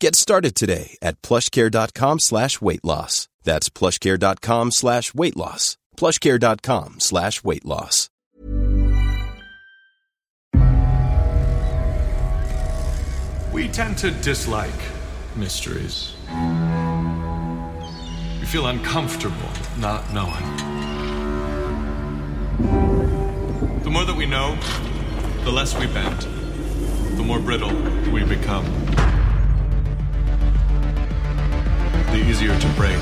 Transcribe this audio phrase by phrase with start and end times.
[0.00, 3.28] Get started today at plushcare.com slash weight loss.
[3.44, 5.76] That's plushcare.com slash weight loss.
[5.98, 8.08] plushcare.com slash weight loss.
[13.52, 14.80] We tend to dislike
[15.36, 16.14] mysteries.
[18.40, 20.46] We feel uncomfortable not knowing.
[23.82, 24.56] The more that we know,
[25.44, 26.20] the less we bend,
[27.18, 27.74] the more brittle
[28.10, 28.64] we become.
[32.10, 32.98] The easier to break.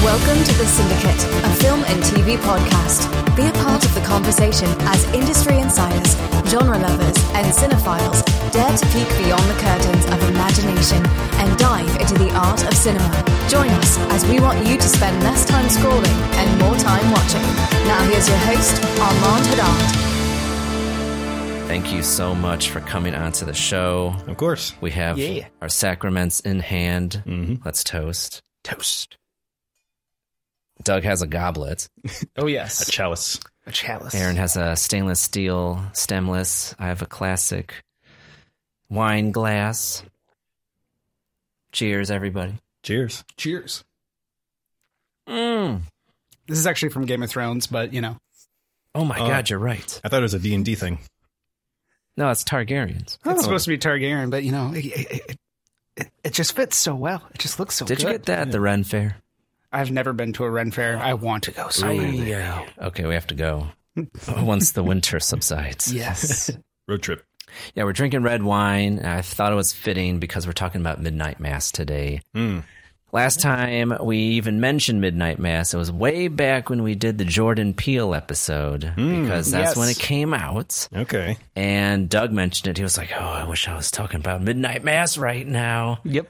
[0.00, 3.04] Welcome to The Syndicate, a film and TV podcast.
[3.36, 6.16] Be a part of the conversation as industry insiders,
[6.48, 11.04] genre lovers, and cinephiles dare to peek beyond the curtains of imagination
[11.36, 13.12] and dive into the art of cinema.
[13.50, 17.44] Join us as we want you to spend less time scrolling and more time watching.
[17.84, 20.09] Now here's your host, Armand Haddad.
[21.70, 24.12] Thank you so much for coming onto the show.
[24.26, 24.74] Of course.
[24.80, 25.46] We have Yeah.
[25.62, 27.22] our sacraments in hand.
[27.24, 27.62] Mm-hmm.
[27.64, 28.42] Let's toast.
[28.64, 29.16] Toast.
[30.82, 31.88] Doug has a goblet.
[32.36, 33.38] Oh yes, A chalice.
[33.66, 34.16] a chalice.
[34.16, 36.74] Aaron has a stainless steel stemless.
[36.76, 37.72] I have a classic
[38.88, 40.02] wine glass.
[41.70, 42.54] Cheers, everybody.
[42.82, 43.22] Cheers.
[43.36, 43.84] Cheers.
[45.28, 45.82] Mm.
[46.48, 48.16] This is actually from Game of Thrones, but you know,
[48.92, 49.28] Oh my Oh.
[49.28, 50.00] God, you're right.
[50.02, 50.98] I thought it was a D&D thing.
[52.16, 53.18] No, it's Targaryens.
[53.24, 55.36] it's supposed to be Targaryen, but you know, it, it,
[55.96, 57.22] it, it just fits so well.
[57.34, 58.04] It just looks so Did good.
[58.06, 59.16] you get that at the Ren Fair?
[59.72, 60.98] I've never been to a Ren fair.
[60.98, 62.34] I want to go so badly.
[62.80, 63.68] Okay, we have to go
[64.42, 65.92] once the winter subsides.
[65.92, 66.50] Yes.
[66.88, 67.24] Road trip.
[67.74, 69.00] Yeah, we're drinking red wine.
[69.00, 72.20] I thought it was fitting because we're talking about Midnight Mass today.
[72.34, 72.64] Mm.
[73.12, 77.24] Last time we even mentioned Midnight Mass, it was way back when we did the
[77.24, 79.76] Jordan Peele episode because that's yes.
[79.76, 80.88] when it came out.
[80.94, 81.36] Okay.
[81.56, 82.76] And Doug mentioned it.
[82.76, 86.28] He was like, "Oh, I wish I was talking about Midnight Mass right now." Yep.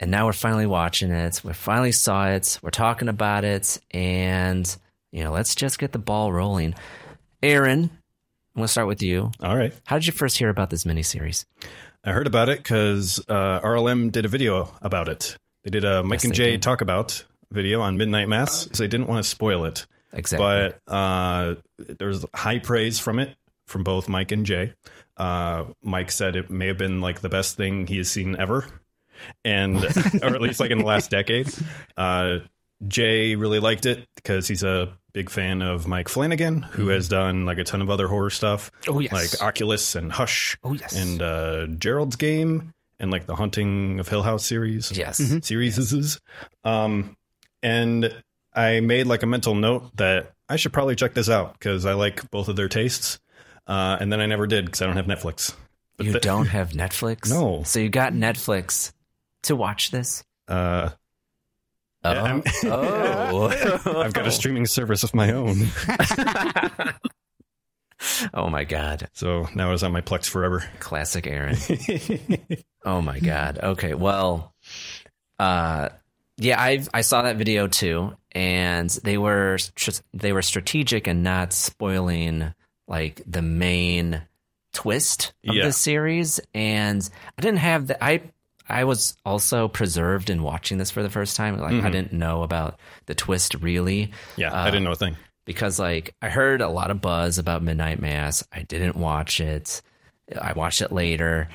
[0.00, 1.42] And now we're finally watching it.
[1.44, 2.58] We finally saw it.
[2.62, 4.74] We're talking about it, and
[5.10, 6.74] you know, let's just get the ball rolling.
[7.42, 9.30] Aaron, I'm gonna start with you.
[9.42, 9.74] All right.
[9.84, 11.44] How did you first hear about this miniseries?
[12.02, 15.36] I heard about it because uh, RLM did a video about it.
[15.64, 16.62] They did a Mike Yes, and Jay did.
[16.62, 19.86] talk about video on Midnight Mass, so they didn't want to spoil it.
[20.12, 20.72] Exactly.
[20.86, 21.54] But uh,
[22.00, 23.36] was high praise from it
[23.66, 24.74] from both Mike and Jay.
[25.16, 28.66] Uh, Mike said it may have been like the best thing he has seen ever,
[29.44, 29.76] and
[30.22, 31.48] or at least like in the last decade.
[31.96, 32.38] Uh,
[32.88, 37.46] Jay really liked it because he's a big fan of Mike Flanagan, who has done
[37.46, 39.12] like a ton of other horror stuff, Oh, yes.
[39.12, 40.96] like Oculus and Hush, Oh, yes.
[40.96, 45.20] and uh, Gerald's Game, and like the Haunting of Hill House series yes.
[45.44, 46.20] series.
[46.64, 47.16] Um,
[47.62, 48.22] and
[48.54, 51.92] I made like a mental note that I should probably check this out because I
[51.92, 53.18] like both of their tastes.
[53.66, 55.54] Uh, and then I never did because I don't have Netflix.
[55.98, 57.28] But You the- don't have Netflix?
[57.28, 57.62] No.
[57.64, 58.92] So you got Netflix
[59.42, 60.24] to watch this?
[60.48, 60.90] Uh,
[62.04, 62.42] Oh.
[62.64, 63.48] Oh.
[64.02, 65.54] I've got a streaming service of my own,
[68.34, 69.08] oh my god.
[69.12, 70.64] so now it's on my Plex forever.
[70.80, 71.56] Classic Aaron.
[72.84, 73.58] oh my god.
[73.62, 74.54] Okay, well
[75.38, 75.88] uh
[76.38, 79.58] yeah, I I saw that video too and they were
[80.14, 82.52] they were strategic and not spoiling
[82.88, 84.22] like the main
[84.72, 85.66] twist of Yeah.
[85.66, 87.08] the series and
[87.38, 88.22] I didn't have the I
[88.68, 91.58] I was also preserved in watching this for the first time.
[91.58, 91.92] Like I Mhm.
[91.92, 94.12] didn't know about the twist really.
[94.36, 95.16] Yeah, Uh, I didn't know a thing.
[95.44, 98.46] Because like I heard a lot of buzz about Midnight Mass.
[98.52, 99.82] I didn't watch it.
[100.40, 101.48] I watched it later.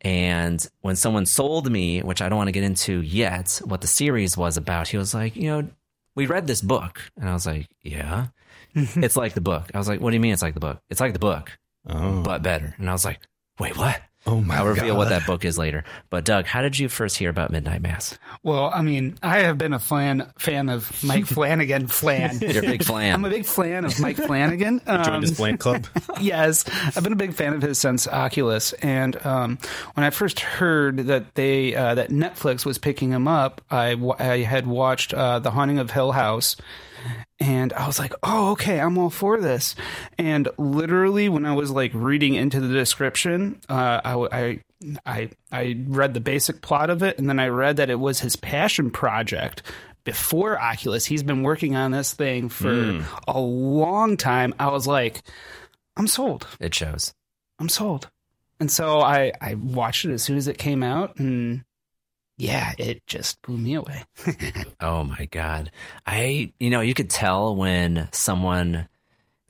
[0.00, 3.86] And when someone sold me, which I don't want to get into yet, what the
[3.88, 5.68] series was about, he was like, you know,
[6.14, 7.00] we read this book.
[7.16, 8.28] And I was like, yeah,
[8.74, 9.70] it's like the book.
[9.74, 10.80] I was like, what do you mean it's like the book?
[10.88, 11.58] It's like the book,
[11.88, 12.74] Oh, but better.
[12.78, 13.20] And I was like,
[13.58, 14.00] wait, what?
[14.26, 14.96] Oh my I'll reveal God.
[14.98, 15.84] what that book is later.
[16.10, 18.18] But Doug, how did you first hear about Midnight Mass?
[18.42, 21.86] Well, I mean, I have been a fan fan of Mike Flanagan.
[21.86, 22.38] Flan.
[22.40, 23.14] You're a big fan.
[23.14, 24.80] I'm a big fan of Mike Flanagan.
[24.86, 25.86] Joined Um, his plant club.
[26.20, 26.64] yes,
[26.96, 29.58] I've been a big fan of his since Oculus, and um,
[29.94, 34.14] when I first heard that they uh, that Netflix was picking him up, I, w-
[34.18, 36.56] I had watched uh, The Haunting of Hill House,
[37.40, 39.74] and I was like, "Oh, okay, I'm all for this."
[40.18, 44.60] And literally, when I was like reading into the description, uh, I, I
[45.06, 48.20] I I read the basic plot of it, and then I read that it was
[48.20, 49.62] his passion project.
[50.04, 54.54] Before Oculus, he's been working on this thing for a long time.
[54.58, 55.20] I was like,
[55.96, 56.46] I'm sold.
[56.60, 57.12] It shows.
[57.58, 58.08] I'm sold.
[58.58, 61.62] And so I, I watched it as soon as it came out, and
[62.38, 64.04] yeah, it just blew me away.
[64.80, 65.70] Oh my god.
[66.06, 68.88] I you know, you could tell when someone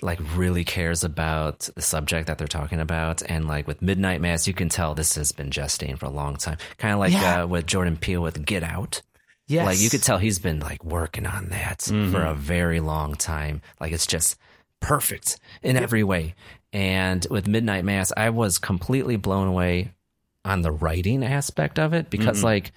[0.00, 4.46] like really cares about the subject that they're talking about and like with Midnight Mass
[4.46, 6.56] you can tell this has been gestating for a long time.
[6.78, 7.42] Kind of like Yeah.
[7.42, 9.02] uh, with Jordan Peele with Get Out.
[9.48, 9.66] Yes.
[9.66, 13.60] Like you could tell he's been like working on that for a very long time.
[13.80, 14.36] Like it's just
[14.80, 16.34] perfect in every way.
[16.72, 19.92] And with Midnight Mass, I was completely blown away
[20.48, 22.72] on the writing aspect of it because like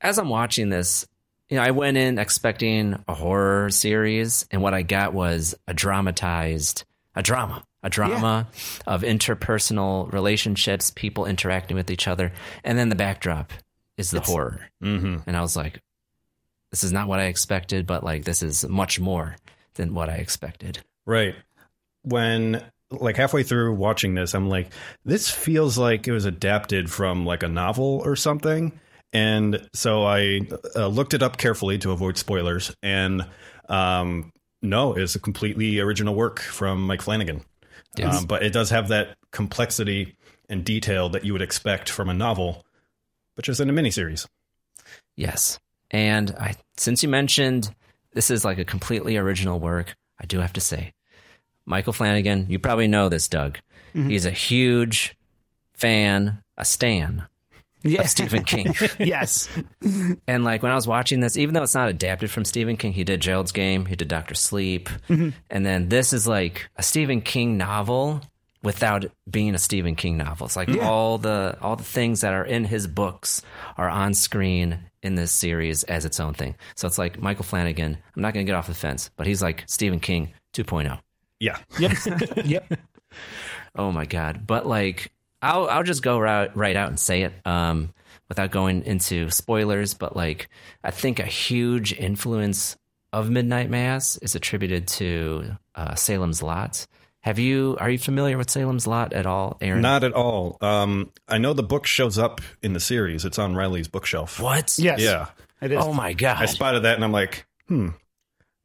[0.00, 1.06] as I'm watching this,
[1.50, 5.74] you know, I went in expecting a horror series, and what I got was a
[5.74, 6.84] dramatized,
[7.16, 8.46] a drama, a drama
[8.86, 12.32] of interpersonal relationships, people interacting with each other,
[12.64, 13.52] and then the backdrop
[13.96, 14.60] is the horror.
[14.80, 15.80] hmm And I was like,
[16.70, 19.34] this is not what I expected, but like this is much more
[19.74, 20.80] than what I expected.
[21.06, 21.34] Right.
[22.02, 24.72] When like halfway through watching this, I'm like,
[25.04, 28.78] this feels like it was adapted from like a novel or something.
[29.12, 30.40] And so I
[30.76, 32.74] uh, looked it up carefully to avoid spoilers.
[32.82, 33.26] And
[33.68, 34.32] um,
[34.62, 37.42] no, it's a completely original work from Mike Flanagan.
[37.96, 38.18] Yes.
[38.18, 40.16] Um, but it does have that complexity
[40.48, 42.64] and detail that you would expect from a novel,
[43.36, 44.26] but just in a miniseries.
[45.16, 45.58] Yes.
[45.90, 47.74] And I since you mentioned
[48.12, 50.92] this is like a completely original work, I do have to say,
[51.68, 53.58] Michael Flanagan, you probably know this, Doug.
[53.94, 54.08] Mm-hmm.
[54.08, 55.14] He's a huge
[55.74, 57.26] fan, a stan
[57.82, 58.00] yeah.
[58.00, 58.74] of Stephen King.
[58.98, 59.48] yes.
[60.26, 62.92] and like when I was watching this, even though it's not adapted from Stephen King,
[62.92, 65.30] he did Gerald's Game, he did Doctor Sleep, mm-hmm.
[65.50, 68.22] and then this is like a Stephen King novel
[68.62, 70.46] without being a Stephen King novel.
[70.46, 73.42] It's like all the all the things that are in his books
[73.76, 76.56] are on screen in this series as its own thing.
[76.76, 77.98] So it's like Michael Flanagan.
[78.16, 80.62] I'm not going to get off the fence, but he's like Stephen King oh.
[80.62, 80.98] 2.0.
[81.40, 81.58] Yeah.
[81.78, 81.92] Yep.
[82.44, 82.72] yep.
[83.76, 84.46] Oh my god!
[84.46, 87.92] But like, I'll I'll just go right right out and say it, um,
[88.28, 89.94] without going into spoilers.
[89.94, 90.48] But like,
[90.82, 92.76] I think a huge influence
[93.12, 96.86] of Midnight Mass is attributed to uh, Salem's Lot.
[97.20, 99.82] Have you are you familiar with Salem's Lot at all, Aaron?
[99.82, 100.56] Not at all.
[100.60, 103.24] Um, I know the book shows up in the series.
[103.24, 104.40] It's on Riley's bookshelf.
[104.40, 104.78] what?
[104.78, 105.00] Yes.
[105.00, 105.26] Yeah.
[105.60, 105.78] It is.
[105.84, 106.40] Oh my god!
[106.40, 107.88] I spotted that and I'm like, hmm.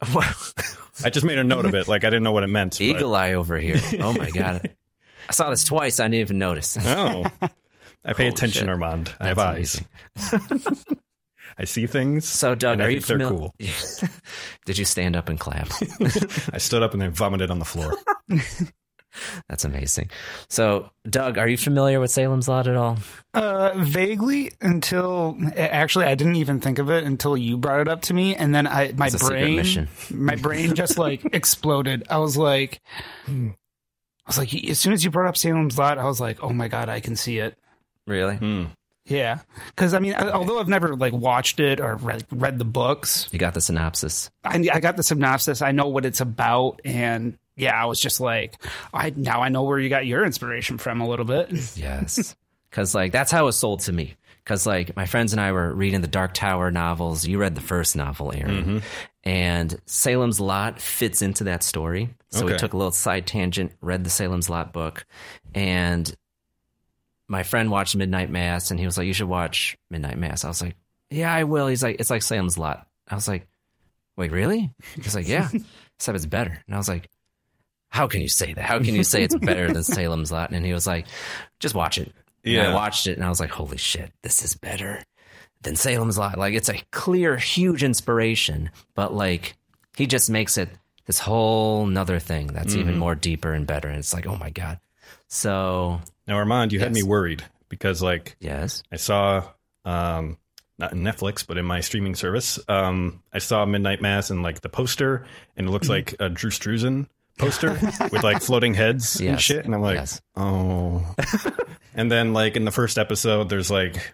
[1.03, 1.88] I just made a note of it.
[1.88, 2.73] Like I didn't know what it meant.
[2.73, 3.79] but- Eagle eye over here.
[4.00, 4.69] Oh my god!
[5.29, 6.00] I saw this twice.
[6.00, 6.77] I didn't even notice.
[6.79, 7.25] Oh.
[8.05, 8.69] I pay Holy attention, shit.
[8.69, 9.13] Armand.
[9.19, 9.79] I have That's
[10.17, 10.74] eyes.
[11.57, 12.27] I see things.
[12.27, 13.51] So, Doug, are you think they're familiar?
[13.60, 14.10] cool.
[14.65, 15.69] Did you stand up and clap?
[16.51, 17.93] I stood up and then vomited on the floor.
[19.48, 20.10] That's amazing.
[20.50, 22.98] So, Doug, are you familiar with Salem's Lot at all?
[23.34, 28.01] Uh, vaguely until actually I didn't even think of it until you brought it up
[28.03, 32.03] to me, and then I my It's a secret brain my brain just like exploded.
[32.10, 32.82] I was like,
[33.27, 33.53] I
[34.27, 36.67] was like, as soon as you brought up Salem's Lot, I was like, oh my
[36.67, 37.58] god, I can see it.
[38.08, 38.36] Really?
[38.38, 38.65] Hmm.
[39.05, 42.63] Yeah, because I mean, I- although I've never like watched it or read, read the
[42.65, 44.32] books, You got the synopsis.
[44.46, 45.62] I, I got the synopsis.
[45.62, 48.62] I know what it's about, and yeah, I was just like,
[48.93, 51.51] I now I know where you got your inspiration from a little bit.
[51.75, 52.36] Yes.
[52.69, 54.15] Because, like, that's how it was sold to me.
[54.43, 57.27] Because, like, my friends and I were reading the Dark Tower novels.
[57.27, 58.63] You read the first novel, Aaron.
[58.63, 58.77] Mm-hmm.
[59.24, 62.10] And Salem's Lot fits into that story.
[62.31, 65.05] So we took a little side tangent, read the Salem's Lot book.
[65.53, 66.12] And
[67.27, 70.43] my friend watched Midnight Mass and he was like, You should watch Midnight Mass.
[70.43, 70.75] I was like,
[71.10, 71.67] Yeah, I will.
[71.67, 72.88] He's like, It's like Salem's Lot.
[73.07, 73.48] I was like,
[74.17, 74.72] Wait, really?
[74.95, 75.50] He's like, Yeah.
[76.00, 76.62] Except it's better.
[76.65, 77.10] And I was like,
[77.93, 78.65] How can you say that?
[78.65, 80.50] How can you say it's better than Salem's Lot?
[80.50, 81.05] And he was like,
[81.59, 82.12] Just watch it.
[82.43, 85.03] And I watched it and I was like, Holy shit, this is better
[85.62, 86.39] than Salem's Lot.
[86.39, 89.55] Like, it's a clear, huge inspiration, but like,
[89.95, 90.69] he just makes it
[91.05, 92.97] this whole nother thing that's even Mhm.
[92.97, 93.88] more deeper and better.
[93.89, 94.79] And it's like, oh my god.
[95.27, 99.43] So Now, Armand, you had me worried because, like, yes, I saw,
[99.85, 100.38] um,
[100.79, 104.62] not in Netflix, but in my streaming service, um, I saw Midnight Mass and like
[104.62, 105.93] the poster, and it looks Mm-hmm.
[105.93, 107.71] like a Drew Struzan poster
[108.11, 110.21] with like floating heads and shit, and I'm like, Yes.
[110.35, 111.15] oh.
[111.93, 114.13] and then, like in the first episode, there's like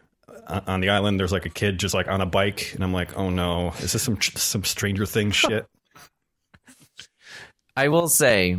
[0.67, 3.17] on the island, there's like a kid just like on a bike, and I'm like,
[3.17, 5.65] oh no, is this some some Stranger Things shit?
[7.75, 8.57] I will say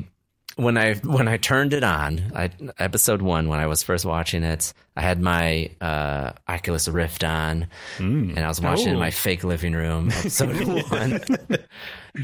[0.57, 4.43] when I when I turned it on, I, episode one when I was first watching
[4.43, 7.67] it, I had my uh, Oculus Rift on,
[7.99, 9.01] and I was watching it in Oh.
[9.01, 10.11] my fake living room.
[10.11, 11.21] Episode one,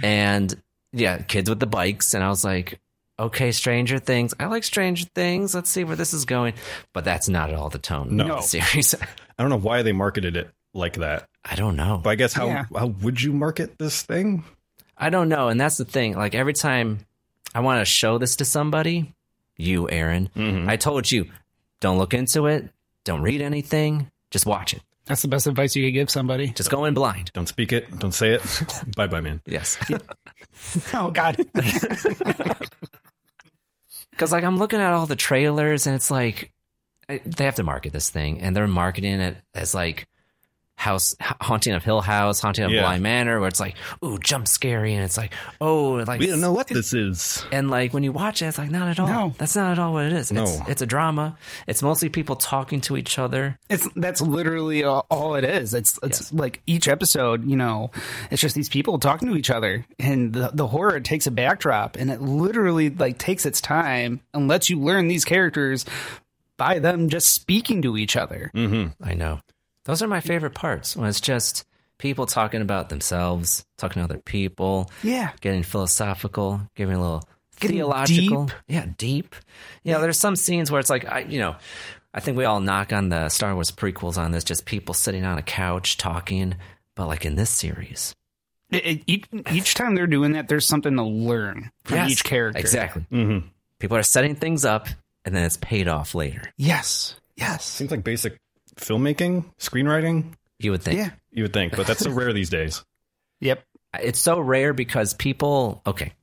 [0.03, 0.55] and
[0.97, 2.81] yeah, kids with the bikes, and I was like,
[3.19, 4.35] okay, Stranger Things.
[4.41, 5.55] I like Stranger Things.
[5.55, 6.55] Let's see where this is going.
[6.93, 8.25] But that's not at all the tone No.
[8.37, 8.95] of the series.
[9.39, 11.29] I don't know why they marketed it like that.
[11.45, 12.01] I don't know.
[12.03, 12.65] But I guess how Yeah.
[12.75, 14.45] how would you market this thing?
[14.99, 15.49] I don't know.
[15.49, 16.15] And that's the thing.
[16.17, 17.01] Like every time
[17.55, 19.15] I want to show this to somebody,
[19.57, 20.69] you, Aaron, Mm-hmm.
[20.69, 21.31] I told you,
[21.81, 22.71] don't look into it,
[23.05, 24.83] don't read anything, just watch it.
[25.07, 26.49] That's the best advice you could give somebody.
[26.49, 27.31] Just go in blind.
[27.33, 27.97] Don't speak it.
[27.99, 28.43] Don't say it.
[28.97, 29.41] bye bye, man.
[29.47, 29.79] Yes.
[30.95, 31.37] Oh God.
[34.11, 36.51] Because like I'm looking at all the trailers and it's like
[37.07, 40.09] they have to market this thing and they're marketing it as like
[40.79, 42.83] house haunting of hill house haunting of Yeah.
[42.83, 46.41] bly manor where it's like ooh jump scary and it's like oh like We don't
[46.43, 47.45] know what this is.
[47.51, 49.07] And like when you watch it, it's like not at all.
[49.09, 49.35] No.
[49.39, 50.31] That's not at all what it is.
[50.31, 50.65] It's, No.
[50.69, 51.37] it's a drama.
[51.67, 53.59] It's mostly people talking to each other.
[53.71, 55.73] It's that's literally all, all it is.
[55.75, 57.91] It's it's like each episode, you know,
[58.31, 61.97] it's just these people talking to each other, and the the horror takes a backdrop,
[61.97, 65.85] and it literally like takes its time and lets you learn these characters
[66.59, 68.51] by them just speaking to each other.
[68.55, 69.03] Mm-hmm.
[69.03, 69.41] I know.
[69.87, 71.65] Those are my favorite parts when it's just
[71.99, 77.29] people talking about themselves, talking to other people, Yeah, getting philosophical, giving a little
[77.59, 78.45] Getting theological.
[78.47, 78.55] deep.
[78.69, 79.35] Yeah, deep.
[79.83, 81.57] You know, there's some scenes where it's like, I, you know,
[82.13, 85.25] I think we all knock on the Star Wars prequels on this, just people sitting
[85.25, 86.55] on a couch talking.
[86.95, 88.15] But like in this series,
[88.71, 92.25] It- it- each, each time they're doing that, there's something to learn from Yes, each
[92.25, 92.59] character.
[92.59, 93.07] Exactly.
[93.13, 93.47] Mm-hmm.
[93.79, 94.89] People are setting things up
[95.25, 96.43] and then it's paid off later.
[96.59, 97.15] Yes.
[97.37, 97.65] Yes.
[97.65, 98.37] Seems like basic
[98.77, 100.33] filmmaking, screenwriting.
[100.59, 100.99] You would think.
[100.99, 101.11] Yeah.
[101.33, 102.85] You would think, but that's so rare these days.
[103.41, 103.63] Yep.
[104.01, 106.15] It's so rare because people, okay,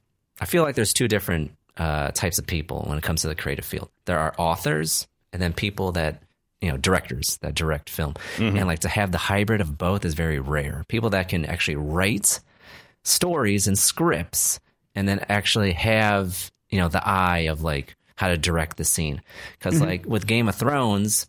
[0.42, 3.36] I feel like there's two different uh, types of people when it comes to the
[3.36, 3.92] creative field.
[4.06, 6.24] There are authors and then people that,
[6.60, 8.16] you know, directors that direct film.
[8.40, 10.84] And like to have the hybrid of both is very rare.
[10.88, 12.40] People that can actually write
[13.04, 14.60] stories and scripts
[14.96, 19.22] and then actually have, you know, the eye of like how to direct the scene.
[19.60, 21.28] because like with Game of Thrones,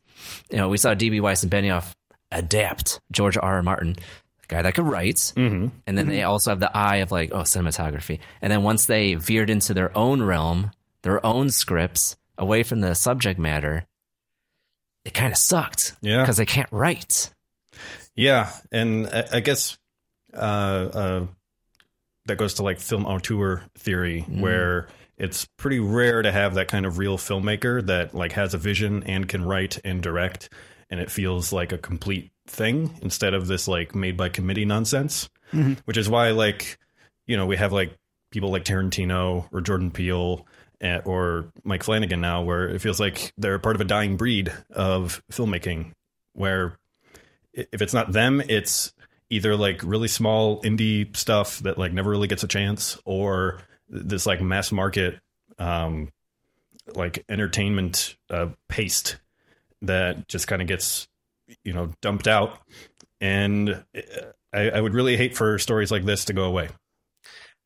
[0.50, 1.92] you know, we saw DB Weiss and Benioff
[2.30, 3.42] adapt George R.
[3.56, 3.62] R.
[3.62, 5.68] Martin, the guy that could write, Mm-hmm.
[5.86, 8.18] and then they also have the eye of like, oh, cinematography.
[8.42, 10.70] And then once they veered into their own realm,
[11.02, 13.86] their own scripts, away from the subject matter,
[15.04, 15.94] it kind of sucked.
[16.00, 16.22] Yeah.
[16.22, 17.30] because they can't write.
[18.16, 19.76] Yeah, and I, I guess
[20.32, 21.26] uh, uh,
[22.26, 26.86] that goes to like film auteur theory, where it's pretty rare to have that kind
[26.86, 30.48] of real filmmaker that like has a vision and can write and direct,
[30.90, 35.28] and it feels like a complete thing instead of this like made by committee nonsense.
[35.84, 36.78] Which is why like
[37.26, 37.96] you know we have like
[38.30, 40.46] people like Tarantino or Jordan Peele.
[40.80, 44.52] eh, Or Mike Flanagan now, where it feels like they're part of a dying breed
[44.70, 45.92] of filmmaking,
[46.32, 46.76] where
[47.52, 48.92] if it's not them, it's
[49.30, 54.26] either like really small indie stuff that like never really gets a chance, or this
[54.26, 55.18] like mass market,
[55.58, 56.10] um,
[56.94, 59.16] like entertainment uh, paste
[59.82, 61.08] that just kind of gets
[61.64, 62.58] you know dumped out.
[63.20, 64.00] And uh,
[64.52, 66.68] I, I would really hate for stories like this to go away.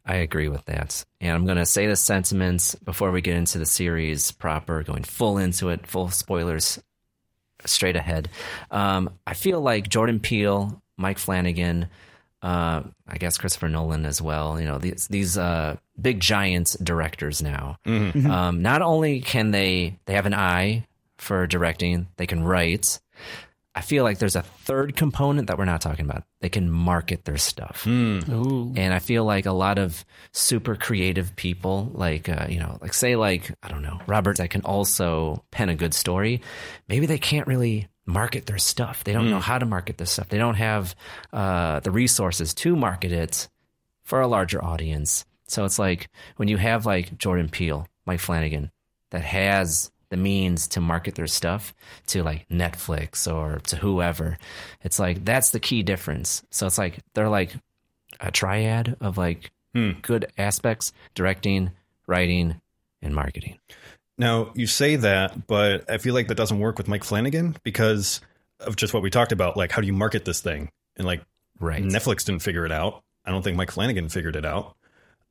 [0.05, 1.05] I agree with that.
[1.21, 5.05] And I'm going to say the sentiments before we get into the series proper, going
[5.05, 6.81] full into it, full spoilers
[7.67, 8.31] straight ahead.
[8.71, 11.89] Um, I feel like Jordan Peele, Mike Flanagan,
[12.43, 17.43] uh, I guess Christopher Nolan as well, you know, these, these uh, big giants directors
[17.43, 17.79] now.
[17.87, 23.01] Um, not only can they, they have an eye for directing, they can write.
[23.75, 26.25] I feel like there's a third component that we're not talking about.
[26.41, 27.87] They can market their stuff.
[27.87, 28.73] Ooh.
[28.77, 32.93] And I feel like a lot of super creative people, like, uh, you know, like
[32.93, 36.41] say, like, I don't know, Robert, that can also pen a good story.
[36.89, 39.05] Maybe they can't really market their stuff.
[39.05, 40.29] They don't know how to market this stuff.
[40.31, 40.97] They don't have
[41.33, 43.49] uh, the resources to market it
[44.03, 45.27] for a larger audience.
[45.47, 48.71] So it's like when you have like Jordan Peele, Mike Flanagan,
[49.11, 51.75] that has the means to market their stuff
[52.07, 54.39] to like Netflix or to whoever,
[54.83, 56.43] it's like that's the key difference.
[56.51, 57.55] So it's like they're like
[58.21, 59.93] a triad of like Hmm.
[60.01, 61.73] good aspects: directing,
[62.07, 62.59] writing,
[63.03, 63.59] and marketing.
[64.19, 68.21] Now, you say that, but I feel like that doesn't work with Mike Flanagan because
[68.61, 69.57] of just what we talked about.
[69.57, 70.71] Like, how do you market this thing?
[70.97, 71.23] And like,
[71.61, 71.83] Right.
[71.83, 73.03] Netflix didn't figure it out.
[73.25, 74.77] I don't think Mike Flanagan figured it out.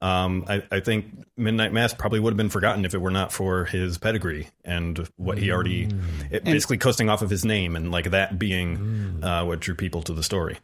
[0.01, 1.05] Um, I, I think
[1.37, 5.09] Midnight Mass probably would have been forgotten if it were not for his pedigree and
[5.15, 5.89] what he already,
[6.29, 10.03] it, basically coasting off of his name and like that being uh, what drew people
[10.03, 10.57] to the story.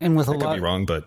[0.00, 1.06] And with a I could lot, be wrong, but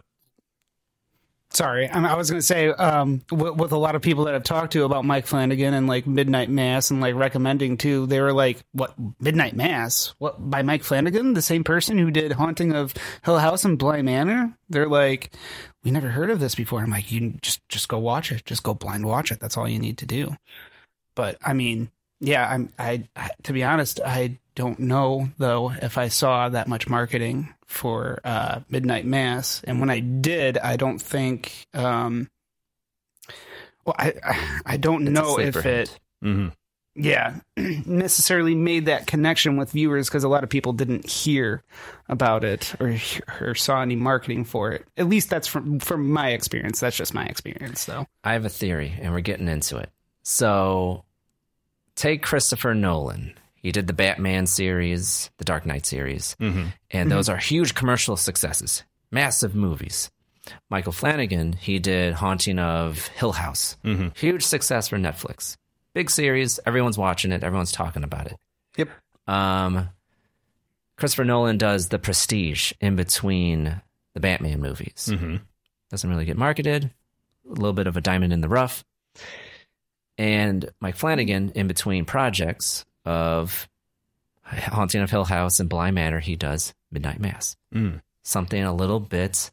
[1.54, 4.44] Sorry, I, was going to say um, with, with a lot of people that I've
[4.44, 8.32] talked to about Mike Flanagan and like Midnight Mass and like recommending too, they were
[8.32, 10.14] like, "What Midnight Mass?
[10.18, 12.94] What by Mike Flanagan, the same person who did Haunting of
[13.26, 15.34] Hill House and Bly Manor?" They're like,
[15.84, 18.46] "We never heard of this before." I'm like, "You just just go watch it.
[18.46, 19.42] Just go blind watch it.
[19.42, 20.38] That's all you need to do."
[21.16, 21.92] But I mean,
[22.22, 23.04] yeah, I'm I
[23.44, 28.60] to be honest, I don't know though if I saw that much marketing for uh,
[28.70, 31.66] Midnight Mass, and when I did, I don't think.
[31.74, 32.30] Um,
[33.86, 34.14] well, I
[34.66, 36.52] I, don't It's know if it, mhm.
[36.96, 41.64] yeah, necessarily made that connection with viewers because a lot of people didn't hear
[42.08, 42.98] about it or
[43.40, 44.86] or saw any marketing for it.
[44.98, 46.80] At least that's from from my experience.
[46.80, 48.06] That's just my experience, though.
[48.24, 49.90] I have a theory, and we're getting into it.
[50.24, 51.04] So,
[51.96, 53.34] take Christopher Nolan.
[53.62, 58.84] He did the Batman series, the Dark Knight series, and those are huge commercial successes,
[59.12, 60.10] massive movies.
[60.70, 63.78] Michael Flanagan, he did Haunting of Hill House,
[64.16, 65.58] huge success for Netflix,
[65.94, 66.60] big series.
[66.66, 67.44] Everyone's watching it.
[67.44, 68.38] Everyone's talking about it.
[68.78, 68.90] Yep.
[69.28, 69.90] Um,
[70.98, 73.82] Christopher Nolan does the Prestige in between
[74.16, 75.10] the Batman movies.
[75.12, 75.42] Mhm.
[75.90, 76.86] Doesn't really get marketed.
[77.46, 78.84] A little bit of a diamond in the rough.
[80.18, 83.68] And Mike Flanagan, in between projects of
[84.44, 87.56] Haunting of Hill House and Bly Manor, he does Midnight Mass.
[87.74, 88.02] Mm.
[88.24, 89.52] Something a little bit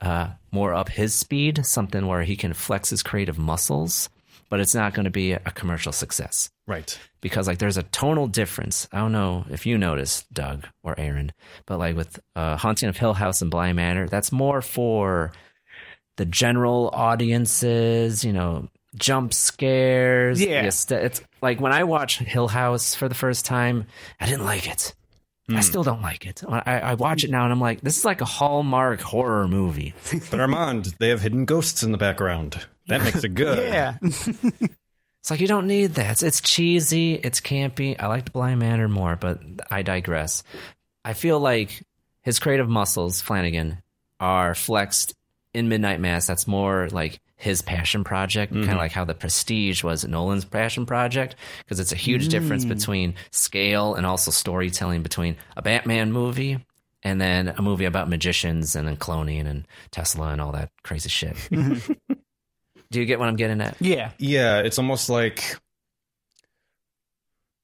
[0.00, 4.10] uh, more up his speed, something where he can flex his creative muscles,
[4.50, 6.98] but it's not going to be a commercial success right.
[7.20, 8.86] because like there's a tonal difference.
[8.92, 11.32] I don't know if you noticed, Doug or Aaron,
[11.66, 15.32] but like with uh, Haunting of Hill House and Bly Manor, that's more for
[16.16, 18.24] the general audiences.
[18.24, 20.40] You know, jump scares.
[20.40, 20.64] Yeah.
[20.64, 23.86] it's like when I watched Hill House for the first time,
[24.18, 24.94] I didn't like it.
[25.48, 25.60] I hmm.
[25.60, 26.42] still don't like it.
[26.48, 29.94] I, I watch it now and I'm like, this is like a Hallmark horror movie.
[30.30, 32.66] But Armand, they have hidden ghosts in the background.
[32.88, 33.58] That makes it good.
[33.72, 33.98] Yeah.
[35.20, 36.10] It's like you don't need that.
[36.10, 37.14] It's, it's cheesy.
[37.14, 37.96] It's campy.
[37.98, 40.42] I liked Bly Manor more, but I digress.
[41.02, 41.82] I feel like
[42.20, 43.78] his creative muscles, Flanagan,
[44.20, 45.14] are flexed
[45.54, 46.26] in Midnight Mass.
[46.26, 50.86] That's more like his passion project, kind of like how the Prestige was Nolan's passion
[50.86, 56.58] project, because it's a huge difference between scale and also storytelling between a Batman movie
[57.02, 61.10] and then a movie about magicians and then cloning and Tesla and all that crazy
[61.10, 61.36] shit.
[61.50, 63.76] Do you get what I'm getting at?
[63.78, 64.12] Yeah.
[64.18, 65.58] Yeah, it's almost like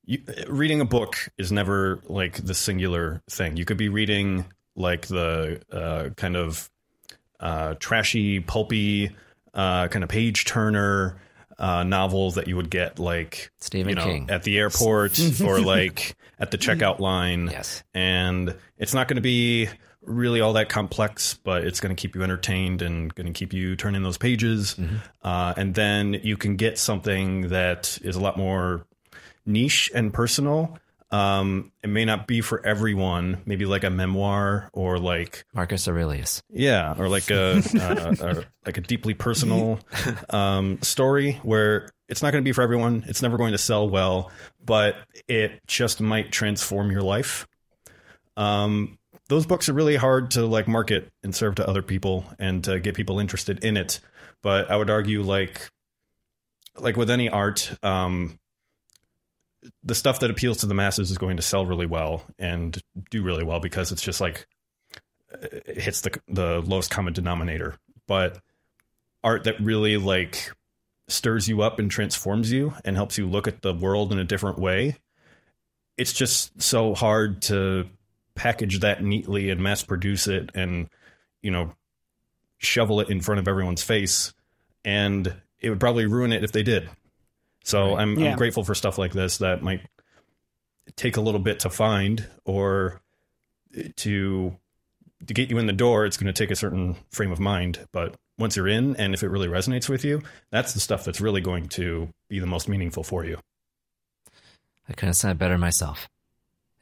[0.05, 3.57] you, reading a book is never like the singular thing.
[3.57, 4.45] You could be reading
[4.77, 6.71] like the uh, kind of
[7.41, 9.17] uh, trashy, pulpy,
[9.55, 11.21] uh, kind of page turner
[11.59, 14.31] uh, novels that you would get like Stephen you know, King.
[14.31, 17.49] at the airport or like at the checkout line.
[17.51, 17.83] Yes.
[17.95, 19.69] and it's not going to be
[20.03, 23.53] really all that complex, but it's going to keep you entertained and going to keep
[23.53, 24.75] you turning those pages.
[25.23, 28.87] Uh, and then you can get something that is a lot more
[29.45, 30.79] niche and personal.
[31.13, 36.43] Um, it may not be for everyone, maybe like a memoir or like Marcus Aurelius.
[36.51, 39.81] yeah, or like a, uh, or like a deeply personal
[40.31, 43.05] um, story where it's not going to be for everyone.
[43.09, 44.31] It's never going to sell well,
[44.65, 44.97] but
[45.29, 47.47] it just might transform your life.
[48.37, 52.65] Um, those books are really hard to like market and serve to other people and
[52.65, 54.01] to get people interested in it.
[54.43, 55.71] But I would argue like
[56.77, 58.39] like with any art, um,
[59.83, 63.23] the stuff that appeals to the masses is going to sell really well and do
[63.23, 64.47] really well because it's just like
[65.43, 67.77] it hits the the lowest common denominator.
[68.07, 68.41] But
[69.23, 70.53] art that really like
[71.09, 74.25] stirs you up and transforms you and helps you look at the world in a
[74.25, 74.97] different way.
[75.97, 77.89] It's just so hard to
[78.35, 80.89] package that neatly and mass produce it and
[81.43, 81.75] you know
[82.59, 84.33] shovel it in front of everyone's face
[84.85, 86.89] and it would probably ruin it if they did.
[87.65, 88.33] So I'm, Yeah.
[88.33, 89.83] I'm grateful for stuff like this that might
[90.97, 93.01] take a little bit to find or
[93.77, 94.57] eh, to
[95.27, 97.87] to get you in the door it's going to take a certain frame of mind
[97.93, 100.21] but once you're in and if it really resonates with you
[100.51, 103.39] that's the stuff that's really going to be the most meaningful for you
[104.91, 106.09] I couldn't have said it better myself.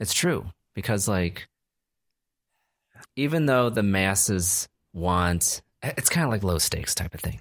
[0.01, 1.47] It's true because, like,
[3.17, 7.41] even though the masses want, eh, it's kind of like low stakes type of thing.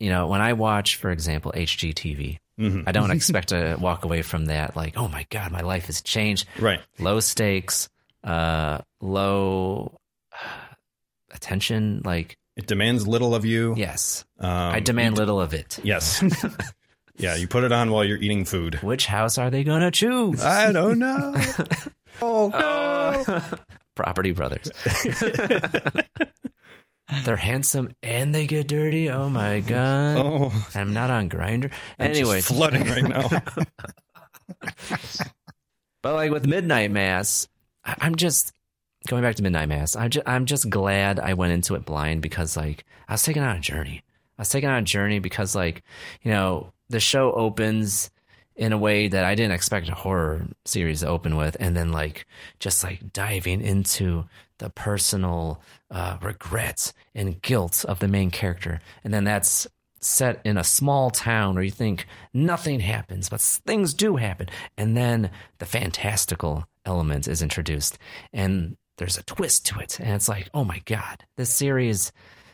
[0.00, 2.84] You know, when I watch, for example, HGTV, Mhm.
[2.86, 6.02] I don't expect to walk away from that like, oh my god, my life has
[6.02, 6.46] changed.
[6.58, 6.80] Right.
[6.98, 7.88] Low stakes,
[8.24, 9.98] uh, low
[11.32, 12.02] attention.
[12.04, 13.74] Like It demands little of you.
[13.76, 15.78] yes, Um, I demand little of it.
[15.84, 16.22] Yes.
[17.16, 18.82] yeah, you put it on while you're eating food.
[18.82, 20.42] Which house are they gonna choose?
[20.42, 21.34] I don't know.
[22.22, 23.42] oh no.
[23.94, 24.70] Property Brothers.
[27.24, 29.08] They're handsome and they get dirty.
[29.08, 30.18] Oh my god!
[30.18, 30.66] Oh.
[30.74, 31.70] I'm not on Grindr.
[31.98, 33.28] Anyway, flooding right now.
[36.02, 37.48] but like with Midnight Mass,
[37.84, 38.52] I'm just
[39.06, 39.96] going back to Midnight Mass.
[39.96, 43.42] I'm just, I'm just glad I went into it blind because like I was taken
[43.42, 44.02] on a journey.
[44.36, 45.82] I was taken on a journey because like
[46.22, 48.10] you know the show opens
[48.54, 51.90] in a way that I didn't expect a horror series to open with, and then
[51.90, 52.26] like
[52.58, 54.24] just like diving into
[54.58, 59.66] the personal uh, regrets and guilt of the main character, and then that's
[60.00, 64.96] set in a small town where you think nothing happens, but things do happen, and
[64.96, 67.98] then the fantastical element is introduced,
[68.32, 72.12] and there's a twist to it, and it's like, oh my god, this series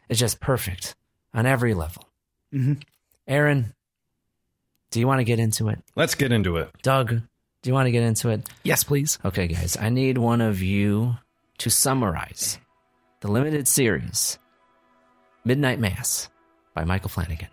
[0.08, 0.94] is just perfect
[1.34, 2.08] on every level.
[2.52, 2.82] Mhm.
[3.26, 3.74] Aaron,
[4.90, 5.78] do you want to get into it?
[5.96, 6.70] Let's get into it.
[6.82, 8.48] Doug, do you want to get into it?
[8.62, 9.18] Yes, please.
[9.24, 11.16] Okay, guys, I need one of you
[11.58, 12.58] to summarize
[13.24, 14.38] the limited series
[15.46, 16.28] Midnight Mass
[16.74, 17.48] by Michael Flanagan.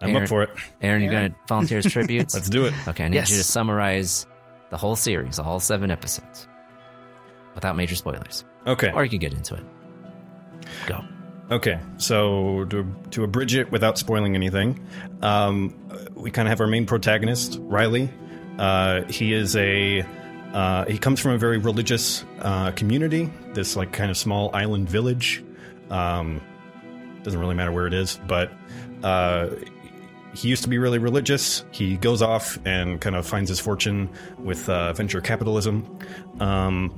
[0.00, 0.50] I'm Aaron- up for it.
[0.80, 2.32] Aaron, you're going to volunteer as tributes?
[2.32, 2.72] Let's do it.
[2.86, 3.30] Okay, I need Yes.
[3.32, 4.24] you to summarize
[4.70, 6.46] the whole series, all seven episodes,
[7.56, 8.44] without major spoilers.
[8.68, 8.92] Okay.
[8.92, 9.64] Or you can get into it.
[10.86, 11.04] Go.
[11.50, 14.86] Okay, so to, to abridge it without spoiling anything,
[15.22, 15.74] um,
[16.14, 18.10] we kind of have our main protagonist, Riley.
[18.60, 20.06] Uh, he is a
[20.56, 24.88] uh, he comes from a very religious uh, community, this like kind of small island
[24.88, 25.44] village.
[25.90, 26.40] Um,
[27.24, 28.50] doesn't really matter where it is, but
[29.02, 29.50] uh,
[30.32, 31.62] he used to be really religious.
[31.72, 35.98] He goes off and kind of finds his fortune with uh, venture capitalism.
[36.40, 36.90] Um,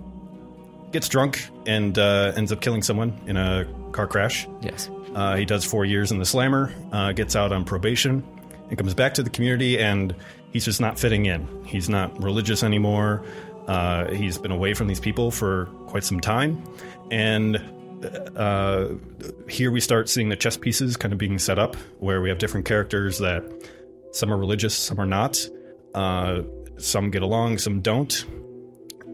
[0.93, 4.47] gets drunk and uh, ends up killing someone in a car crash.
[4.61, 4.89] Yes.
[5.17, 8.23] Uh, he does four years in the slammer, uh, gets out on probation,
[8.69, 10.15] and comes back to the community, and
[10.53, 11.65] he's just not fitting in.
[11.65, 13.25] He's not religious anymore.
[13.69, 16.63] Uh, he's been away from these people for quite some time.
[17.11, 17.63] And
[18.35, 18.89] uh,
[19.49, 22.39] here we start seeing the chess pieces kind of being set up, where we have
[22.39, 23.45] different characters that
[24.13, 25.47] some are religious, some are not.
[25.95, 26.43] Uh,
[26.79, 28.25] some get along, some don't.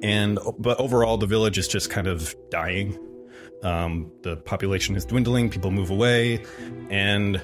[0.02, 2.98] And but overall, the village is just kind of dying.
[3.62, 5.48] Um, the population is dwindling.
[5.48, 6.44] People move away,
[6.90, 7.40] and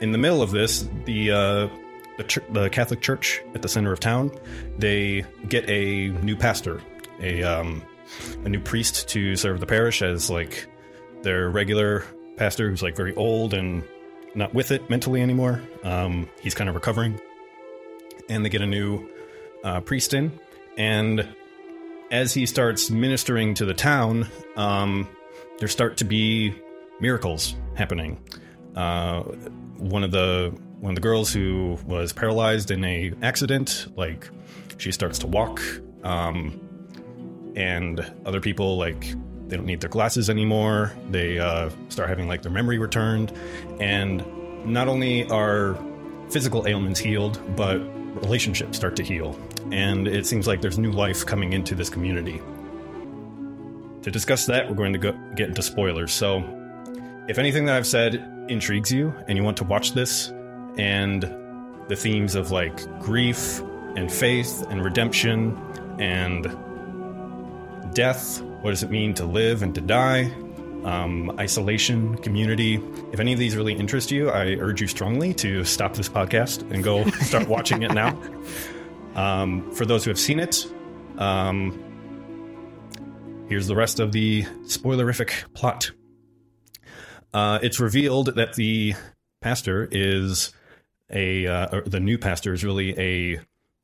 [0.00, 1.68] in the middle of this, the uh,
[2.16, 4.30] the, ch- the Catholic Church at the center of town,
[4.78, 6.80] they get a new pastor,
[7.20, 7.82] a um,
[8.44, 10.66] a new priest to serve the parish as like
[11.22, 12.04] their regular
[12.36, 13.82] pastor, who's like very old and
[14.34, 15.62] not with it mentally anymore.
[15.82, 17.20] Um, he's kind of recovering,
[18.28, 19.08] and they get a new
[19.62, 20.38] uh, priest in,
[20.76, 21.28] and
[22.10, 25.08] as he starts ministering to the town, um,
[25.58, 26.54] there start to be
[27.00, 28.20] miracles happening.
[28.76, 29.22] Uh,
[29.78, 34.28] one of the one of the girls who was paralyzed in a accident, like
[34.78, 35.60] she starts to walk,
[36.02, 36.60] um,
[37.56, 39.14] and other people like
[39.48, 40.92] they don't need their glasses anymore.
[41.10, 43.32] They uh, start having like their memory returned,
[43.80, 44.24] and
[44.64, 45.78] not only are
[46.30, 47.78] physical ailments healed, but
[48.22, 49.38] relationships start to heal.
[49.70, 52.40] And it seems like there's new life coming into this community.
[54.02, 56.12] To discuss that, we're going to go, get into spoilers.
[56.12, 56.42] So,
[57.28, 58.16] if anything that I've said
[58.48, 60.32] intrigues you and you want to watch this,
[60.76, 61.22] and
[61.88, 63.60] the themes of like grief
[63.96, 65.56] and faith and redemption
[66.00, 66.44] and
[67.94, 70.32] death, what does it mean to live and to die,
[70.84, 72.80] um, isolation, community.
[73.12, 76.70] If any of these really interest you, I urge you strongly to stop this podcast
[76.70, 78.20] and go start watching it now.
[79.14, 80.66] Um, for those who have seen it,
[81.18, 81.78] um,
[83.48, 85.90] here's the rest of the spoilerific plot.
[87.32, 88.94] Uh, it's revealed that the
[89.40, 90.52] pastor is
[91.10, 93.40] a uh, the new pastor is really a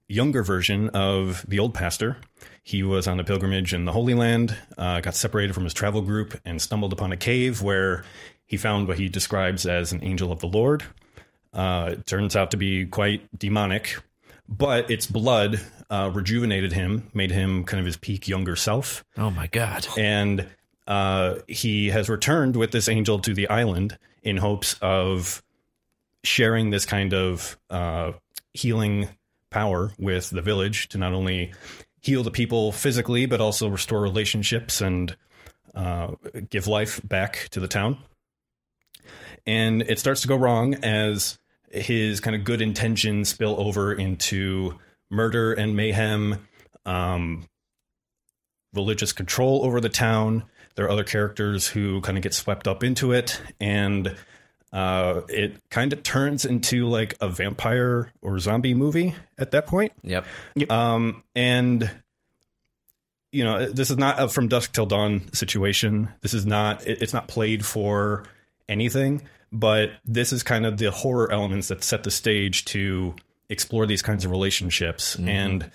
[0.09, 2.17] younger version of the old pastor.
[2.63, 6.03] He was on a pilgrimage in the Holy Land, uh, got separated from his travel
[6.03, 8.05] group, and stumbled upon a cave where
[8.47, 10.83] he found what he describes as an angel of the Lord.
[11.53, 13.97] Uh, it turns out to be quite demonic,
[14.49, 19.05] but its blood uh, rejuvenated him, made him kind of his peak younger self.
[19.17, 19.87] Oh my god!
[19.97, 20.47] And
[20.87, 25.43] uh, he has returned with this angel to the island in hopes of
[26.25, 28.13] sharing this kind of uh,
[28.55, 29.09] healing
[29.51, 31.53] power with the village to not only
[32.03, 35.17] heal the people physically, but also restore relationships and
[35.75, 36.09] uh,
[36.49, 37.99] give life back to the town.
[39.47, 41.39] and it starts to go wrong as
[41.71, 44.79] his kind of good intentions spill over into
[45.11, 46.47] murder and mayhem,
[46.85, 47.45] um,
[48.75, 50.45] religious control over the town.
[50.75, 54.17] There are other characters who kind of get swept up into it, and
[54.73, 59.93] uh, it kind of turns into like a vampire or zombie movie at that point.
[60.03, 60.25] Yep.
[60.71, 61.91] Um, and
[63.33, 66.09] you know, this is not a from dusk till dawn situation.
[66.21, 66.87] This is not.
[66.87, 68.25] It, it's not played for
[68.69, 69.23] anything.
[69.53, 73.17] But this is kind of the horror elements that set the stage to
[73.49, 75.17] explore these kinds of relationships.
[75.17, 75.29] Mm-hmm.
[75.29, 75.71] And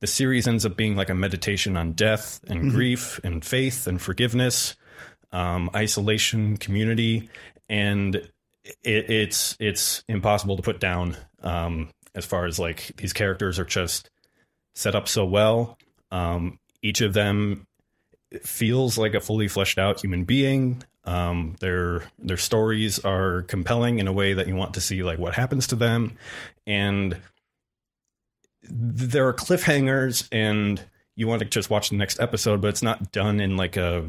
[0.00, 2.70] the series ends up being like a meditation on death and Mhm.
[2.72, 4.74] grief and faith and forgiveness,
[5.32, 7.28] um, isolation, community,
[7.68, 8.30] and it,
[9.10, 11.16] it's it's impossible to put down.
[11.42, 14.10] Um, as far as like these characters are just
[14.74, 15.78] set up so well.
[16.10, 17.66] Um, each of them
[18.42, 20.82] feels like a fully fleshed out human being.
[21.04, 25.18] Um, their their stories are compelling in a way that you want to see like
[25.18, 26.16] what happens to them,
[26.66, 27.18] and
[28.62, 30.82] there are cliffhangers, and
[31.14, 34.06] you want to just watch the next episode, but it's not done in like a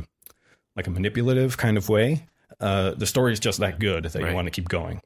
[0.78, 2.28] like a manipulative kind of way.
[2.60, 4.30] Uh, the story is just that good that Right.
[4.30, 5.02] you want to keep going,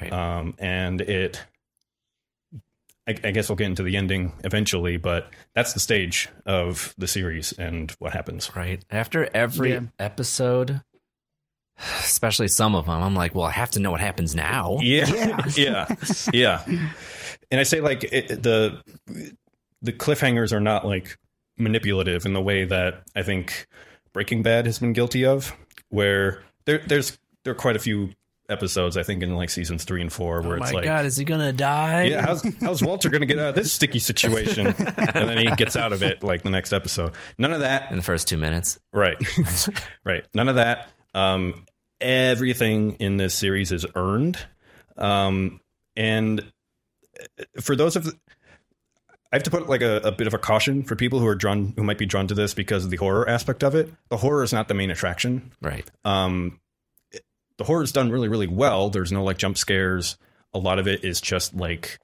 [0.00, 0.12] Right.
[0.12, 1.42] um, and it.
[3.04, 7.08] I, I guess we'll get into the ending eventually, but that's the stage of the
[7.08, 8.54] series and what happens.
[8.54, 8.80] Right.
[8.92, 9.80] After every Yeah.
[9.98, 10.82] episode,
[11.78, 14.78] especially some of them, I'm like, well, I have to know what happens now.
[14.80, 15.88] Yeah, yeah,
[16.32, 16.62] yeah.
[17.50, 18.80] And I say like it, the
[19.82, 21.16] the cliffhangers are not like
[21.58, 23.66] manipulative in the way that I think
[24.12, 25.56] Breaking Bad has been guilty of,
[25.88, 28.10] where there there's there are quite a few
[28.48, 30.84] episodes I think in like seasons three and four where Oh it's like.
[30.84, 32.04] God, is he gonna die?
[32.04, 34.66] yeah, how's how's Walter going to get out of this sticky situation?
[34.76, 37.12] and then he gets out of it like the next episode.
[37.38, 38.78] None of that in the first two minutes.
[38.92, 39.16] Right.
[40.04, 40.24] right.
[40.34, 40.88] None of that.
[41.14, 41.64] Um,
[42.00, 44.38] everything in this series is earned.
[44.98, 45.60] Um,
[45.96, 46.52] and
[47.60, 48.12] for those of
[49.32, 51.34] I have to put like a, a bit of a caution for people who are
[51.34, 53.90] drawn who might be drawn to this because of the horror aspect of it.
[54.10, 55.52] The horror is not the main attraction.
[55.62, 55.90] Right.
[56.04, 56.60] Um,
[57.56, 58.90] the horror is done really, really well.
[58.90, 60.18] There's no like jump scares.
[60.52, 61.98] A lot of it is just like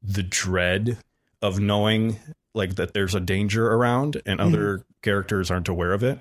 [0.00, 0.98] the dread
[1.42, 2.18] of knowing
[2.54, 6.20] like that there's a danger around and other characters aren't aware of it.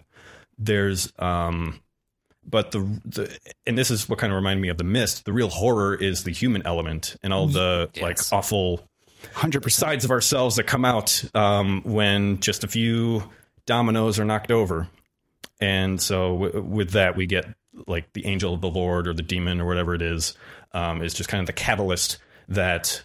[0.58, 1.80] There's um
[2.46, 5.26] but the the and this is what kind of reminded me of the mist.
[5.26, 8.89] The real horror is the human element and all the like awful
[9.34, 13.24] 100 sides of ourselves that come out um, when just a few
[13.66, 14.88] dominoes are knocked over.
[15.60, 17.46] And so w- with that, we get
[17.88, 20.36] like the angel of the Lord or the demon or whatever it is,
[20.74, 22.18] um, is just kind of the catalyst
[22.50, 23.04] that,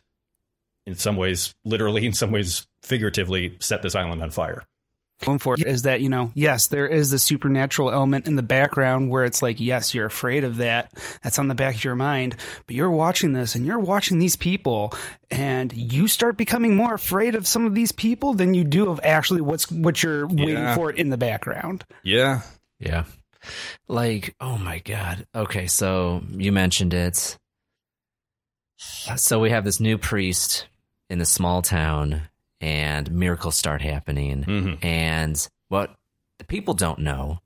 [0.87, 4.65] in some ways, literally, in some ways, figuratively, set this island on fire.
[5.25, 9.11] Going for is that you know yes there is the supernatural element in the background
[9.11, 12.37] where it's like yes you're afraid of that that's on the back of your mind
[12.67, 14.93] but you're watching this and you're watching these people
[15.31, 19.01] and you start becoming more afraid of some of these people than you do of
[19.03, 22.43] actually what's what you're waiting for in the background Yeah.
[22.79, 23.05] Yeah.
[23.89, 25.27] Like, oh my God.
[25.35, 27.37] Okay, so you mentioned it.
[29.17, 30.67] So we have this new priest
[31.11, 32.23] in the small town,
[32.61, 34.79] and miracles start happening.
[34.83, 35.95] And what
[36.39, 37.41] the people don't know,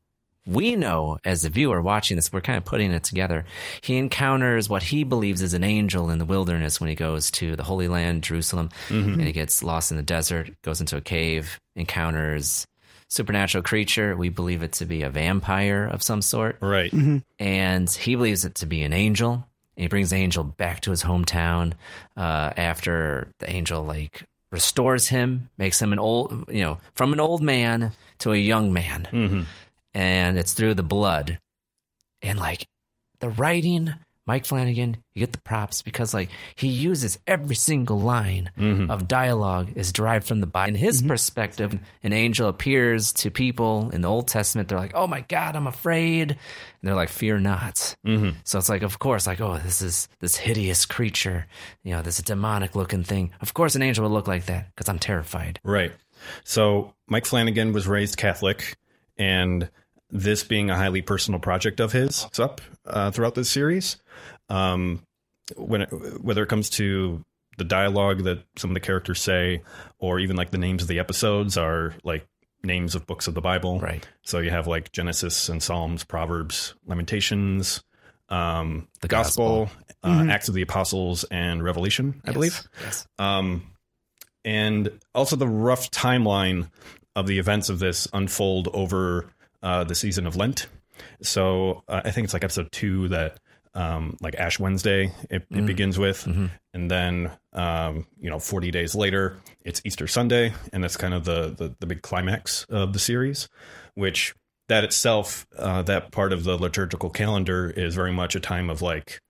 [0.46, 3.44] we know as the viewer watching this, we're kind of putting it together.
[3.80, 7.54] He encounters what he believes is an angel in the wilderness when he goes to
[7.54, 9.14] the Holy Land, Jerusalem, Mhm.
[9.14, 12.66] and he gets lost in the desert, goes into a cave, encounters
[13.08, 14.16] supernatural creature.
[14.16, 16.56] We believe it to be a vampire of some sort.
[16.60, 16.92] Right.
[17.38, 19.46] And he believes it to be an angel.
[19.76, 21.74] And he brings the angel back to his hometown
[22.16, 27.18] uh, after the angel like restores him, makes him an old, you know, from an
[27.18, 29.08] old man to a young man.
[29.10, 29.42] Mm-hmm.
[29.94, 31.40] And it's through the blood.
[32.20, 32.66] And like
[33.18, 38.50] the writing, Mike Flanagan, you get the props because like he uses every single line
[38.88, 40.70] of dialogue is derived from the Bible.
[40.70, 44.68] In his perspective, an angel appears to people in the Old Testament.
[44.68, 46.38] They're like, "Oh my God, I'm afraid," and
[46.82, 48.38] they're like, "Fear not." Mm-hmm.
[48.44, 51.46] So it's like, of course, like, oh, this is this hideous creature,
[51.82, 53.32] you know, this demonic looking thing.
[53.40, 55.58] Of course, an angel would look like that because I'm terrified.
[55.64, 55.92] Right.
[56.44, 58.76] So Mike Flanagan was raised Catholic,
[59.18, 59.68] and
[60.10, 63.96] this being a highly personal project of his, it's up uh, throughout this series.
[64.52, 65.02] Um,
[65.56, 65.88] when it,
[66.22, 67.24] whether it comes to
[67.58, 69.62] the dialogue that some of the characters say,
[69.98, 72.26] or even like the names of the episodes are like
[72.64, 73.80] names of books of the Bible.
[73.80, 74.06] Right.
[74.22, 77.82] So you have like Genesis and Psalms, Proverbs, Lamentations,
[78.28, 79.82] um, The Gospel, Gospel.
[80.04, 80.32] Uh, Mhm.
[80.32, 82.20] Acts of the Apostles, and Revelation.
[82.24, 82.62] I Yes, believe.
[82.82, 83.06] yes.
[83.18, 83.66] Um,
[84.44, 86.70] and also the rough timeline
[87.14, 89.26] of the events of this unfold over
[89.62, 90.66] uh, the season of Lent.
[91.20, 93.38] So uh, I think it's like episode two that
[93.74, 95.12] um, like Ash Wednesday.
[95.30, 96.26] It, it begins with,
[96.74, 101.24] and then um, you know, forty days later, it's Easter Sunday, and that's kind of
[101.24, 103.48] the the, the big climax of the series,
[103.94, 104.34] which
[104.68, 108.80] that itself, uh, that part of the liturgical calendar is very much a time of
[108.80, 109.20] like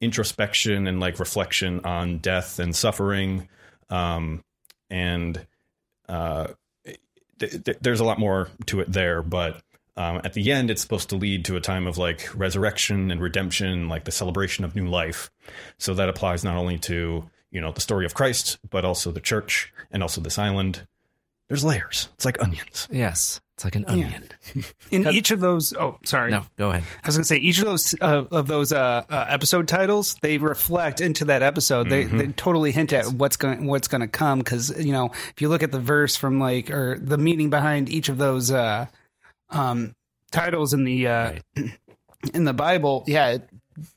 [0.00, 3.48] introspection and like reflection on death and suffering,
[3.90, 4.42] um,
[4.90, 5.46] and
[6.08, 6.48] uh,
[7.38, 9.60] th- th- there's a lot more to it there, but
[9.96, 13.20] um, at the end, it's supposed to lead to a time of like resurrection and
[13.20, 15.30] redemption, like the celebration of new life.
[15.78, 19.20] So that applies not only to you know the story of Christ, but also the
[19.20, 20.86] church and also this island.
[21.48, 22.08] There's layers.
[22.14, 22.88] It's like onions.
[22.90, 24.24] Yes, it's like an onion.
[24.90, 26.30] In each of those, oh, sorry.
[26.30, 26.82] No, go ahead.
[27.04, 30.16] I was going to say each of those uh, of those uh, uh, episode titles
[30.22, 31.90] they reflect into that episode.
[31.90, 35.42] They they totally hint at what's going what's going to come because you know if
[35.42, 38.86] you look at the verse from like or the meaning behind each of those uh,
[39.52, 39.94] um,
[40.30, 41.32] titles in the uh,
[42.34, 43.48] in the Bible, yeah, it,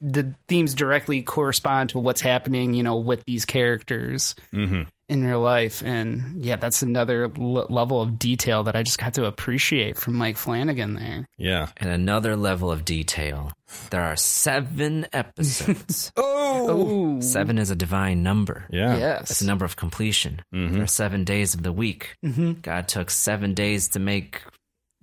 [0.02, 2.74] the themes directly correspond to what's happening.
[2.74, 4.84] You know, with these characters Mm-hmm.
[5.10, 9.14] in real life, and yeah, that's another l- level of detail that I just got
[9.16, 11.28] to appreciate from Mike Flanagan there.
[11.38, 11.68] Yeah.
[11.78, 13.52] And another level of detail.
[13.92, 16.12] There are seven episodes.
[16.68, 18.66] Oh, seven is a divine number.
[18.72, 18.98] Yeah.
[18.98, 20.42] yes, It's a number of completion.
[20.52, 22.16] There are seven days of the week.
[22.24, 22.62] Mhm.
[22.62, 24.42] God took seven days to make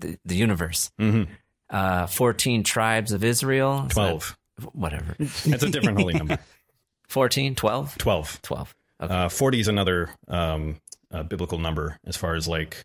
[0.03, 0.91] the, the universe.
[1.01, 1.33] Mm-hmm.
[1.71, 3.87] Uh, 14 tribes of Israel.
[3.89, 4.37] Is that- Twelve.
[4.73, 5.17] whatever.
[5.19, 6.39] It's a different holy number.
[7.09, 7.99] 14, 12?
[7.99, 8.41] Twelve.
[8.43, 8.75] 12.
[9.03, 9.15] Okay.
[9.15, 10.77] Uh, Forty is another um,
[11.11, 12.85] uh, biblical number as far as like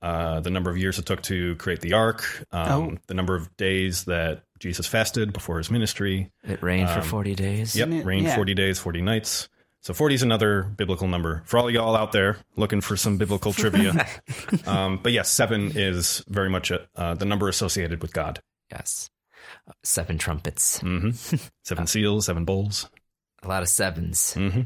[0.00, 2.96] uh, the number of years it took to create the ark, um, Oh.
[3.08, 6.30] the number of days that Jesus fasted before his ministry.
[6.44, 7.76] it rained for um, 40 days.
[7.76, 8.34] Yep, Isn't it- rain yeah.
[8.36, 9.48] 40 days, 40 nights.
[9.82, 13.52] So 40 is another biblical number for all y'all out there looking for some biblical
[13.52, 14.06] trivia.
[14.66, 18.40] um, but yes, seven is very much a, uh, the number associated with God.
[18.70, 19.08] Yes.
[19.68, 20.80] Uh, Seven trumpets.
[20.80, 21.10] hmm
[21.64, 22.88] Seven seals, seven bowls.
[23.42, 24.34] A lot of sevens.
[24.34, 24.62] hmm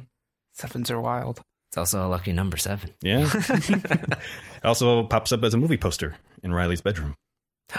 [0.54, 1.40] sevens are wild.
[1.70, 2.90] It's also a lucky number seven.
[3.00, 3.30] Yeah.
[3.48, 4.18] it
[4.64, 7.14] also pops up as a movie poster in Riley's bedroom.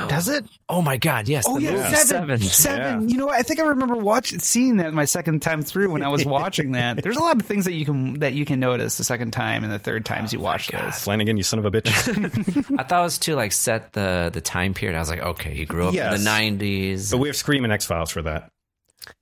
[0.08, 0.46] Does it?
[0.70, 1.28] Oh my God!
[1.28, 1.46] Yes.
[1.48, 2.40] Oh the yeah, movie seven, Seven.
[2.40, 3.10] seven.
[3.10, 3.30] You know.
[3.30, 6.72] I think I remember watching, seeing that my second time through when I was watching
[6.72, 7.02] that.
[7.04, 9.64] There's a lot of things that you can that you can notice the second time
[9.64, 11.04] and the third times you watch this.
[11.04, 11.88] Flanagan, you son of a bitch.
[12.80, 14.96] I thought it was to like set the the time period.
[14.96, 16.18] I was like, okay, he grew up Yes.
[16.18, 17.12] in the '90s.
[17.12, 18.50] but we have Scream and X Files for that.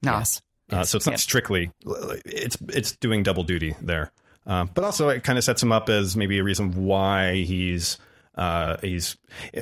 [0.04, 0.42] No, Yes.
[0.72, 1.20] Uh, so it's not Yep.
[1.20, 1.72] strictly
[2.26, 4.12] it's it's doing double duty there,
[4.46, 7.98] um, but also it kind of sets him up as maybe a reason why he's
[8.36, 9.18] uh, he's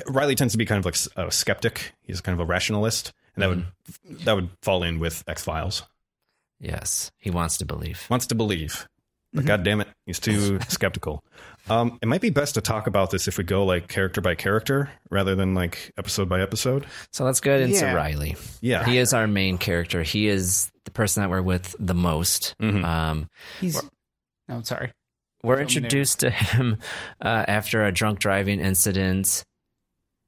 [0.06, 1.92] Riley tends to be kind of like a skeptic.
[2.02, 3.64] He's kind of a rationalist, and that would
[4.24, 5.82] that would fall in with X Files.
[6.60, 8.06] Yes, he wants to believe.
[8.10, 8.86] Wants to believe,
[9.32, 11.24] but god damn it, he's too skeptical.
[11.68, 14.34] Um, it might be best to talk about this if we go like character by
[14.34, 16.86] character rather than like episode by episode.
[17.12, 17.94] So let's get into Yeah.
[17.94, 18.36] Riley.
[18.60, 20.02] Yeah, He is our main character.
[20.02, 22.54] He is the person that we're with the most.
[22.60, 22.84] Mhm.
[22.84, 23.28] Um,
[23.60, 23.80] he's.
[24.48, 24.92] No, sorry.
[25.42, 25.78] We're Dominator.
[25.78, 26.78] introduced to him
[27.20, 29.44] uh, after a drunk driving incident.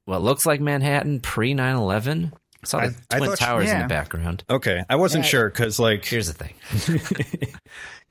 [0.05, 2.33] What looks like Manhattan pre 9 11.
[2.65, 4.43] Saw the I- I Twin thought- Towers in the background.
[4.49, 5.29] Okay, I wasn't Yeah.
[5.29, 7.49] sure because like Here's the thing.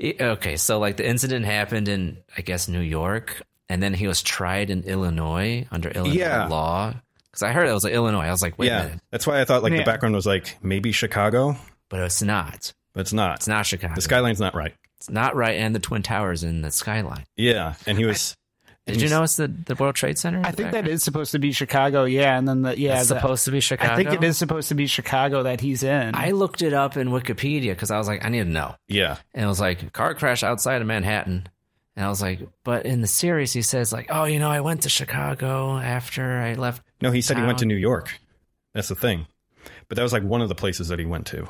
[0.20, 4.20] Okay, so like the incident happened in, I guess, New York, and then he was
[4.22, 6.46] tried in Illinois under Illinois Yeah.
[6.48, 6.94] law.
[7.30, 8.24] Because I heard it was like Illinois.
[8.26, 9.00] I was like, wait a yeah, minute.
[9.10, 9.78] that's why I thought like Yeah.
[9.78, 11.56] the background was like maybe Chicago,
[11.88, 12.72] But it's not.
[12.94, 13.36] but it's not.
[13.36, 13.94] It's not Chicago.
[13.94, 14.74] The skyline's not right.
[15.02, 15.56] It's not right.
[15.56, 17.24] And the Twin Towers in the skyline.
[17.36, 18.36] Yeah, and he was.
[18.86, 20.38] and Did you he's- notice the, the World Trade Center?
[20.40, 20.88] I think that background?
[20.88, 22.04] is supposed to be Chicago.
[22.04, 23.92] Yeah, and then the yeah, It's the- supposed to be Chicago.
[23.92, 26.14] I think it is supposed to be Chicago that he's in.
[26.14, 28.76] I looked it up in Wikipedia because I was like, I need to know.
[28.88, 31.48] Yeah, And it was like car crash outside of Manhattan.
[31.96, 34.60] And I was like, but in the series, he says like, oh, you know, I
[34.60, 36.82] went to Chicago after I left.
[37.02, 37.66] no, he said he went to.
[37.66, 38.18] New York.
[38.72, 39.26] That's the thing,
[39.88, 41.48] but that was like one of the places that he went to.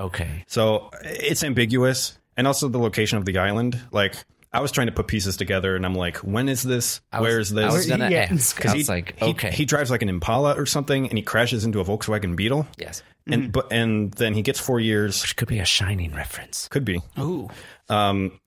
[0.00, 3.80] Okay, So it's ambiguous, and also the location of the island.
[3.90, 4.14] Like
[4.52, 7.00] I was trying to put pieces together, and I'm like, when is this?
[7.12, 7.64] I was, Where is this?
[7.72, 8.28] I was gonna Yeah.
[8.30, 8.56] ask.
[8.60, 11.64] 'Cause I he- like, okay, he drives like an Impala or something, and he crashes
[11.64, 15.22] into a Volkswagen Beetle, yes, and but and then he gets four years.
[15.22, 16.68] which could be a shining reference.
[16.68, 17.00] Could be.
[17.18, 17.48] Ooh,
[17.88, 18.38] Um,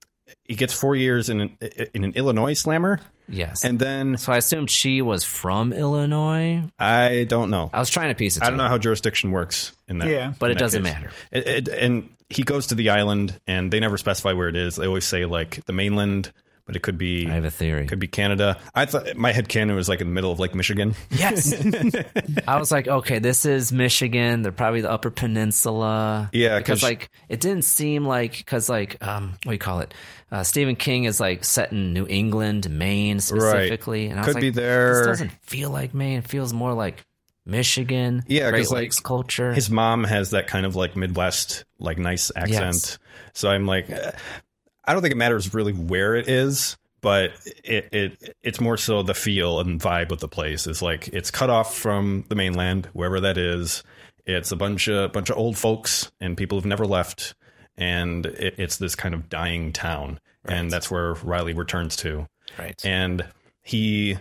[0.46, 1.58] he gets four years in an,
[1.94, 6.64] in an Illinois slammer, Yes, and then so I assumed she was from Illinois.
[6.80, 7.70] I don't know.
[7.74, 8.40] I was trying to piece it.
[8.40, 8.48] Together.
[8.48, 10.08] I don't know how jurisdiction works in that.
[10.10, 10.34] Yeah.
[10.40, 10.94] but it doesn't case.
[10.94, 11.12] matter.
[11.32, 14.76] It, it, and he goes to the island, and they never specify where it is.
[14.76, 16.32] They always say like the mainland,
[16.66, 17.88] but it could be I have a theory.
[17.88, 18.58] could be Canada.
[18.76, 20.96] I thought my head canon was like in the middle of Lake Michigan.
[21.10, 21.54] Yes,
[22.48, 24.42] I was like, okay, this is Michigan.
[24.42, 26.30] They're probably the Upper Peninsula.
[26.34, 29.94] Yeah, because like it didn't seem like because like um what do you call it?
[30.30, 34.36] Uh, Stephen King is like set in New England, Maine specifically, and I was Could
[34.36, 34.98] like, be there.
[34.98, 36.18] This doesn't feel like Maine.
[36.20, 37.06] It feels more like
[37.48, 39.54] Michigan, Yeah, Great like, culture.
[39.54, 42.76] His mom has that kind of like Midwest, like nice accent.
[42.76, 43.00] Yes.
[43.34, 47.32] So I'm like, I don't think it matters really where it is, but
[47.64, 51.32] it, it it's more so the feel and vibe of the place is like it's
[51.32, 53.84] cut off from the mainland, wherever that is.
[54.26, 57.34] It's a bunch of bunch of old folks and people who've never left,
[57.78, 62.28] and it, it's this kind of dying town, and that's where Riley returns to.
[62.60, 62.80] right.
[62.84, 63.26] and
[63.62, 64.18] he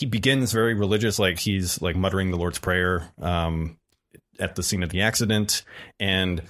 [0.00, 3.76] he begins very religious like he's like muttering the lord's prayer um
[4.38, 5.62] at the scene of the accident.
[6.00, 6.42] And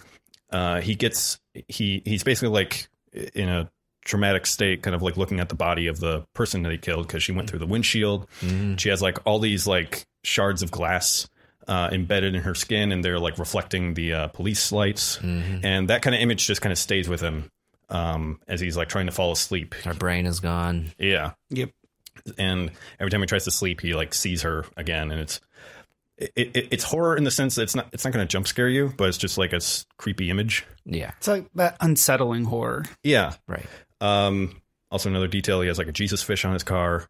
[0.50, 2.88] uh he gets he he's basically like
[3.34, 3.70] in a
[4.04, 7.06] traumatic state kind of like looking at the body of the person that he killed
[7.06, 8.26] because she went through the windshield.
[8.78, 11.28] She has like all these like shards of glass
[11.68, 15.18] uh, embedded in her skin and they're like reflecting the uh, police lights.
[15.20, 17.50] And that kind of image just kind of stays with him
[17.88, 19.74] um, as he's like trying to fall asleep.
[19.74, 20.92] Her brain is gone.
[20.98, 21.32] yeah.
[21.50, 21.70] Yep.
[22.38, 25.40] And every time he tries to sleep, he like sees her again, and it's
[26.18, 28.46] it, it, it's horror in the sense that it's not it's not going to jump
[28.46, 30.66] scare you, but it's just like a s- creepy image.
[30.84, 31.12] Yeah.
[31.16, 32.84] It's like that unsettling horror.
[33.02, 33.34] Yeah.
[33.48, 33.66] Right.
[34.00, 34.60] Um.
[34.90, 37.08] Also, another detail: he has like a Jesus fish on his car.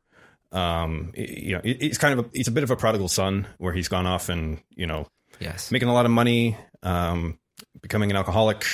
[0.52, 1.12] Um.
[1.16, 3.72] You know, he- he's kind of a, he's a bit of a prodigal son, where
[3.72, 5.08] he's gone off and you know
[5.40, 5.70] Yes.
[5.70, 7.38] making a lot of money, um,
[7.80, 8.64] becoming an alcoholic,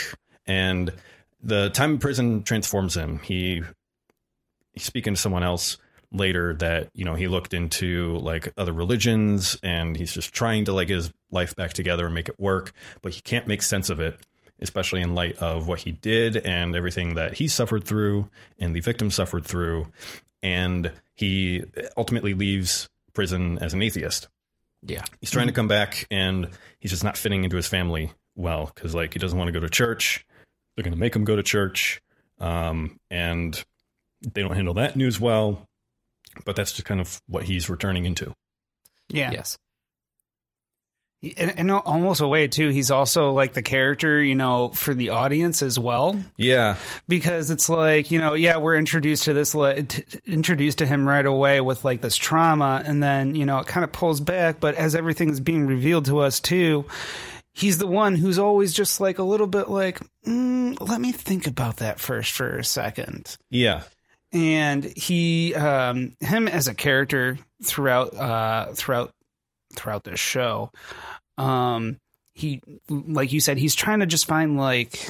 [0.46, 0.92] and
[1.42, 3.20] the time in prison transforms him.
[3.20, 3.62] He
[4.72, 5.78] he's speaking to someone else
[6.12, 10.72] later that you know he looked into like other religions and he's just trying to
[10.72, 13.90] like get his life back together and make it work but he can't make sense
[13.90, 14.18] of it
[14.60, 18.28] especially in light of what he did and everything that he suffered through
[18.58, 19.86] and the victim suffered through.
[20.42, 21.64] And he
[21.96, 24.28] ultimately leaves prison as an atheist.
[24.82, 25.04] Yeah.
[25.20, 28.94] he's trying to come back and he's just not fitting into his family well because
[28.94, 30.24] like he doesn't want to go to church.
[30.74, 32.00] They're going to make him go to church
[32.38, 33.62] um, and
[34.22, 35.66] they don't handle that news well
[36.44, 38.32] but that's just kind of what he's returning into
[39.08, 39.30] Yeah.
[39.32, 39.56] Yes.
[41.38, 45.08] And, in almost a way too, he's also like the character, you know, for the
[45.08, 46.20] audience as well.
[46.36, 46.76] yeah
[47.08, 50.86] because it's like you know yeah we're introduced to this li- t- t- introduced to
[50.86, 54.20] him right away with like this trauma and then you know it kind of pulls
[54.20, 56.84] back but as everything is being revealed to us too
[57.54, 61.46] he's the one who's always just like a little bit like mm, let me think
[61.46, 63.82] about that first for a second yeah
[64.32, 69.12] and he um him as a character throughout uh throughout
[69.74, 70.70] throughout this show
[71.38, 71.98] um
[72.34, 75.08] he like you said he's trying to just find like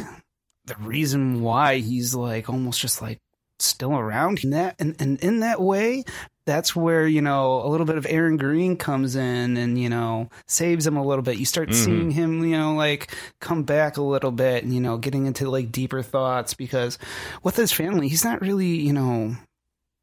[0.67, 3.19] the reason why he's like almost just like
[3.59, 6.05] still around in that and, and in that way
[6.47, 10.31] that's where you know a little bit of Erin Greene comes in and you know
[10.47, 11.39] saves him a little bit.
[11.39, 11.75] You start Mhm.
[11.75, 15.51] seeing him, you know, like come back a little bit and you know getting into
[15.51, 16.99] like deeper thoughts because
[17.43, 19.37] with his family, he's not really you know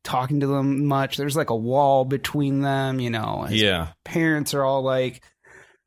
[0.04, 1.16] talking to them much.
[1.18, 3.44] There's like a wall between them, you know.
[3.50, 5.24] His yeah parents are all like,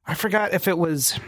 [0.07, 1.19] I forgot if it was.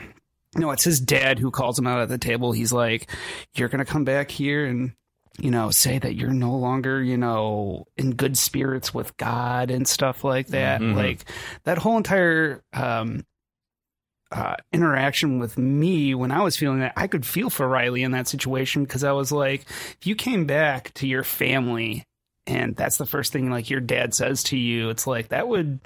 [0.56, 2.52] No, it's his dad who calls him out at the table.
[2.52, 3.10] He's like,
[3.54, 4.92] "You're gonna come back here and
[5.38, 9.86] you know, say that you're no longer, you know, in good spirits with God and
[9.86, 10.80] stuff like that.
[10.80, 10.96] Mhm.
[10.96, 11.24] Like
[11.64, 13.24] that whole entire um
[14.30, 18.10] uh interaction with me when I was feeling that, I could feel for Riley in
[18.12, 22.04] that situation because I was like, if you came back to your family
[22.46, 25.80] and that's the first thing like your dad says to you, it's like that would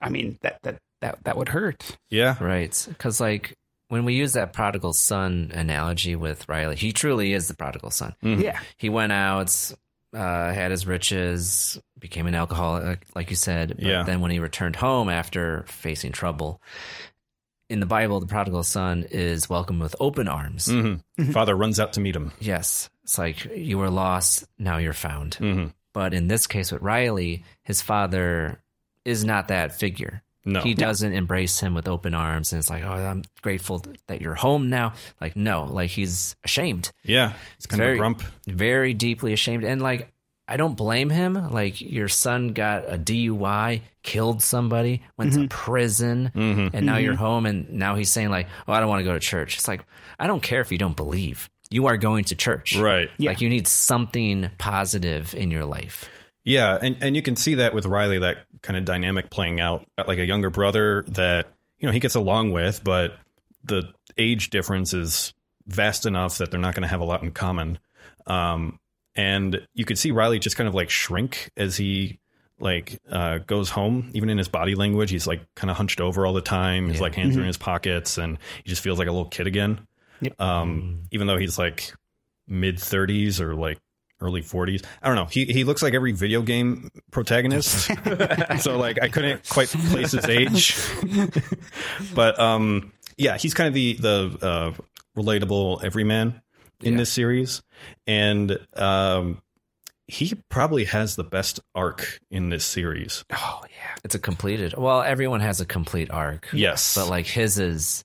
[0.00, 1.96] I mean, that that that that would hurt.
[2.10, 2.86] yeah Right.
[2.88, 3.54] Because, like,
[3.90, 8.14] when we use that prodigal son analogy with Riley, he truly is the prodigal son.
[8.24, 8.42] Mhm.
[8.42, 8.58] Yeah.
[8.78, 9.72] He went out,
[10.14, 13.74] uh, had his riches, became an alcoholic, like you said.
[13.76, 14.02] But Yeah.
[14.04, 16.62] then when he returned home after facing trouble,
[17.68, 20.66] in the Bible, the prodigal son is welcomed with open arms.
[20.66, 21.02] Mhm.
[21.32, 22.88] father runs out to meet him Yes.
[23.04, 25.34] It's like you were lost, now you're found.
[25.34, 28.62] hmm But in this case with Riley, his father
[29.04, 30.22] is not that figure.
[30.44, 34.20] No He doesn't embrace him with open arms and it's like, oh, I'm grateful that
[34.20, 34.94] you're home now.
[35.20, 39.64] Like, no, like he's ashamed, yeah it's kind very, of a grump very deeply ashamed.
[39.64, 40.12] And like,
[40.48, 41.34] I don't blame him.
[41.52, 46.70] Like, your son got a DUI, killed somebody, went to prison, Mhm.
[46.74, 47.46] and now you're home.
[47.46, 49.54] And now he's saying, like, oh, I don't want to go to church.
[49.58, 49.84] It's like,
[50.18, 51.48] I don't care if you don't believe.
[51.70, 52.74] You are going to church.
[52.76, 56.08] right Like, you need something positive in your life.
[56.44, 59.86] Yeah, and and you can see that with Riley, that kind of dynamic playing out,
[60.06, 63.16] like a younger brother that you know he gets along with, but
[63.64, 65.34] the age difference is
[65.66, 67.78] vast enough that they're not going to have a lot in common.
[68.26, 68.78] Um,
[69.14, 72.18] and you could see Riley just kind of like shrink as he
[72.58, 74.10] like uh, goes home.
[74.14, 76.88] Even in his body language, he's like kind of hunched over all the time.
[76.88, 77.02] His Yeah.
[77.02, 79.86] like hands are in his pockets, and he just feels like a little kid again.
[80.22, 80.40] Yep.
[80.40, 81.92] Um, even though he's like
[82.48, 83.78] mid thirties or like
[84.20, 84.84] early 40s.
[85.02, 85.24] I don't know.
[85.26, 87.90] He he looks like every video game protagonist.
[88.60, 90.76] so like I couldn't quite place his age.
[92.14, 94.72] but um yeah, he's kind of the the uh
[95.16, 96.40] relatable everyman
[96.82, 96.98] in Yeah.
[96.98, 97.62] this series
[98.06, 99.42] and um
[100.06, 103.24] he probably has the best arc in this series.
[103.32, 103.94] Oh yeah.
[104.02, 104.74] It's a completed.
[104.76, 106.48] Well, everyone has a complete arc.
[106.52, 106.96] Yes.
[106.96, 108.04] But like his is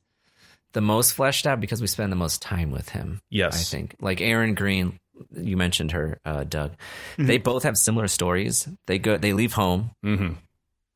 [0.74, 3.22] the most fleshed out because we spend the most time with him.
[3.32, 3.56] Yes.
[3.60, 3.96] I think.
[4.00, 5.00] Like Erin Greene,
[5.36, 6.72] you mentioned her, uh, Doug.
[6.72, 7.28] Mm-hmm.
[7.28, 8.68] They both have similar stories.
[8.88, 10.34] They go they leave home, hmm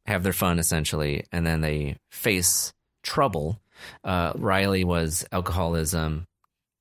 [0.06, 3.62] have their fun essentially, and then they face trouble.
[4.04, 6.26] Uh, Riley was alcoholism,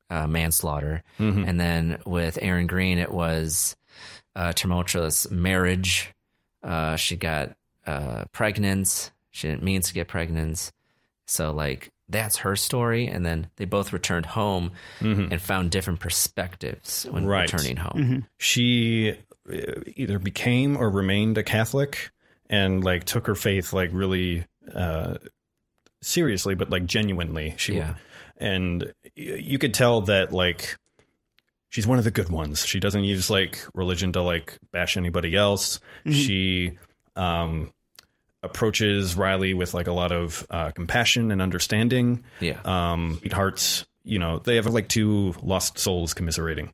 [0.09, 3.77] uh, manslaughter, hmm and then with Erin Greene, it was
[4.35, 6.13] uh, tumultuous marriage.
[6.63, 7.55] Uh, she got
[7.87, 9.11] uh, pregnant.
[9.31, 10.73] She didn't mean to get pregnant.
[11.29, 13.07] So, like, that's her story.
[13.07, 17.31] And then they both returned home and found different perspectives when Mm-hmm.
[17.31, 17.53] Right.
[17.53, 18.27] returning home.
[18.39, 19.13] she
[19.53, 19.57] uh,
[19.97, 22.11] either became or remained a Catholic
[22.51, 25.15] and like took her faith like really uh
[26.01, 27.95] seriously but like genuinely she Yeah.
[28.39, 30.77] and you could tell that like
[31.71, 35.35] she's one of the good ones she doesn't use like religion to like bash anybody
[35.37, 36.79] else she
[37.17, 37.71] um
[38.43, 42.61] approaches Riley with like a lot of uh compassion and understanding Yeah.
[42.65, 46.73] um hearts you know they have like two lost souls commiserating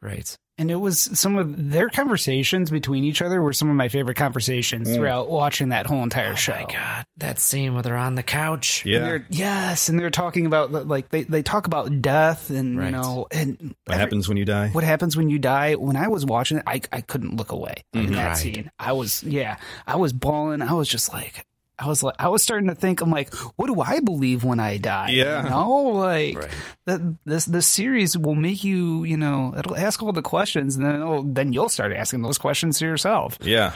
[0.00, 0.36] Right.
[0.62, 4.14] And it was some of their conversations between each other were some of my favorite
[4.16, 4.94] conversations Mm.
[4.94, 6.52] throughout watching that whole entire show.
[6.52, 7.04] Oh My God.
[7.16, 8.84] That scene where they're on the couch.
[8.86, 12.90] And they're, yes, and they're talking about like they, they talk about death and you
[12.92, 14.68] know and What every- happens when you die?
[14.68, 15.74] what happens when you die.
[15.74, 18.36] When I was watching it, I I couldn't look away in that Right.
[18.36, 18.70] scene.
[18.78, 19.56] I was yeah,
[19.86, 20.62] I was bawling.
[20.62, 21.44] I was just like.
[21.82, 24.60] I was like, I was starting to think, I'm like, what do I believe when
[24.60, 25.10] I die?
[25.10, 25.42] Yeah.
[25.44, 26.50] you know, like Right.
[26.86, 27.00] that.
[27.24, 31.34] This this series will make you, you know, it'll ask all the questions, and then
[31.34, 33.38] then you'll start asking those questions to yourself.
[33.42, 33.72] Yeah.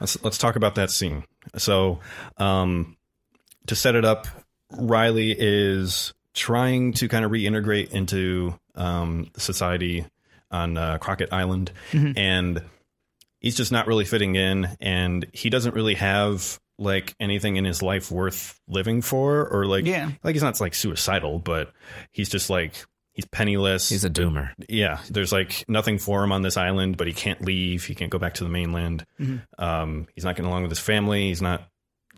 [0.00, 1.24] Let's let's talk about that scene.
[1.56, 2.00] So,
[2.36, 2.96] um
[3.66, 4.26] to set it up,
[4.72, 10.06] Riley is trying to kind of reintegrate into um society
[10.50, 12.62] on uh, Crockett Island and
[13.40, 17.82] he's just not really fitting in and he doesn't really have like anything in his
[17.82, 20.10] life worth living for or like Yeah.
[20.22, 21.72] like he's not like suicidal but
[22.12, 22.74] he's just like
[23.14, 24.50] he's penniless He's a doomer.
[24.68, 27.84] yeah, there's like nothing for him on this island, but he can't leave.
[27.84, 29.04] He can't go back to the mainland.
[29.58, 31.26] Um, he's not getting along with his family.
[31.28, 31.66] He's not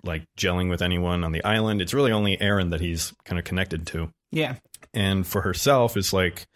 [0.04, 1.80] like gelling with anyone on the island.
[1.80, 4.12] It's really only Erin that he's kind of connected to.
[4.30, 4.56] Yeah,
[4.92, 6.46] And for herself, it's like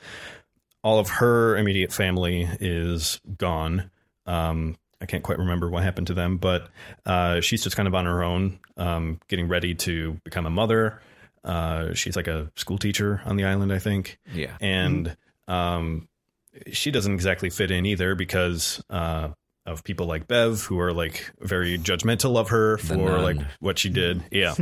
[0.83, 3.91] all of her immediate family is gone.
[4.27, 6.71] Um, I can't quite remember what happened to them, but
[7.05, 10.99] uh, she's just kind of on her own, um, getting ready to become a mother.
[11.45, 14.57] Uh, she's like a school teacher on the island, I think Yeah.
[14.63, 15.15] and
[15.47, 16.09] um,
[16.73, 19.29] she doesn't exactly fit in either because uh,
[19.67, 23.91] of people like Bev who are like very judgmental of her for like what she
[23.91, 24.25] did.
[24.31, 24.55] Yeah,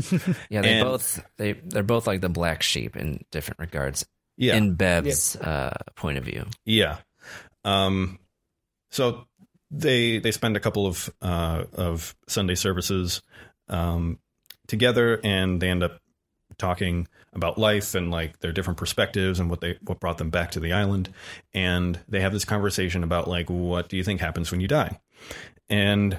[0.50, 4.04] Yeah, they And- both they they're both like the black sheep in different regards.
[4.36, 6.46] yeah, In Bev's uh, point of view.
[6.64, 6.96] yeah.
[7.64, 8.18] Um,
[8.90, 9.26] so
[9.72, 13.22] they they spend a couple of uh, of Sunday services
[13.68, 14.18] um,
[14.66, 15.98] together, and they end up
[16.58, 20.50] talking about life and like their different perspectives and what they what brought them back
[20.52, 21.12] to the island.
[21.54, 25.00] And they have this conversation about like what do you think happens when you die?
[25.70, 26.18] And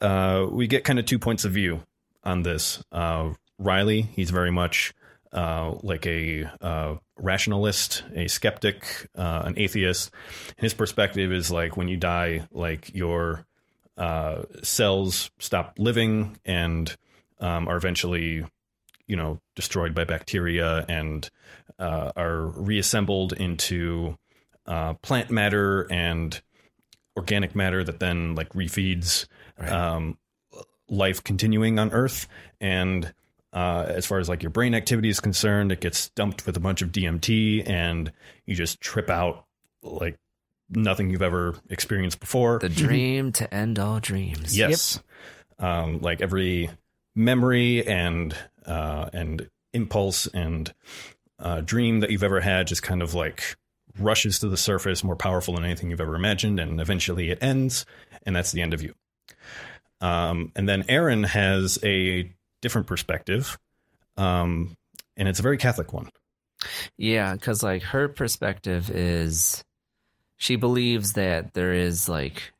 [0.00, 1.82] uh, we get kind of two points of view
[2.24, 2.82] on this.
[2.92, 4.92] Uh, riley he's very much
[5.32, 10.10] uh, like a uh, rationalist a skeptic uh, an atheist
[10.56, 13.46] his perspective is like when you die like your
[13.96, 16.96] uh, cells stop living and
[17.40, 18.44] um, are eventually
[19.06, 21.30] you know destroyed by bacteria and
[21.78, 24.16] uh, are reassembled into
[24.66, 26.40] uh, plant matter and
[27.16, 29.26] organic matter that then like refeeds
[29.58, 30.16] um,
[30.92, 32.28] life continuing on Earth.
[32.60, 33.12] And
[33.52, 36.60] uh, as far as like your brain activity is concerned, it gets dumped with a
[36.60, 38.12] bunch of DMT, and
[38.46, 39.44] you just trip out
[39.82, 40.18] like
[40.70, 42.58] nothing you've ever experienced before.
[42.58, 44.56] The dream to end all dreams.
[44.56, 45.00] Yes.
[45.58, 46.70] Um, like every
[47.14, 48.34] memory and
[48.66, 50.72] uh, and impulse and
[51.38, 53.56] uh, dream that you've ever had just kind of like
[53.98, 57.84] rushes to the surface, more powerful than anything you've ever imagined, and eventually it ends,
[58.24, 58.94] and that's the end of you.
[60.00, 62.32] Um, and then Erin has a
[62.62, 63.58] different perspective,
[64.16, 64.74] um,
[65.18, 66.08] and it's a very Catholic one.
[66.96, 69.62] Yeah, because like her perspective is
[70.36, 72.52] she believes that there is like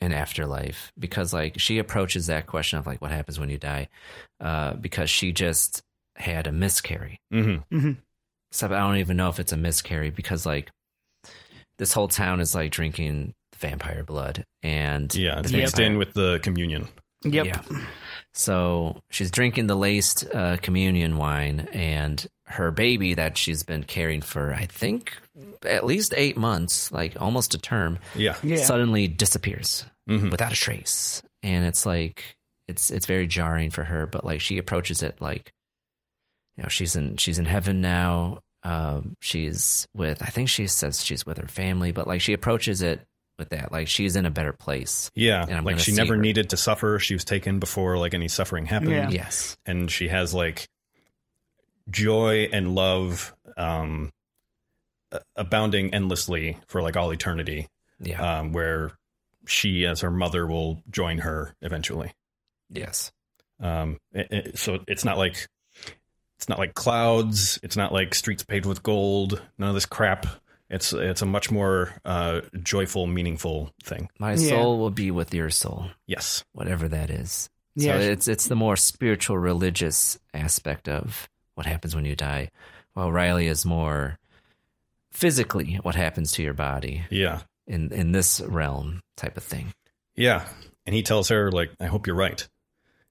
[0.00, 3.88] an afterlife because like she approaches that question of like what happens when you die
[4.40, 5.82] uh, because she just
[6.16, 7.20] had a miscarry.
[7.32, 7.76] Mm-hmm.
[7.76, 7.92] Mm-hmm.
[8.52, 10.70] So I don't even know if it's a miscarry because like
[11.78, 15.98] this whole town is like drinking vampire blood, and Yeah, it's the mixed vampire- in
[15.98, 16.88] with the communion.
[17.24, 17.46] Yep.
[17.46, 17.62] Yeah.
[18.32, 24.22] So she's drinking the laced uh, communion wine, and her baby that she's been carrying
[24.22, 25.16] for, I think,
[25.64, 28.36] at least eight months, like almost a term, Yeah.
[28.42, 28.56] Yeah.
[28.64, 30.30] suddenly disappears Mhm.
[30.30, 31.22] without a trace.
[31.42, 32.36] And it's like
[32.68, 35.52] it's it's very jarring for her, but like she approaches it like,
[36.56, 38.40] you know, she's in she's in heaven now.
[38.62, 42.82] Um, she's with I think she says she's with her family, but like she approaches
[42.82, 43.00] it
[43.40, 45.10] with that, like she's in a better place.
[45.16, 46.20] Yeah, And I'm like she never her.
[46.20, 47.00] needed to suffer.
[47.00, 48.92] She was taken before like any suffering happened.
[48.92, 49.10] Yeah.
[49.10, 49.56] Yes.
[49.66, 50.68] and she has like
[51.88, 54.12] joy and love um
[55.34, 57.66] abounding endlessly for like all eternity
[57.98, 58.38] Yeah.
[58.40, 58.92] um where
[59.46, 62.12] she as her mother will join her eventually
[62.68, 63.10] yes.
[63.58, 65.48] um it- it- so it's not like
[66.36, 70.26] it's not like clouds it's not like streets paved with gold none of this crap
[70.70, 74.50] it's it's a much more uh joyful meaningful thing My Yeah.
[74.50, 77.50] soul will be with your soul, yes whatever that is.
[77.74, 77.98] Yeah.
[77.98, 82.50] So it's it's the more spiritual, religious aspect of what happens when you die,
[82.94, 84.18] while Riley is more
[85.12, 89.72] physically what happens to your body yeah in in this realm type of thing.
[90.16, 90.46] Yeah,
[90.86, 92.46] and he tells her like, "I hope you're right,"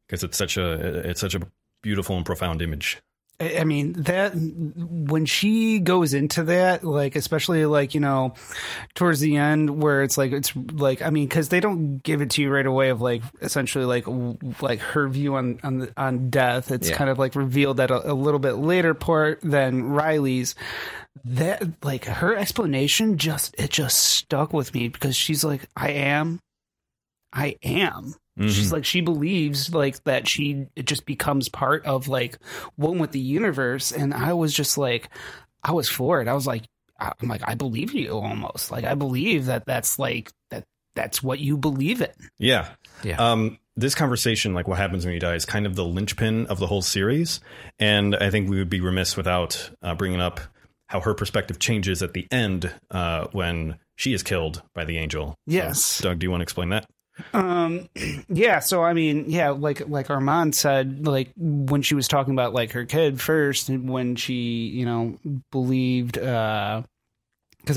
[0.07, 1.41] because it's such a it's such a
[1.82, 3.01] beautiful and profound image.
[3.42, 8.34] I mean that when she goes into that, like especially like you know,
[8.96, 12.32] towards the end where it's like it's like I mean because they don't give it
[12.32, 14.06] to you right away of like essentially like
[14.62, 16.70] like her view on on the, on death.
[16.70, 16.98] It's Yeah.
[16.98, 20.56] kind of like revealed at a, a little bit later part than Riley's.
[21.26, 26.40] That like her explanation just it just stuck with me because she's like I am,
[27.34, 28.15] I am.
[28.47, 32.38] She's like she believes like that she it just becomes part of like
[32.77, 35.09] one with the universe, and I was just like,
[35.61, 36.30] I was for it.
[36.30, 36.63] I was like,
[36.97, 40.63] I'm like I believe you almost like I believe that that's like that
[40.95, 42.13] that's what you believe in.
[42.38, 42.69] Yeah,
[43.03, 43.17] Yeah.
[43.17, 46.59] Um, this conversation, like what happens when you die, is kind of the linchpin of
[46.59, 47.41] the whole series,
[47.77, 50.39] and I think we would be remiss without uh, bringing up
[50.88, 55.36] how her perspective changes at the end uh, when she is killed by the angel.
[55.45, 55.84] Yes.
[55.84, 56.89] So, Doug, do you want to explain that?
[57.34, 57.89] Um,
[58.30, 58.59] yeah.
[58.59, 62.72] So I mean, yeah, like like Armand said, like when she was talking about like
[62.72, 65.17] her kid first, and when she you know
[65.51, 66.84] believed, because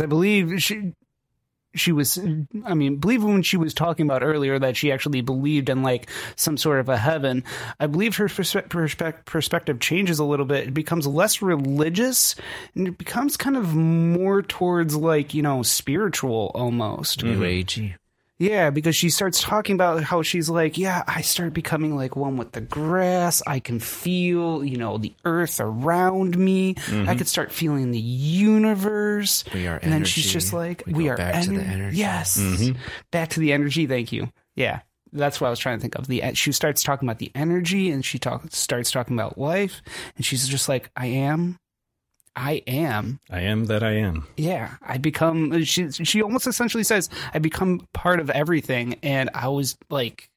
[0.00, 0.94] I believe she
[1.74, 2.18] she was
[2.64, 6.08] i mean believe when she was talking about earlier that she actually believed in like
[6.36, 7.42] some sort of a heaven
[7.80, 12.34] i believe her perspe- perspe- perspective changes a little bit it becomes less religious
[12.74, 17.94] and it becomes kind of more towards like you know spiritual almost New agey.
[18.42, 22.36] Yeah, because she starts talking about how she's like, yeah, I start becoming like one
[22.36, 23.40] with the grass.
[23.46, 26.70] I can feel, you know, the earth around me.
[26.70, 27.18] I mm-hmm.
[27.18, 29.44] could start feeling the universe.
[29.54, 30.32] We are and then she's energy.
[30.32, 31.96] just like, We we, go are back to the energy.
[31.98, 32.78] Yes, mm-hmm.
[33.12, 33.86] back to the energy.
[33.86, 34.32] Thank you.
[34.56, 34.80] Yeah,
[35.12, 36.08] that's what I was trying to think of.
[36.08, 39.82] The she starts talking about the energy, and she talk starts talking about life,
[40.16, 41.58] and she's just like, I am.
[42.34, 43.20] I am.
[43.30, 44.26] I am that I am.
[44.36, 45.64] Yeah, I become.
[45.64, 50.30] She she almost essentially says, "I become part of everything," and I was like,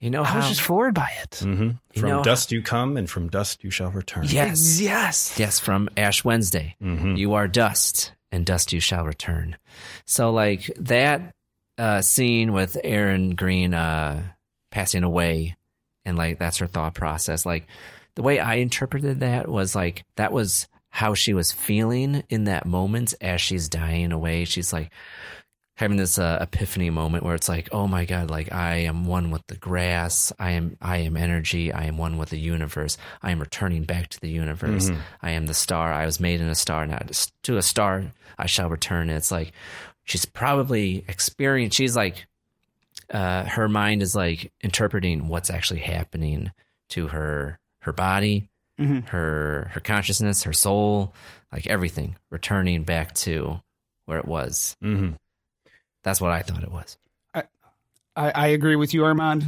[0.00, 1.36] You know I how was just floored by it.
[1.42, 4.24] hmm You From know- dust you come, and from dust you shall return.
[4.28, 4.80] Yes.
[4.80, 6.76] yes, Yes, from Ash Wednesday.
[6.82, 7.16] Mhm.
[7.16, 9.56] You are dust, and dust you shall return.
[10.04, 11.34] So, like that
[11.78, 14.22] uh, scene with Erin Greene uh,
[14.70, 15.56] passing away,
[16.04, 17.46] and like that's her thought process.
[17.46, 17.66] Like
[18.16, 22.64] the way I interpreted that was like that was how she was feeling in that
[22.64, 24.44] moment as she's dying away.
[24.44, 24.92] She's like
[25.76, 29.32] having this uh, epiphany moment where it's like, oh my god, like I am one
[29.32, 30.32] with the grass.
[30.38, 31.72] I am I am energy.
[31.72, 32.96] I am one with the universe.
[33.20, 34.88] I am returning back to the universe.
[35.20, 35.92] I am the star.
[35.92, 36.86] I was made in a star.
[36.86, 37.04] Now
[37.42, 38.04] to a star
[38.38, 39.10] I shall return.
[39.10, 39.50] It's like
[40.04, 41.76] she's probably experienced.
[41.76, 42.24] She's like
[43.10, 46.52] uh, her mind is like interpreting what's actually happening
[46.90, 48.48] to her her body,
[48.80, 49.06] Mhm.
[49.08, 51.14] her her consciousness, her soul,
[51.52, 53.60] like everything returning back to
[54.06, 54.76] where it was.
[54.80, 55.10] hmm
[56.02, 56.96] That's what I thought it was.
[58.16, 59.46] I, I agree with you, Armand.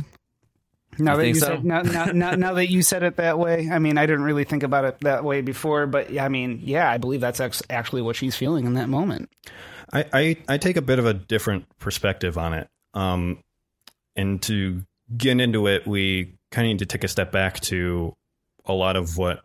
[0.98, 1.46] Now You that you so?
[1.46, 4.24] said now, now, now, now that you said it that way, I mean, I didn't
[4.24, 7.62] really think about it that way before, but I mean, yeah, I believe that's ex-
[7.70, 9.30] actually what she's feeling in that moment.
[9.92, 12.68] I, I I take a bit of a different perspective on it.
[12.94, 13.38] Um,
[14.16, 14.82] and to
[15.16, 18.16] get into it, we kind of need to take a step back to
[18.66, 19.42] a lot of what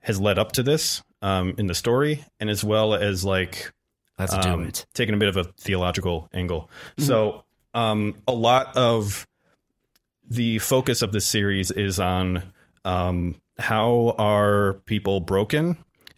[0.00, 3.72] has led up to this um, in the story, and as well as like
[4.18, 4.86] Let's um, do it.
[4.94, 6.70] taking a bit of a theological angle.
[6.98, 9.26] So, um, a lot of
[10.28, 12.42] the focus of this series is on
[12.84, 15.76] um, how are people broken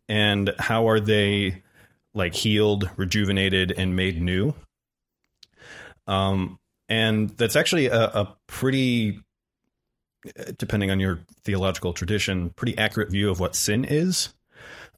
[0.09, 1.63] and how are they
[2.15, 4.55] like healed, rejuvenated, and made new.
[6.07, 9.21] Um, and that's actually a, a pretty,
[10.59, 14.33] depending on your theological tradition, pretty accurate view of what sin is.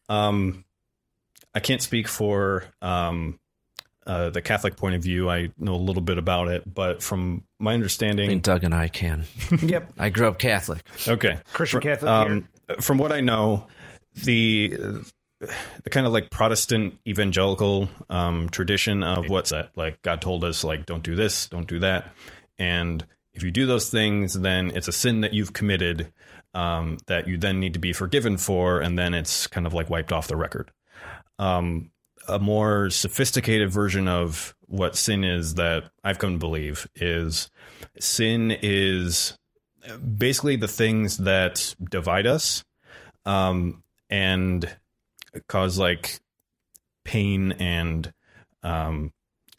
[0.09, 0.64] Um,
[1.55, 3.39] I can't speak for um,
[4.07, 5.31] uh, the Catholic point of view.
[5.31, 8.75] I know a little bit about it, but from my understanding, I think Doug and
[8.75, 9.25] I can.
[9.62, 9.93] Yep.
[9.99, 10.83] I grew up Catholic.
[11.07, 12.49] Okay, Christian Catholic Um,
[12.81, 13.66] from what I know,
[14.14, 14.77] the
[15.41, 19.70] the kind of like Protestant evangelical um, tradition of what's that?
[19.77, 22.12] Like God told us, like don't do this, don't do that,
[22.59, 23.05] and
[23.35, 26.12] if you do those things, then it's a sin that you've committed
[26.55, 29.91] um, that you then need to be forgiven for, and then it's kind of like
[29.91, 30.70] wiped off the record.
[31.39, 31.91] Um,
[32.28, 37.51] a more sophisticated version of what sin is that I've come to believe is
[37.99, 39.37] sin is
[40.16, 42.64] basically the things that divide us
[43.26, 44.74] um, and
[45.49, 46.20] cause like
[47.05, 48.12] pain and
[48.62, 49.12] um,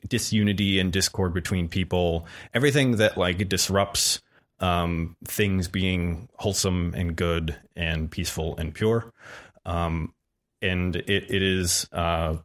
[0.07, 2.25] disunity and discord between people.
[2.53, 4.21] Everything that like disrupts
[4.59, 9.11] um, things being wholesome and good and peaceful and pure.
[9.65, 10.13] Um,
[10.61, 12.37] and it, it is uh,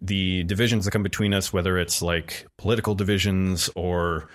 [0.00, 4.28] the divisions that come between us, whether it's like political divisions or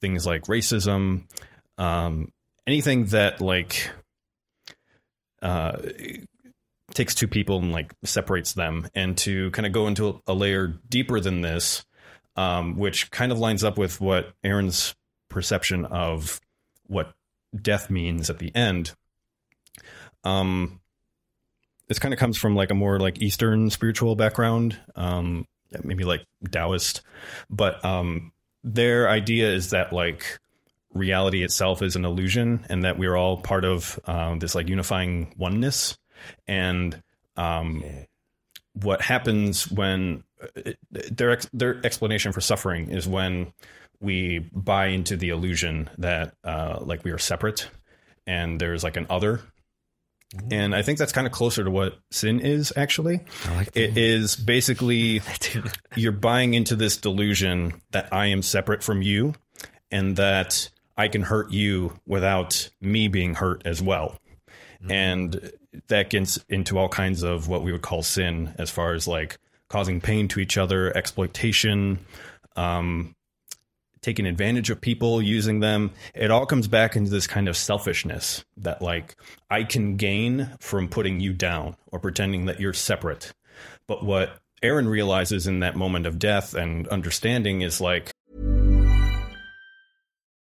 [0.00, 1.24] things like racism,
[1.78, 2.32] um,
[2.66, 3.90] anything that like
[5.42, 5.78] uh,
[6.94, 10.68] takes two people and like separates them, and to kind of go into a layer
[10.88, 11.84] deeper than this,
[12.36, 14.94] um, which kind of lines up with what Erin's
[15.28, 16.40] perception of
[16.86, 17.12] what
[17.60, 18.92] death means at the end.
[20.24, 20.80] Um,
[21.88, 25.46] this kind of comes from like a more like Eastern spiritual background, um,
[25.82, 27.02] maybe like Taoist,
[27.48, 28.32] but um,
[28.62, 30.38] their idea is that like
[30.92, 35.32] reality itself is an illusion and that we're all part of um, this like unifying
[35.36, 35.96] oneness
[36.46, 37.02] and
[37.36, 37.84] um,
[38.74, 43.52] what happens when uh, their their explanation for suffering is when
[44.00, 47.68] we buy into the illusion that uh, like we are separate
[48.26, 49.40] and there's like an other.
[50.48, 53.20] And I think that's kind of closer to what sin is actually.
[53.50, 55.22] like it is basically
[55.96, 59.34] you're buying into this delusion that I am separate from you
[59.90, 64.18] and that I can hurt you without me being hurt as well.
[64.88, 65.52] And
[65.88, 69.38] that gets into all kinds of what we would call sin as far as like
[69.68, 71.98] causing pain to each other, exploitation,
[72.56, 73.14] um,
[74.02, 75.92] taking advantage of people, using them.
[76.14, 79.16] It all comes back into this kind of selfishness that like
[79.50, 83.32] I can gain from putting you down or pretending that you're separate.
[83.86, 88.12] But what Erin realizes in that moment of death and understanding is like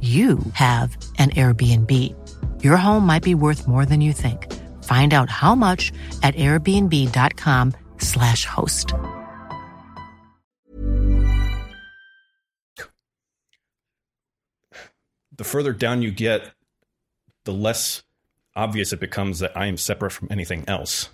[0.00, 2.14] you have an Airbnb.
[2.64, 4.50] Your home might be worth more than you think.
[4.84, 5.92] Find out how much
[6.22, 8.94] at airbnb.com/slash host.
[15.40, 16.50] the further down you get,
[17.44, 18.02] the less
[18.54, 21.08] obvious it becomes that I am separate from anything else.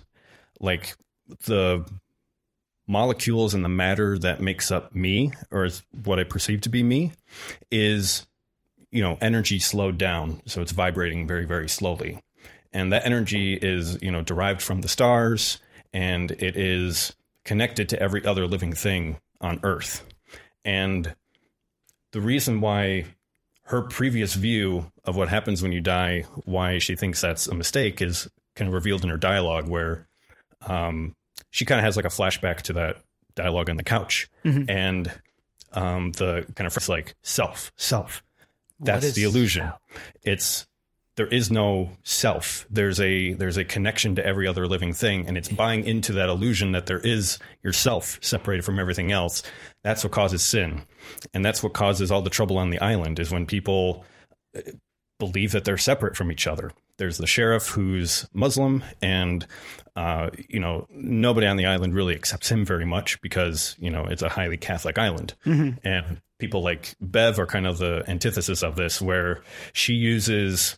[0.59, 0.97] Like
[1.45, 1.89] the
[2.87, 5.69] molecules and the matter that makes up me, or
[6.03, 7.13] what I perceive to be me,
[7.71, 8.27] is
[8.91, 12.19] you know energy slowed down, so it's vibrating very very slowly,
[12.73, 15.59] and that energy is you know derived from the stars,
[15.93, 17.13] and it is
[17.45, 20.03] connected to every other living thing on Earth,
[20.65, 21.15] and
[22.11, 23.05] the reason why
[23.63, 28.01] her previous view of what happens when you die, why she thinks that's a mistake,
[28.01, 30.07] is kind of revealed in her dialogue, where
[30.65, 31.13] um,
[31.51, 32.97] she kind of has like a flashback to that
[33.35, 34.69] dialogue on the couch, Mhm.
[34.69, 35.11] and
[35.73, 38.23] um, the kind of phrase like self, self.
[38.79, 39.71] That's the illusion.
[40.23, 40.67] It's
[41.15, 42.67] there is no self.
[42.69, 46.29] There's a there's a connection to every other living thing, and it's buying into that
[46.29, 49.41] illusion that there is yourself separated from everything else.
[49.83, 50.83] That's what causes sin,
[51.33, 53.19] and that's what causes all the trouble on the island.
[53.19, 54.05] Is when people
[54.55, 54.61] uh,
[55.17, 56.71] believe that they're separate from each other.
[56.97, 59.45] There's the sheriff who's Muslim, and
[59.95, 64.05] uh, you know nobody on the island really accepts him very much because you know
[64.05, 65.77] it's a highly Catholic island, Mhm.
[65.83, 69.41] and people like Bev are kind of the antithesis of this, where
[69.73, 70.77] she uses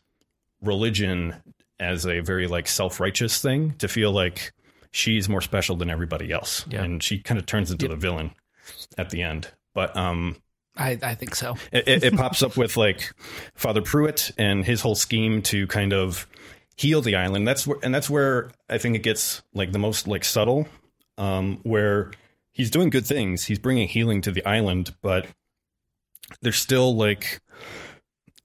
[0.61, 1.35] religion
[1.79, 4.53] as a very like self righteous thing to feel like
[4.91, 8.31] she's more special than everybody else, and she kind of turns into the villain
[8.97, 9.49] at the end.
[9.73, 10.37] But um,
[10.75, 11.55] I, I think so.
[11.71, 13.13] it, it, it pops up with like
[13.55, 16.27] Father Pruitt and his whole scheme to kind of
[16.77, 17.47] heal the island.
[17.47, 20.67] That's where, and that's where I think it gets like the most like subtle,
[21.17, 22.11] um, where
[22.51, 23.45] he's doing good things.
[23.45, 25.27] He's bringing healing to the island, but
[26.41, 27.41] there's still like,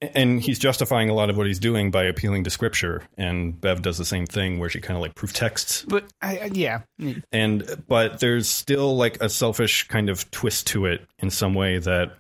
[0.00, 3.02] and he's justifying a lot of what he's doing by appealing to scripture.
[3.16, 6.50] And Bev does the same thing where she kind of like proof texts But I,
[6.52, 6.82] yeah,
[7.32, 11.78] and but there's still like a selfish kind of twist to it in some way
[11.78, 12.16] that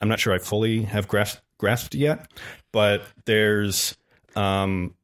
[0.00, 2.30] I'm not sure I fully have grasped grasped yet.
[2.72, 3.96] But there's
[4.36, 4.94] um,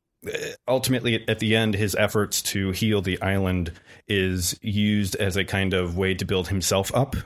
[0.68, 3.72] ultimately at the end, his efforts to heal the island
[4.08, 7.16] is used as a kind of way to build himself up,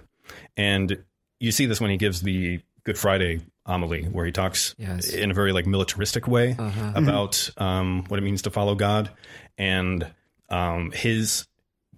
[0.57, 1.03] and
[1.41, 5.09] you see this when he gives the Good Friday homily, where he talks Yes.
[5.09, 6.93] in a very like militaristic way Uh-huh.
[6.95, 9.11] about um, what it means to follow God,
[9.59, 10.07] and
[10.51, 11.47] um, his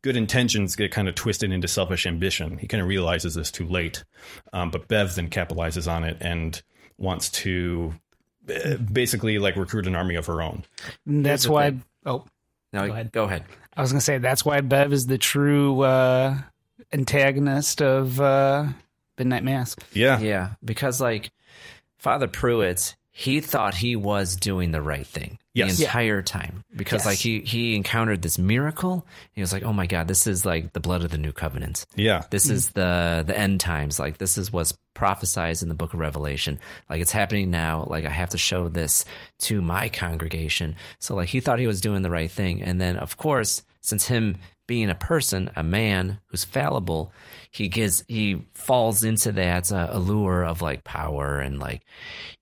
[0.03, 2.59] good intentions get kind of twisted into selfish ambition.
[2.59, 4.05] He kind of realizes this too late,
[4.53, 6.63] um, but Bev then capitalizes on it and
[6.99, 7.93] wants to
[8.49, 10.63] uh, basically like recruit an army of her own.
[11.05, 11.71] that's why.
[11.71, 11.85] thing.
[12.05, 12.25] Oh,
[12.73, 13.11] No, Go ahead.
[13.13, 13.45] Go ahead.
[13.77, 16.37] I was gonna say that's why Bev is the true uh,
[16.93, 18.67] antagonist of uh,
[19.19, 19.77] Midnight Mass.
[19.93, 20.19] Yeah.
[20.21, 20.51] Yeah.
[20.65, 21.31] Because like
[21.99, 25.77] Father Pruitt, he thought he was doing the right thing Yes.
[25.77, 25.89] the Yeah.
[25.89, 26.65] entire time.
[26.77, 27.07] Because Yes.
[27.07, 29.07] like he he encountered this miracle.
[29.33, 31.87] He was like, Oh my God, this is like the blood of the new covenant.
[31.95, 32.25] Yeah.
[32.31, 33.99] This is the the end times.
[33.99, 36.59] Like this is what's prophesied in the book of Revelation.
[36.91, 37.87] Like it's happening now.
[37.89, 39.05] Like I have to show this
[39.41, 40.77] to my congregation.
[40.99, 42.63] So like he thought he was doing the right thing.
[42.63, 44.37] And then of course, since him
[44.67, 47.13] being a person, a man who's fallible,
[47.51, 51.83] he gets he falls into that uh, allure of like power and like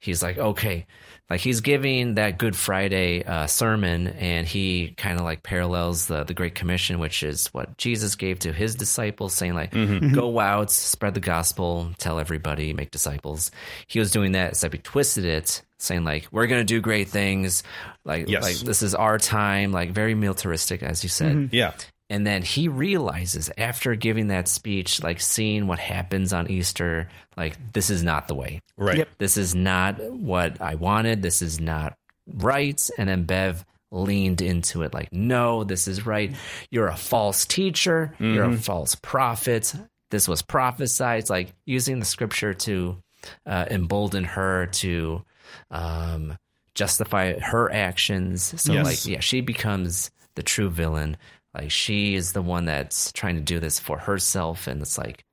[0.01, 0.87] he's like okay
[1.31, 6.25] like he's giving that good friday uh, sermon and he kind of like parallels the,
[6.25, 10.13] the great commission which is what jesus gave to his disciples saying like Mhm.
[10.15, 13.51] go out spread the gospel tell everybody make disciples
[13.87, 17.63] he was doing that except he twisted it saying like we're gonna do great things
[18.05, 18.43] like Yes.
[18.43, 21.49] like this is our time like very militaristic as you said Mhm.
[21.53, 21.73] Yeah.
[22.11, 27.57] And then he realizes after giving that speech, like seeing what happens on Easter, like
[27.73, 28.61] this is not the way.
[28.77, 28.99] Right.
[28.99, 29.09] Yep.
[29.19, 31.23] This is not what I wanted.
[31.23, 31.97] This is not
[32.27, 32.81] right.
[32.99, 36.35] And then Bev leaned into it like, no, this is right.
[36.71, 38.15] You're a false teacher.
[38.19, 38.59] You're a Mhm.
[38.65, 39.73] false prophet.
[40.11, 41.21] This was prophesied.
[41.21, 42.99] It's like using the scripture to
[43.47, 45.25] uh, embolden her to
[45.71, 46.37] um,
[46.75, 48.61] justify her actions.
[48.61, 48.85] So, Yes.
[48.85, 51.17] like, yeah, she becomes the true villain.
[51.55, 55.25] Like, she is the one that's trying to do this for herself, and it's like,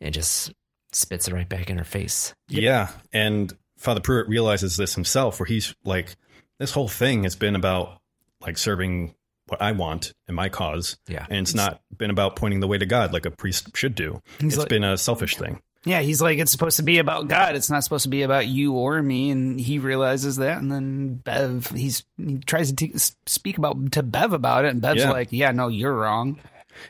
[0.00, 0.52] it just
[0.92, 2.34] spits it right back in her face.
[2.48, 2.88] Yeah.
[3.12, 6.16] And Father Pruitt realizes this himself, where he's like,
[6.58, 8.00] this whole thing has been about
[8.40, 9.14] like serving
[9.48, 10.96] what I want and my cause.
[11.08, 11.26] Yeah.
[11.28, 14.20] And it's not been about pointing the way to God like a priest should do.
[14.40, 15.60] He's It's like- been a selfish thing.
[15.84, 17.56] Yeah, he's like it's supposed to be about God.
[17.56, 20.58] It's not supposed to be about you or me, and he realizes that.
[20.58, 22.94] And then Bev, he's he tries to t-
[23.26, 25.10] speak about to Bev about it, and Bev's Yeah.
[25.10, 26.40] like, "Yeah, no, you're wrong."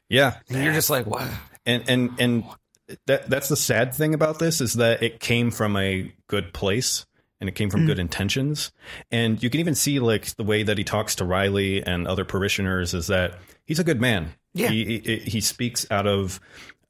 [0.09, 0.37] Yeah.
[0.49, 1.29] And you're just like, "Wow."
[1.67, 2.45] and and and
[3.07, 7.05] that that's the sad thing about this is that it came from a good place
[7.41, 7.87] and it came from Mm.
[7.87, 8.71] good intentions
[9.11, 12.25] and you can even see like the way that he talks to Riley and other
[12.27, 14.69] parishioners is that he's a good man Yeah.
[14.69, 16.39] he he, he speaks out of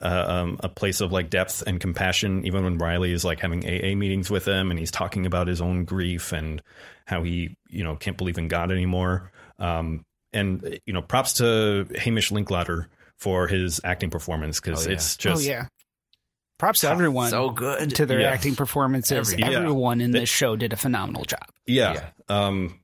[0.05, 3.65] uh, um, a place of like depth and compassion even when Riley is like having
[3.65, 6.63] AA meetings with him and he's talking about his own grief and
[7.07, 11.87] how he you know can't believe in God anymore um, and you know props to
[11.97, 14.95] Hamish Linklater for his acting performance because Oh, yeah.
[14.97, 15.67] it's just oh yeah.
[16.59, 17.31] Props to everyone.
[17.31, 17.97] So good.
[17.97, 18.31] to their Yeah.
[18.31, 19.33] acting performances.
[19.33, 19.59] Every- yeah.
[19.59, 21.45] Everyone in this show did a phenomenal job.
[21.67, 22.11] Yeah.
[22.29, 22.79] Um,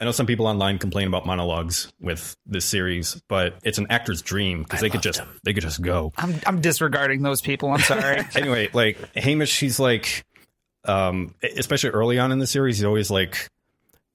[0.00, 4.20] I know some people online complain about monologues with this series, but it's an actor's
[4.20, 6.12] dream because they could just they could just go.
[6.18, 7.70] I'm I'm disregarding those people.
[7.70, 8.20] I'm sorry.
[8.34, 10.24] anyway, like Hamish, he's like,
[10.84, 13.48] um, especially early on in the series, he's always like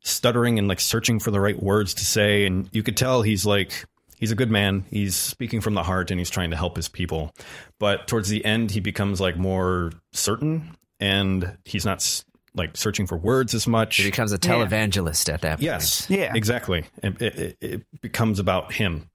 [0.03, 3.45] stuttering and like searching for the right words to say, and you could tell he's
[3.45, 3.85] like
[4.17, 4.85] he's a good man.
[4.91, 7.33] He's speaking from the heart and he's trying to help his people.
[7.79, 12.23] But towards the end, he becomes like more certain, and he's not s-
[12.53, 13.97] like searching for words as much.
[13.97, 15.61] He becomes a televangelist at that point.
[15.61, 16.09] Yes.
[16.09, 16.33] Yeah.
[16.35, 16.85] Exactly.
[17.01, 19.09] It, it, it becomes about him.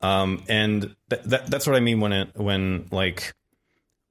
[0.00, 3.34] Um, and that, that, that's what I mean when it, when like,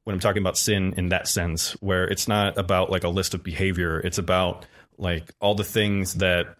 [0.03, 3.33] when I'm talking about sin in that sense, where it's not about like a list
[3.33, 4.65] of behavior, it's about
[4.97, 6.55] like all the things that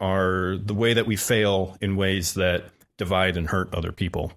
[0.00, 2.64] are the way that we fail in ways that
[2.98, 4.32] divide and hurt other people.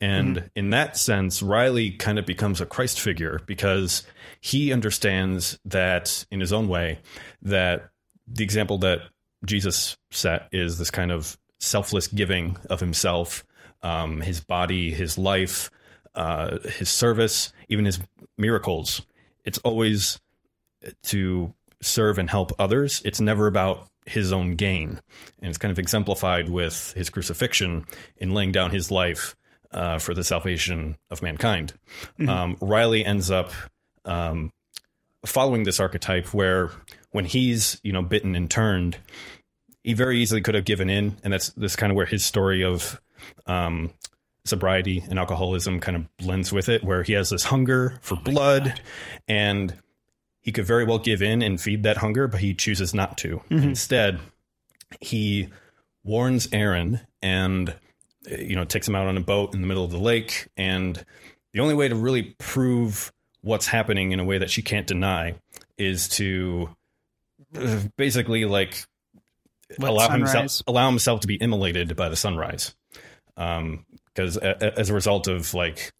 [0.00, 4.02] And in that sense, Riley kind of becomes a Christ figure because
[4.40, 6.98] he understands that in his own way
[7.42, 7.90] that
[8.26, 9.00] the example that
[9.44, 13.44] Jesus set is this kind of selfless giving of himself,
[13.82, 15.70] um, his body, his life,
[16.14, 18.00] uh, his service, even his
[18.36, 19.02] miracles.
[19.44, 20.20] It's always
[21.04, 23.00] to serve and help others.
[23.04, 25.00] It's never about his own gain.
[25.40, 27.86] And it's kind of exemplified with his crucifixion
[28.16, 29.36] in laying down his life
[29.72, 31.72] uh, for the salvation of mankind.
[32.28, 33.52] Um, Riley ends up
[34.04, 34.52] um,
[35.24, 36.70] following this archetype where
[37.12, 38.98] when he's, you know, bitten and turned,
[39.84, 41.16] he very easily could have given in.
[41.22, 43.00] And that's this kind of where his story of
[43.46, 43.92] um,
[44.44, 48.80] sobriety and alcoholism kind of blends with it, where he has this hunger for blood
[49.28, 49.74] and
[50.40, 53.42] he could very well give in and feed that hunger, but he chooses not to.
[53.50, 54.18] Instead,
[55.00, 55.48] he
[56.04, 59.84] warns Erin and uh, you know takes him out on a boat in the middle
[59.84, 61.04] of the lake and
[61.52, 63.12] the only way to really prove
[63.42, 65.34] what's happening in a way that she can't deny
[65.76, 66.68] is to
[67.56, 68.84] uh, basically like
[69.78, 70.32] Let allow sunrise.
[70.32, 72.74] himself allow himself to be immolated by the sunrise
[73.36, 75.92] um because a, a- as a result of like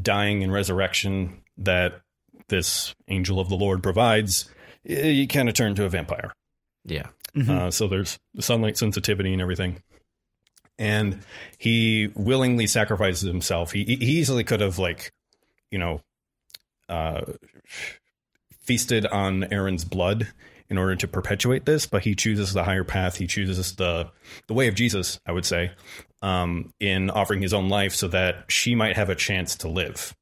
[0.00, 2.00] dying and resurrection that
[2.48, 4.48] this angel of the lord provides
[4.88, 6.32] y- you kind of turn to a vampire
[6.84, 7.08] Yeah.
[7.48, 9.82] uh, so there's sunlight sensitivity and everything.
[10.78, 11.20] And
[11.58, 13.70] he willingly sacrifices himself.
[13.72, 15.12] He, he easily could have, like,
[15.70, 16.00] you know,
[16.88, 17.22] uh,
[18.62, 20.28] feasted on Erin's blood
[20.68, 23.16] in order to perpetuate this, but he chooses the higher path.
[23.16, 24.10] He chooses the
[24.48, 25.72] the way of Jesus, I would say,
[26.22, 30.14] um, in offering his own life so that she might have a chance to live.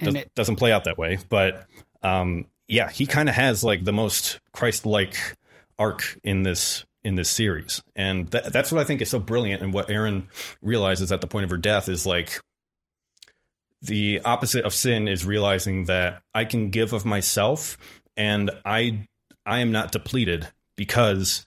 [0.00, 1.66] And Does, it- doesn't play out that way, but
[2.02, 5.16] um, yeah, he kind of has like the most Christ-like
[5.78, 9.62] arc in this in this series, and that, that's what I think is so brilliant.
[9.62, 10.28] And what Erin
[10.60, 12.40] realizes at the point of her death is like
[13.82, 17.78] the opposite of sin is realizing that I can give of myself,
[18.16, 19.06] and I
[19.46, 21.46] I am not depleted because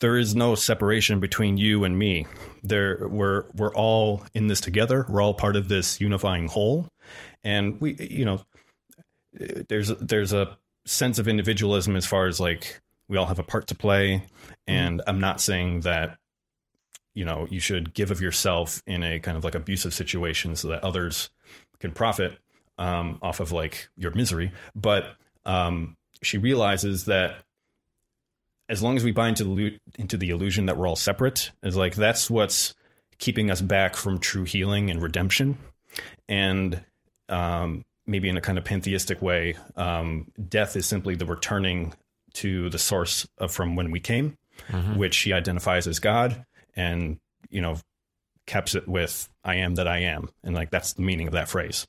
[0.00, 2.26] there is no separation between you and me.
[2.62, 5.06] There we're we're all in this together.
[5.08, 6.88] We're all part of this unifying whole,
[7.44, 8.42] and we you know
[9.32, 13.66] there's there's a sense of individualism as far as like we all have a part
[13.68, 14.24] to play.
[14.66, 16.18] And i'm not saying that
[17.14, 20.68] you know you should give of yourself in a kind of like abusive situation so
[20.68, 21.30] that others
[21.80, 22.38] can profit
[22.78, 24.52] um, off of like your misery.
[24.74, 25.04] But
[25.44, 27.44] um, she realizes that
[28.68, 31.76] as long as we buy into the into the illusion that we're all separate is
[31.76, 32.74] like that's what's
[33.18, 35.58] keeping us back from true healing and redemption.
[36.28, 36.82] And
[37.30, 41.94] um, maybe in a kind of pantheistic way, um, death is simply the returning
[42.34, 44.36] to the source of from when we came,
[44.96, 46.44] which he identifies as God,
[46.76, 47.18] and
[47.48, 47.78] you know,
[48.46, 51.48] caps it with "I am that I am," and like that's the meaning of that
[51.48, 51.86] phrase.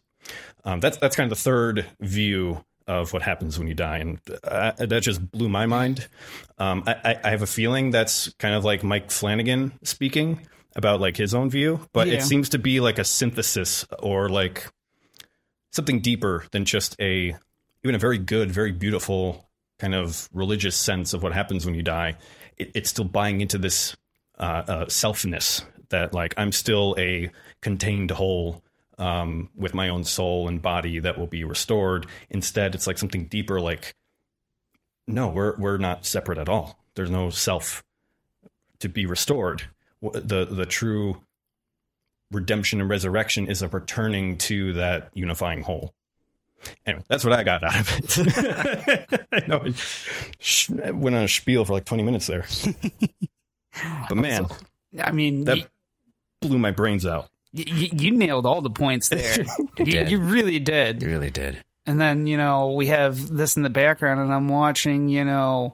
[0.64, 4.20] Um, that's that's kind of the third view of what happens when you die, and
[4.44, 6.08] uh, that just blew my mind.
[6.58, 11.00] Um, I, I- I have a feeling that's kind of like Mike Flanagan speaking about
[11.02, 12.16] like his own view, but Yeah.
[12.16, 14.68] it seems to be like a synthesis or like
[15.72, 17.36] something deeper than just a
[17.84, 19.50] even a very good, very beautiful
[19.80, 22.16] kind of religious sense of what happens when you die.
[22.58, 23.96] It, it's still buying into this
[24.38, 28.64] uh, uh, selfness that like I'm still a contained whole
[28.98, 32.06] um, with my own soul and body that will be restored.
[32.30, 33.60] Instead, it's like something deeper.
[33.60, 33.96] Like
[35.08, 36.78] no, we're we're not separate at all.
[36.96, 37.84] There's no self
[38.80, 39.64] to be restored.
[40.02, 41.22] The the true
[42.32, 45.94] redemption and resurrection is a returning to that unifying whole.
[46.86, 49.28] Anyway, that's what I got out of it.
[49.32, 49.74] I know I
[50.40, 52.46] sh- went on a spiel for like 20 minutes there.
[54.10, 54.46] but man,
[55.02, 55.66] I mean, that y-
[56.42, 57.30] blew my brains out.
[57.54, 59.44] y- y- you nailed all the points there.
[59.80, 61.02] you, you really did.
[61.02, 61.64] You really did.
[61.88, 65.74] And then, you know, we have this in the background, and I'm watching, you know,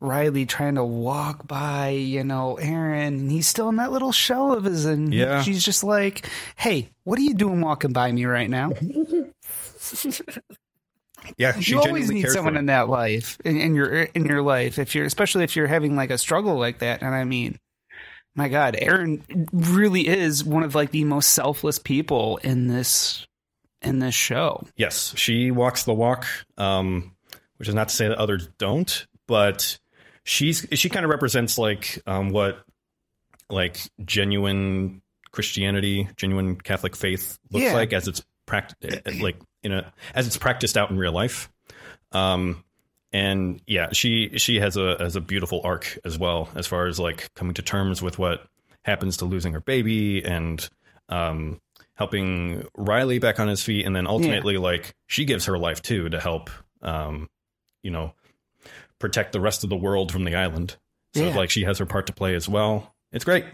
[0.00, 4.52] Riley trying to walk by, you know, Erin, and he's still in that little shell
[4.52, 5.42] of his, and Yeah.
[5.42, 8.72] she's just like, hey, what are you doing walking by me right now?
[11.38, 14.78] Yeah, she you always need someone in that life, in, in your in your life,
[14.78, 17.02] if you're, especially if you're having like a struggle like that.
[17.02, 17.58] And I mean,
[18.36, 23.25] my God, Erin really is one of like the most selfless people in this
[23.86, 24.64] in this show.
[24.76, 26.26] Yes, she walks the walk.
[26.58, 27.12] Um,
[27.58, 29.78] which is not to say that others don't, but
[30.24, 32.62] she's she kind of represents like um, what
[33.48, 35.00] like genuine
[35.32, 37.72] Christianity, genuine Catholic faith looks Yeah.
[37.72, 41.50] like as it's practiced like in a as it's practiced out in real life.
[42.12, 42.62] Um,
[43.12, 46.98] and yeah, she she has a has a beautiful arc as well as far as
[47.00, 48.46] like coming to terms with what
[48.84, 50.68] happens to losing her baby and
[51.08, 51.58] um,
[51.96, 56.08] helping Riley back on his feet, and then ultimately like she gives her life too
[56.08, 56.48] to help
[56.82, 57.28] um,
[57.82, 58.12] you know
[58.98, 60.76] protect the rest of the world from the island.
[61.14, 61.36] So Yeah.
[61.36, 62.94] like she has her part to play as well.
[63.12, 63.44] It's great.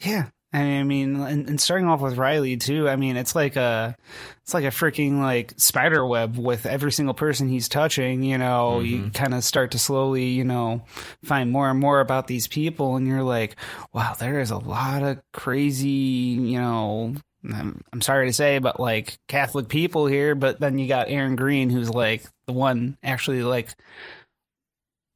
[0.00, 0.26] Yeah.
[0.52, 2.88] I mean, and, and starting off with Riley too.
[2.88, 3.94] I mean, it's like a,
[4.42, 8.22] it's like a freaking like spider web with every single person he's touching.
[8.22, 10.82] You know, you kind of start to slowly, you know,
[11.24, 13.56] find more and more about these people, and you're like,
[13.92, 17.14] wow, there is a lot of crazy, you know.
[17.54, 20.34] I'm, I'm sorry to say, but like Catholic people here.
[20.34, 23.68] But then you got Erin Greene, who's like the one actually like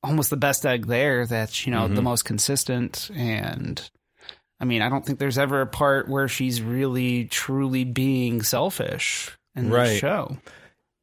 [0.03, 1.27] almost the best egg there.
[1.27, 2.05] That's you know the Mhm.
[2.05, 3.91] most consistent and.
[4.63, 9.35] I mean, I don't think there's ever a part where she's really truly being selfish
[9.57, 10.37] in the show.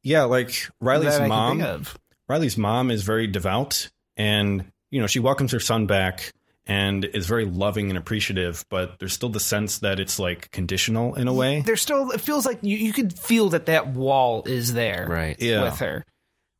[0.04, 1.84] Yeah, like Riley's That I can mom.
[2.28, 6.32] Riley's mom is very devout, and you know she welcomes her son back
[6.68, 8.64] and is very loving and appreciative.
[8.68, 11.62] But there's still the sense that it's like conditional in a way.
[11.62, 15.36] There's still it feels like you, you could feel that that wall is there Right.
[15.40, 15.62] Yeah.
[15.64, 16.04] with her,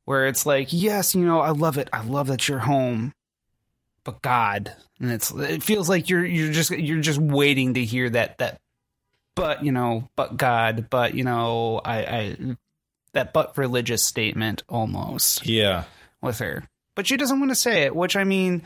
[0.07, 1.89] where it's like, yes, you know, I love it.
[1.93, 3.13] I love that you're home,
[4.05, 8.09] but God, and it's it feels like you're you're just you're just waiting to hear
[8.11, 8.59] that that,
[9.37, 12.37] but you know, but God, but you know, I I
[13.13, 15.47] that but religious statement almost.
[15.47, 15.85] Yeah,
[16.23, 16.65] with her.
[16.95, 18.63] But she doesn't want to say it, which I mean,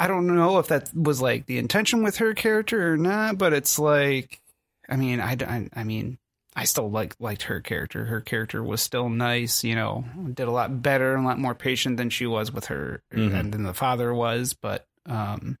[0.00, 3.52] I don't know if that was like the intention with her character or not, but
[3.52, 4.40] it's like,
[4.88, 6.16] I mean, I, I, I mean,
[6.56, 8.06] I still like liked her character.
[8.06, 11.54] Her character was still nice, you know, did a lot better and a lot more
[11.54, 13.34] patient than she was with her Mhm.
[13.38, 14.54] and than the father was.
[14.54, 15.58] But, um,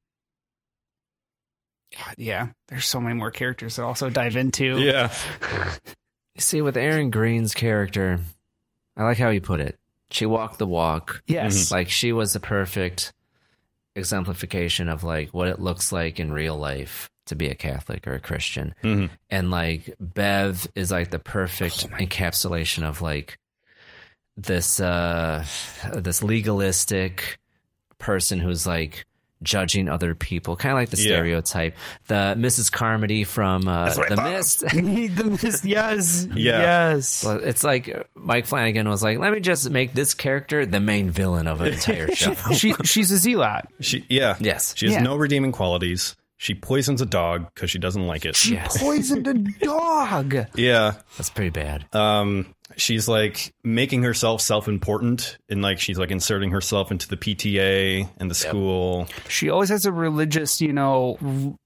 [1.96, 4.78] God, yeah, there's so many more characters to also dive into.
[4.80, 5.12] yeah,
[6.34, 8.20] You see, with Erin Greene's character,
[8.96, 9.78] I like how he put it.
[10.10, 11.22] She walked the walk.
[11.26, 11.70] Yes.
[11.70, 13.12] Like she was the perfect
[14.00, 18.14] exemplification of like what it looks like in real life to be a Catholic or
[18.14, 18.74] a Christian.
[18.82, 19.10] Mhm.
[19.30, 23.38] And like Bev is like the perfect encapsulation of like
[24.36, 25.44] this uh
[25.94, 27.38] this legalistic
[27.98, 29.06] person who's like
[29.42, 31.16] judging other people, kind of like the Yeah.
[31.16, 31.76] stereotype.
[32.08, 32.70] The Mrs.
[32.70, 34.22] Carmody from uh, That's what I The.
[34.36, 34.60] Mist.
[34.60, 36.60] the mist, yes, Yeah.
[36.92, 37.24] yes.
[37.24, 41.10] Well, it's like Mike Flanagan was like, let me just make this character the main
[41.10, 42.34] villain of an entire show.
[42.52, 43.64] she she's a zealot.
[43.80, 44.74] she yeah Yes.
[44.76, 45.02] She has Yeah.
[45.02, 46.16] no redeeming qualities.
[46.36, 48.34] She poisons a dog because she doesn't like it.
[48.34, 48.78] She Yes.
[48.82, 50.46] poisoned a dog.
[50.54, 50.94] Yeah.
[51.18, 51.84] That's pretty bad.
[51.94, 58.08] Um, she's like making herself self-important and like she's like inserting herself into the PTA
[58.18, 59.08] and the school.
[59.28, 61.56] She always has a religious, you know.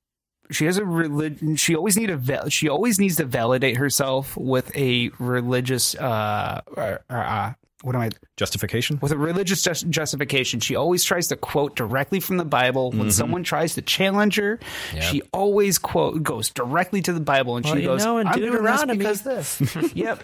[0.50, 1.56] She has a religion.
[1.56, 2.16] She always need a.
[2.16, 5.94] val- She always needs to validate herself with a religious.
[5.94, 7.52] Uh, uh, uh,
[7.84, 8.10] what am I?
[8.36, 8.98] Justification?
[9.00, 10.60] With a religious just, justification.
[10.60, 12.90] She always tries to quote directly from the Bible.
[12.90, 13.10] When mm-hmm.
[13.10, 14.58] someone tries to challenge her,
[14.94, 15.02] Yep.
[15.04, 18.26] she always quote goes directly to the Bible, and Well, she you goes, know, in
[18.26, 20.22] "I'm doing this Deuteronomy- because this." yep,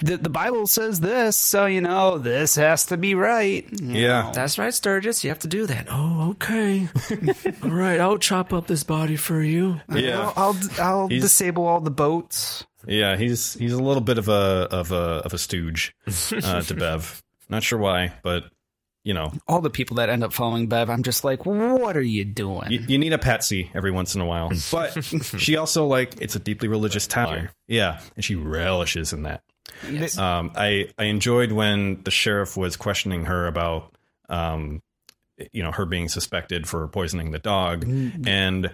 [0.00, 3.66] the, the Bible says this, so you know this has to be right.
[3.80, 4.22] you Yeah.
[4.22, 4.32] know.
[4.32, 5.22] That's right, Sturgis.
[5.24, 5.86] You have to do that.
[5.90, 6.88] Oh, okay.
[7.62, 9.80] All right, I'll chop up this body for you.
[9.92, 10.32] Yeah.
[10.36, 12.64] I'll I'll, I'll disable all the boats.
[12.86, 16.74] Yeah, he's he's a little bit of a of a of a stooge uh, to
[16.78, 17.22] Bev.
[17.48, 18.44] Not sure why, but
[19.04, 22.02] you know, All the people that end up following Bev, I'm just like, what are
[22.02, 22.72] you doing?
[22.72, 24.50] you, you need a patsy every once in a while.
[24.72, 27.50] But she also like it's a deeply religious town.
[27.68, 29.42] Yeah, and she relishes in that.
[30.18, 33.94] Um, I I enjoyed when the sheriff was questioning her about
[34.28, 34.82] um,
[35.52, 37.84] you know, her being suspected for poisoning the dog,
[38.26, 38.70] and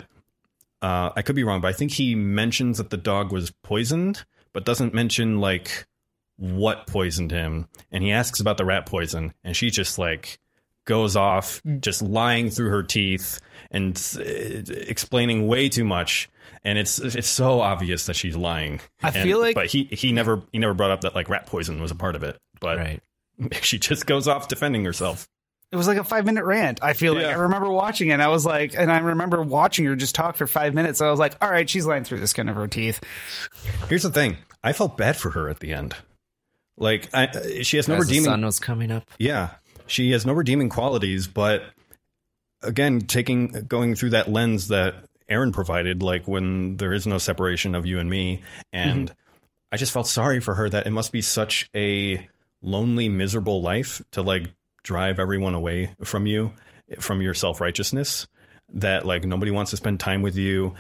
[0.83, 4.25] uh, I could be wrong, but I think he mentions that the dog was poisoned,
[4.53, 5.87] but doesn't mention like
[6.37, 7.69] what poisoned him.
[7.91, 10.39] And he asks about the rat poison, and she just like
[10.85, 13.39] goes off, just lying through her teeth
[13.71, 16.29] and uh, explaining way too much.
[16.65, 18.81] And it's it's so obvious that she's lying.
[19.03, 21.47] I And- feel like- but he he never he never brought up that like rat
[21.47, 22.39] poison was a part of it.
[22.61, 23.01] But Right.
[23.63, 25.29] she just goes off defending herself.
[25.73, 26.81] It was like a five minute rant.
[26.83, 27.31] I feel like Yeah.
[27.31, 28.13] I remember watching it.
[28.13, 31.01] And I was like, and I remember watching her just talk for five minutes.
[31.01, 33.01] I was like, all right, she's lying through the skin of her teeth.
[33.89, 35.97] Here's the thing: I felt bad for her at the end.
[36.77, 38.25] Like I, she has no As the redeeming.
[38.25, 39.05] sun was coming up.
[39.19, 39.51] Yeah,
[39.87, 41.63] she has no redeeming qualities, but
[42.63, 44.95] again, taking going through that lens that
[45.29, 48.43] Erin provided, like when there is no separation of you and me,
[48.73, 49.19] and mm-hmm.
[49.71, 52.29] I just felt sorry for her that it must be such a
[52.63, 54.51] lonely, miserable life to like
[54.83, 56.53] drive everyone away from you,
[57.01, 58.27] from your self righteousness.
[58.75, 60.75] That like nobody wants to spend time with you.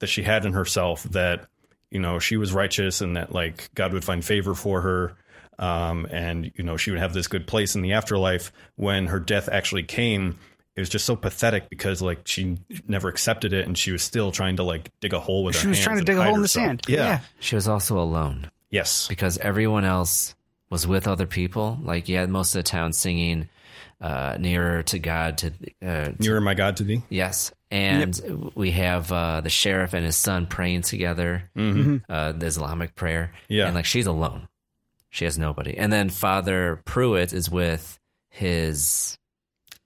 [0.00, 1.46] That she had in herself that
[1.90, 5.16] you know she was righteous and that like God would find favor for her.
[5.58, 8.52] Um, and you know she would have this good place in the afterlife.
[8.76, 10.38] When her death actually came,
[10.76, 14.30] it was just so pathetic because like she never accepted it and she was still
[14.30, 16.20] trying to like dig a hole with She her was hands trying to dig a
[16.20, 16.82] hide hole in the sand.
[16.86, 16.96] Yeah.
[16.96, 17.20] Yeah.
[17.40, 18.50] She was also alone.
[18.70, 19.08] Yes.
[19.08, 20.34] Because everyone else
[20.70, 21.78] was with other people.
[21.82, 23.48] Like, yeah, most of the town singing
[24.00, 25.38] uh, Nearer to God.
[25.38, 25.52] to
[25.84, 27.02] uh, Nearer my God to thee.
[27.08, 27.52] Yes.
[27.70, 32.02] And we have uh, the sheriff and his son praying together, Mhm.
[32.08, 33.32] uh, the Islamic prayer.
[33.48, 33.66] Yeah.
[33.66, 34.48] And like she's alone.
[35.10, 35.76] She has nobody.
[35.76, 37.98] And then Father Pruitt is with
[38.30, 39.16] his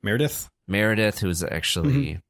[0.03, 0.49] Meredith.
[0.67, 2.23] Meredith, who's actually Mhm.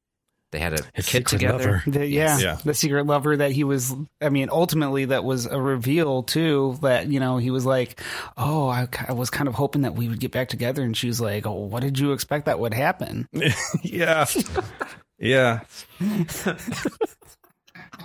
[0.51, 1.81] They had a His kid together.
[1.87, 2.57] The, yeah, Yeah.
[2.63, 3.93] the secret lover that he was.
[4.21, 6.77] I mean, ultimately, that was a reveal too.
[6.81, 7.99] That you know, he was like,
[8.37, 11.07] "Oh, I, I was kind of hoping that we would get back together," and she
[11.07, 13.27] was like, "Oh, what did you expect that would happen?"
[13.83, 14.25] yeah.
[15.17, 15.59] Yeah.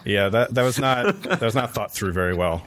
[0.04, 2.64] yeah, that that was not that was not thought through very well.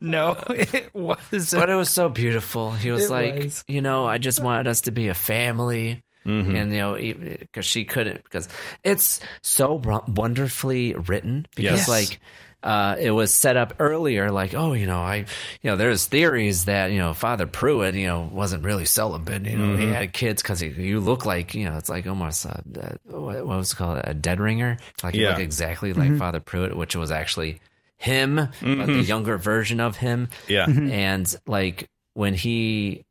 [0.00, 1.52] no, it was.
[1.52, 2.72] But it was so beautiful.
[2.72, 3.64] He was It like, was.
[3.66, 6.02] you know, I just wanted us to be a family.
[6.26, 6.54] Mhm.
[6.56, 6.94] And you know,
[7.40, 8.48] because she couldn't, because
[8.84, 9.74] it's so
[10.08, 11.46] wonderfully written.
[11.56, 11.88] Because Yes.
[11.88, 12.20] like,
[12.62, 15.16] uh, it was set up earlier, like, oh, you know, I,
[15.62, 19.44] you know, there's theories that you know Father Pruitt, you know, wasn't really celibate.
[19.46, 19.92] You know, he Mhm.
[19.94, 22.62] had kids because you look like, you know, it's like almost a,
[23.10, 24.78] a, what what was it called a dead ringer.
[25.02, 26.18] Like you look exactly like Mhm.
[26.20, 27.60] Father Pruitt, which was actually
[27.96, 30.28] him, but the younger version of him.
[30.46, 30.66] Yeah.
[30.68, 33.04] And like when he,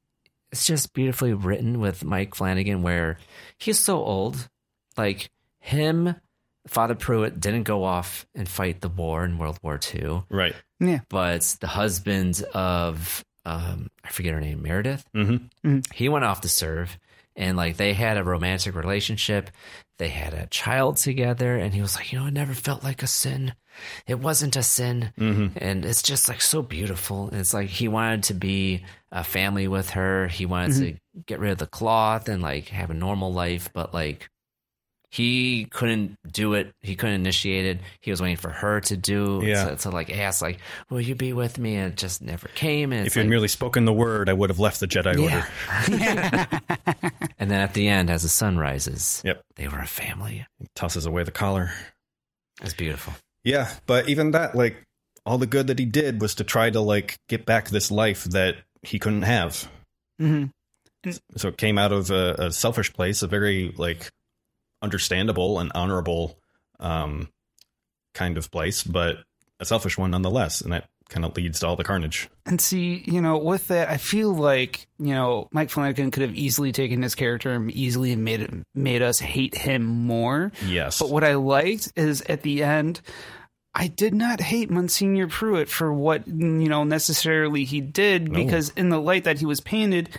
[0.51, 3.17] it's just beautifully written with Mike Flanagan, where
[3.57, 4.49] he's so old.
[4.97, 5.29] Like
[5.59, 6.15] him,
[6.67, 10.55] Father Pruitt didn't go off and fight the war in World War II, Right.
[10.79, 10.99] Yeah.
[11.09, 15.79] but the husband of, um, I forget her name, Meredith, Mm-hmm.
[15.93, 16.97] he went off to serve
[17.35, 19.49] and like they had a romantic relationship
[19.97, 23.01] they had a child together and he was like you know it never felt like
[23.03, 23.53] a sin
[24.05, 25.53] it wasn't a sin Mhm.
[25.55, 29.67] and it's just like so beautiful and it's like he wanted to be a family
[29.67, 31.19] with her he wanted to mm-hmm.
[31.25, 34.29] get rid of the cloth and like have a normal life but like
[35.09, 39.41] he couldn't do it he couldn't initiate it he was waiting for her to do
[39.43, 39.71] Yeah.
[39.71, 40.59] to, to like ask like
[40.89, 43.31] will you be with me and it just never came and If you had like,
[43.31, 45.45] merely spoken the word, I would have left the Jedi Order.
[47.37, 49.43] and then at the end, as the sun rises, Yep.
[49.57, 50.45] they were a family.
[50.59, 51.71] He tosses away the collar.
[52.61, 53.13] It's beautiful.
[53.43, 54.83] Yeah, but even that, like,
[55.25, 58.23] all the good that he did was to try to like get back this life
[58.25, 59.69] that he couldn't have.
[60.19, 60.45] hmm
[61.35, 64.11] So it came out of a, a selfish place, a very like
[64.81, 66.37] understandable and honorable
[66.79, 67.29] um,
[68.13, 69.17] kind of place, but
[69.59, 72.29] a selfish one nonetheless, and that kind of leads to all the carnage.
[72.45, 76.35] And see, you know, with that, I feel like you know Mike Flanagan could have
[76.35, 80.51] easily taken his character and easily made it made us hate him more.
[80.65, 83.01] Yes, But what I liked is at the end,
[83.73, 86.33] I did not hate Monsignor Pruitt for what you
[86.69, 88.43] know necessarily he did No.
[88.43, 90.09] because in the light that he was painted,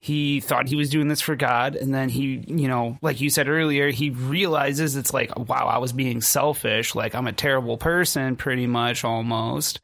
[0.00, 3.30] he thought he was doing this for God, and then he, you know, like you
[3.30, 7.78] said earlier, he realizes it's like, wow, I was being selfish, like I'm a terrible
[7.78, 9.80] person, pretty much almost,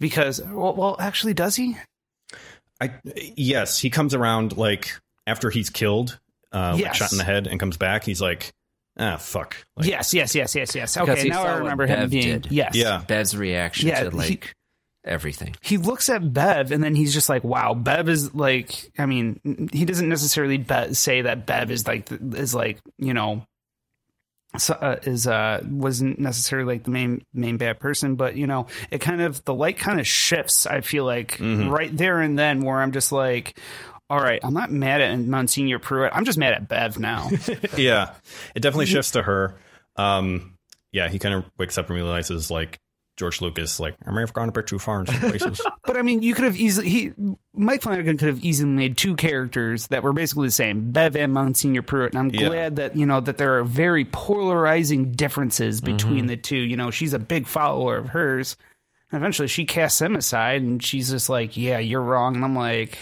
[0.00, 1.76] because well, well actually, does he?
[2.80, 2.94] I
[3.36, 4.90] yes, he comes around like
[5.26, 6.18] after he's killed,
[6.50, 8.04] uh, like shot in the head, and comes back.
[8.04, 8.52] He's like,
[9.02, 9.56] ah, fuck.
[9.76, 10.96] Like, yes, yes, yes, yes, yes.
[10.96, 12.52] Okay, now I remember him Bev being did.
[12.52, 13.02] yes, Yeah.
[13.06, 14.54] Bev's reaction Yeah, to he- like
[15.04, 15.56] everything.
[15.60, 19.68] he looks at Bev and then he's just like, "Wow, Bev is like." I mean,
[19.72, 23.44] he doesn't necessarily be- say that Bev is like is like you know
[24.58, 28.66] so, uh, is uh wasn't necessarily like the main main bad person, but you know,
[28.90, 30.66] it kind of the light kind of shifts.
[30.66, 31.70] I feel like Mhm.
[31.70, 33.58] right there and then where I'm just like.
[34.12, 36.12] All right, I'm not mad at Monsignor Pruitt.
[36.14, 37.30] I'm just mad at Bev now.
[37.78, 38.12] yeah,
[38.54, 39.54] it definitely shifts to her.
[39.96, 40.58] Um,
[40.92, 42.78] yeah, he kind of wakes up and realizes like
[43.16, 45.60] George Lucas, like I may have gone a bit too far in some places.
[45.86, 47.12] But I mean, you could have easily he
[47.54, 51.32] Mike Flanagan could have easily made two characters that were basically the same, Bev and
[51.32, 52.12] Monsignor Pruitt.
[52.12, 52.48] And I'm Yeah.
[52.48, 56.58] glad that you know that there are very polarizing differences between the two.
[56.58, 58.58] You know, she's a big follower of hers.
[59.10, 62.54] And eventually, she casts him aside, and she's just like, "Yeah, you're wrong." And I'm
[62.56, 62.98] like,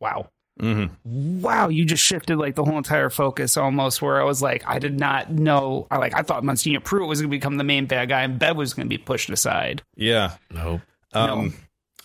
[0.00, 0.28] "Wow."
[0.60, 4.64] Hmm Wow, you just shifted like the whole entire focus almost where I was like,
[4.66, 7.86] I did not know I like I thought Monsignor Pruitt was gonna become the main
[7.86, 9.82] bad guy and Bev was gonna be pushed aside.
[9.96, 10.36] Yeah.
[10.50, 10.80] Nope.
[11.12, 11.54] Um,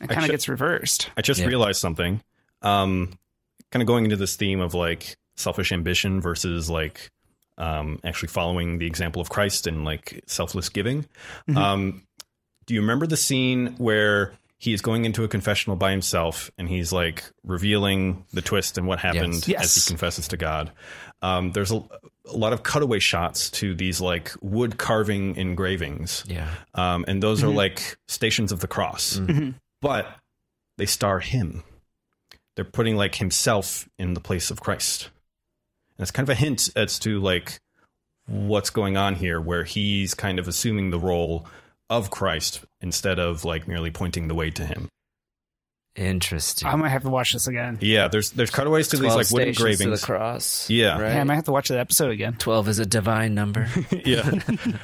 [0.02, 1.10] It kind of ju- gets reversed.
[1.18, 1.48] I just Yeah.
[1.48, 2.22] realized something.
[2.62, 3.14] Um,
[3.72, 7.12] kind of going into this theme of like selfish ambition versus like
[7.60, 11.06] um, actually following the example of Christ and like selfless giving.
[11.50, 11.58] Mhm.
[11.58, 12.04] Um,
[12.66, 16.68] do you remember the scene where he is going into a confessional by himself and
[16.70, 19.48] he's like revealing the twist and what happened Yes.
[19.48, 19.64] Yes.
[19.78, 20.72] as he confesses to God.
[21.22, 21.78] Um, there's a,
[22.28, 26.24] a lot of cutaway shots to these like wood carving engravings.
[26.28, 26.50] Yeah.
[26.76, 27.50] Um, and those Mm-hmm.
[27.50, 29.20] are like stations of the cross,
[29.82, 30.08] but
[30.78, 31.64] they star him.
[32.56, 35.10] They're putting like himself in the place of Christ.
[35.98, 37.60] And it's kind of a hint as to like
[38.28, 41.48] what's going on here, where he's kind of assuming the role
[41.90, 44.90] of Christ instead of like merely pointing the way to him.
[45.96, 46.68] Interesting.
[46.68, 47.78] I might have to watch this again.
[47.82, 50.02] Yeah, there's there's cutaways to these like wooden stations to engravings.
[50.02, 50.70] the cross.
[50.70, 51.00] Yeah.
[51.02, 51.14] Right?
[51.16, 52.36] Yeah, I might have to watch that episode again.
[52.36, 53.68] 12 is a divine number.
[54.06, 54.30] yeah.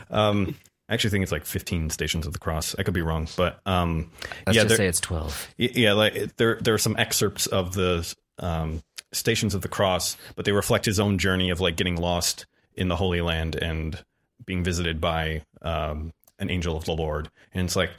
[0.10, 0.56] Um,
[0.90, 2.76] I actually think it's like 15 stations of the cross.
[2.78, 4.12] I could be wrong, but um,
[4.46, 5.54] Let's yeah, just there- say it's 12.
[5.58, 8.82] Yeah, like there there are some excerpts of the um,
[9.14, 12.88] stations of the cross, but they reflect his own journey of like getting lost in
[12.90, 14.04] the Holy Land and
[14.46, 17.92] being visited by um, an angel of the Lord, and it's like,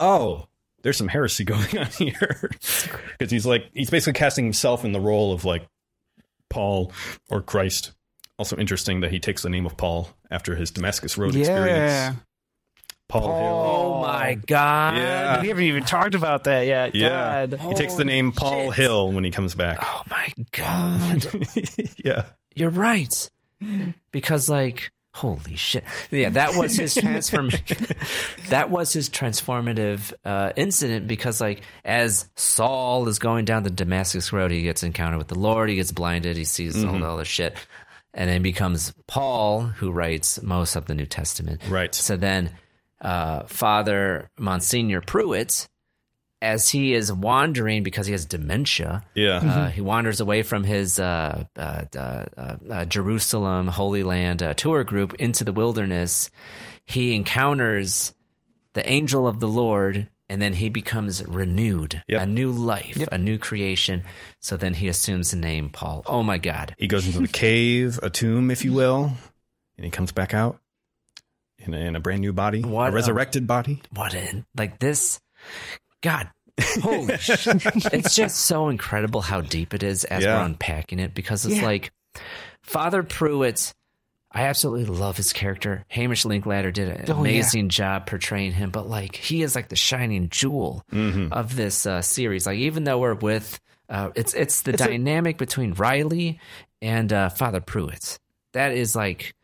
[0.00, 0.46] oh,
[0.82, 2.50] there's some heresy going on here
[3.18, 5.66] because he's like he's basically casting himself in the role of like
[6.50, 6.92] Paul
[7.30, 7.92] or Christ.
[8.38, 11.40] Also interesting that he takes the name of Paul after his Damascus Road Yeah.
[11.40, 12.18] experience.
[13.08, 14.96] Paul, Oh my God.
[14.96, 15.40] Yeah.
[15.42, 16.94] We haven't even talked about that yet.
[16.94, 17.60] Yeah, God.
[17.60, 19.78] he takes the name Paul Hill when he comes back.
[19.82, 21.26] Oh my God.
[22.04, 22.24] yeah.
[22.54, 23.30] You're right.
[24.10, 25.84] Because like holy shit.
[26.10, 27.50] Yeah, that was his transform
[28.48, 34.32] that was his transformative uh incident because like as Saul is going down the Damascus
[34.32, 37.24] road, he gets encountered with the Lord, he gets blinded, he sees all the other
[37.24, 37.56] shit.
[38.16, 41.62] And then becomes Paul who writes most of the New Testament.
[41.68, 41.94] Right.
[41.94, 42.50] So then
[43.00, 45.68] uh Father Monsignor Pruitt
[46.42, 49.36] as he is wandering because he has dementia, Yeah.
[49.38, 51.98] uh, he wanders away from his uh, uh, uh,
[52.36, 56.30] uh, uh, Jerusalem Holy Land uh, tour group into the wilderness.
[56.84, 58.12] He encounters
[58.74, 62.22] the angel of the Lord, and then he becomes renewed, Yep.
[62.22, 64.02] a new life, a new creation.
[64.40, 66.02] So then he assumes the name Paul.
[66.06, 66.74] Oh my God!
[66.78, 69.12] He goes into the cave, a tomb, if you will,
[69.78, 70.58] and he comes back out
[71.58, 73.80] in a, in a brand new body, What a a- resurrected body.
[73.94, 75.20] What in like this?
[76.04, 76.28] God.
[76.82, 77.64] Holy shit.
[77.92, 80.38] It's just so incredible how deep it is as Yeah.
[80.38, 81.64] we're unpacking it because it's Yeah.
[81.64, 81.92] like
[82.62, 83.74] Father Pruitt's.
[84.36, 85.84] I absolutely love his character.
[85.88, 87.20] Hamish Linklater did an Oh, yeah.
[87.20, 92.02] amazing job portraying him, but like he is like the shining jewel of this uh,
[92.02, 92.44] series.
[92.46, 96.40] Like even though we're with, uh, it's it's the It's a- dynamic between Riley
[96.82, 98.18] and uh, Father Pruitt.
[98.54, 99.34] That is like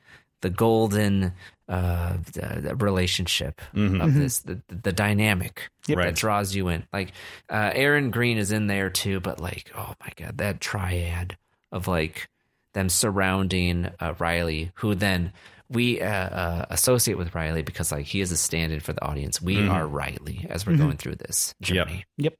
[0.43, 1.33] the golden
[1.71, 6.15] uh, the- the relationship of this, the, the dynamic that Right.
[6.15, 6.85] draws you in.
[6.93, 7.13] Like
[7.49, 11.39] uh, Erin Greene is in there too, but like, oh my god, that triad
[11.73, 12.29] of like
[12.75, 15.33] them surrounding uh, Riley, who then
[15.69, 19.41] we uh, uh, associate with Riley because like he is a stand-in for the audience.
[19.41, 21.87] We are Riley as we're going through this Yep.
[21.87, 22.05] journey.
[22.19, 22.35] Yep.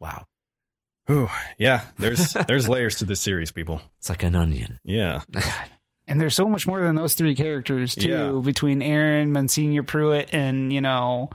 [0.00, 0.26] Wow,
[1.10, 1.28] Ooh,
[1.58, 3.80] yeah, there's there's layers to this series, people.
[3.98, 4.78] it's like an onion.
[4.84, 5.22] Yeah,
[6.08, 8.40] And there's so much more than those three characters too, Yeah.
[8.42, 11.28] between Erin, Monsignor Pruitt, and you know,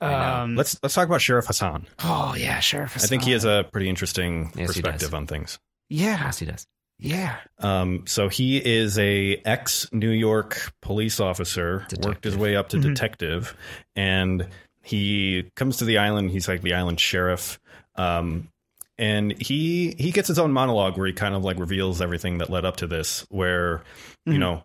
[0.00, 0.16] I know.
[0.42, 1.86] um, let's let's talk about Sheriff Hassan.
[2.02, 2.94] oh yeah, Sheriff.
[2.94, 3.06] Hassan.
[3.06, 5.58] I think he has a pretty interesting Yes, perspective on things.
[5.90, 6.66] yeah, Yes, he does.
[6.98, 7.36] yeah.
[7.58, 12.78] Um, so he is a ex New York police officer, worked his way up to
[12.80, 13.54] detective,
[13.94, 14.46] and
[14.82, 16.30] he comes to the island.
[16.30, 17.60] He's like the island sheriff,
[17.96, 18.48] um,
[19.00, 22.50] and he he gets his own monologue where he kind of like reveals everything that
[22.50, 23.26] led up to this.
[23.30, 23.82] Where
[24.26, 24.62] you know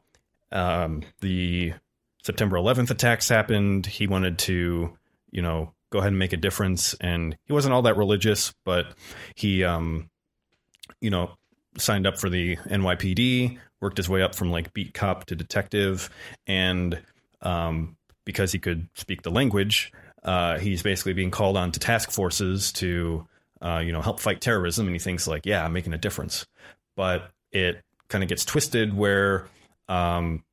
[0.52, 1.74] um, the
[2.22, 3.86] September 11th attacks happened.
[3.86, 4.96] He wanted to
[5.32, 8.88] you know go ahead and make a difference, and he wasn't all that religious, but
[9.36, 10.10] he um,
[11.00, 11.32] you know
[11.78, 16.10] signed up for the NYPD, worked his way up from like beat cop to detective,
[16.46, 17.02] and
[17.42, 17.96] um,
[18.26, 19.94] because he could speak the language,
[20.24, 23.26] uh, he's basically being called on to task forces to
[23.66, 26.46] uh, you know help fight terrorism, and he thinks like, yeah, I'm making a difference,
[26.96, 29.48] but it kind of gets twisted where.
[29.88, 30.44] Um,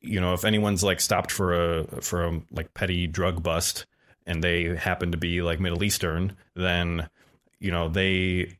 [0.00, 3.86] you know, if anyone's like stopped for a for a like petty drug bust
[4.26, 7.08] and they happen to be like Middle Eastern, then
[7.60, 8.58] you know they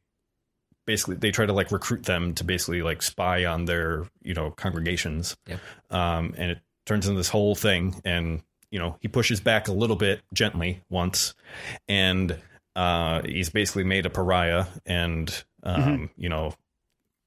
[0.86, 4.50] basically they try to like recruit them to basically like spy on their you know
[4.50, 5.60] congregations Yep.
[5.90, 9.72] um and it turns into this whole thing and you know he pushes back a
[9.72, 11.34] little bit gently once
[11.86, 12.36] and
[12.76, 16.54] uh he's basically made a pariah and um you know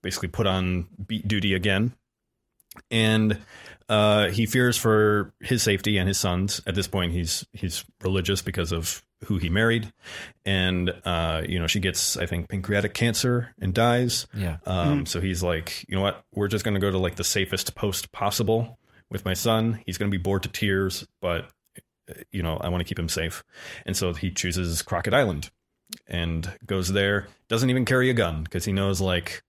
[0.02, 1.94] basically put on beat duty again
[2.90, 3.40] and
[3.90, 6.61] uh, he fears for his safety and his sons.
[6.65, 9.91] At this point, he's he's religious because of who he married,
[10.45, 14.26] and uh, you know she gets I think pancreatic cancer and dies.
[14.34, 14.57] Yeah.
[14.65, 16.24] Um, So he's like, you know what?
[16.34, 18.80] We're just going to go to like the safest post possible
[19.11, 19.82] with my son.
[19.86, 21.49] He's going to be bored to tears, but
[22.31, 23.44] you know, I want to keep him safe.
[23.85, 25.49] And so he chooses Crockett Island
[26.07, 27.27] and goes there.
[27.49, 29.44] Doesn't even carry a gun because he knows like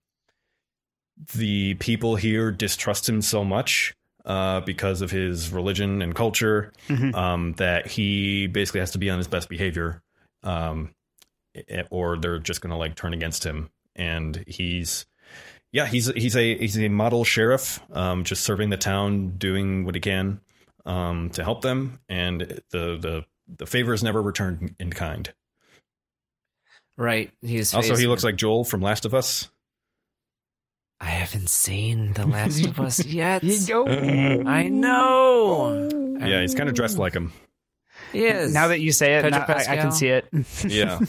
[1.33, 7.13] the people here distrust him so much uh, because of his religion and culture Mhm.
[7.15, 10.01] um, that he basically has to be on his best behavior,
[10.43, 10.93] um,
[11.55, 13.69] eh, or they're just going to like turn against him.
[13.95, 15.05] And he's,
[15.71, 19.95] yeah, he's he's a he's a model sheriff, um, just serving the town, doing what
[19.95, 20.41] he can
[20.85, 22.41] um, to help them, and
[22.71, 23.25] the the
[23.57, 25.31] the favor is never returned in kind.
[26.97, 27.31] Right.
[27.41, 29.49] He's Also, he facing- looks like Joel from Last of Us.
[31.01, 33.43] I haven't seen The Last of Us yet.
[33.43, 33.85] You
[34.47, 35.89] I know.
[36.21, 37.33] Yeah, he's kind of dressed like him.
[38.13, 38.53] He is.
[38.53, 40.25] Now that you say it, Pedro now I, I can see it.
[40.65, 40.99] Yeah.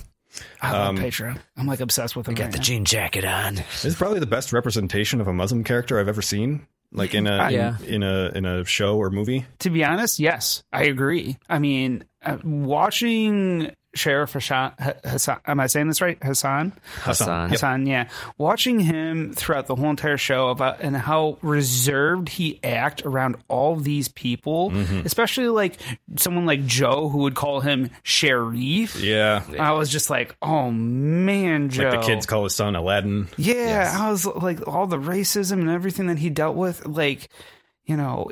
[0.60, 1.34] I love Um, Pedro.
[1.56, 2.32] I'm like obsessed with him.
[2.32, 2.64] I got right the now.
[2.64, 3.54] jean jacket on.
[3.54, 7.26] This is probably the best representation of a Muslim character I've ever seen, like in
[7.26, 7.76] a Yeah.
[7.86, 9.46] in, in a in a show or movie.
[9.60, 11.36] To be honest, yes, I agree.
[11.48, 14.72] I mean, uh, watching Sheriff Hassan,
[15.04, 16.18] Hassan, am I saying this right?
[16.22, 16.72] Hassan?
[17.00, 17.42] Hassan.
[17.42, 17.50] Yep.
[17.50, 18.08] Hassan, yeah.
[18.38, 23.76] Watching him throughout the whole entire show about and how reserved he act around all
[23.76, 25.06] these people, Mm-hmm.
[25.06, 25.78] especially like
[26.16, 29.00] someone like Joe who would call him Sheriff.
[29.00, 31.88] Yeah, I was just like, oh man, Joe.
[31.90, 33.28] like the kids call his son Aladdin.
[33.36, 37.28] Yeah, I was like all the racism and everything that he dealt with, like,
[37.84, 38.28] you know,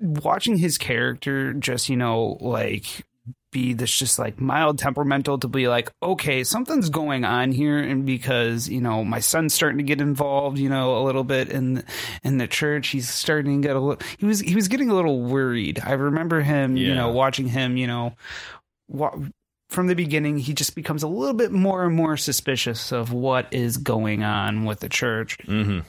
[0.00, 3.04] watching his character just, you know, like
[3.52, 8.04] be this just like mild temperamental to be like, okay, something's going on here and
[8.04, 11.84] because, you know, my son's starting to get involved, you know, a little bit in
[12.24, 12.88] in the church.
[12.88, 15.80] He's starting to get a little he was he was getting a little worried.
[15.84, 18.14] I remember him, you know, watching him, you know,
[18.88, 19.16] wa-
[19.68, 23.52] from the beginning, he just becomes a little bit more and more suspicious of what
[23.52, 25.38] is going on with the church.
[25.38, 25.80] Mm-hmm.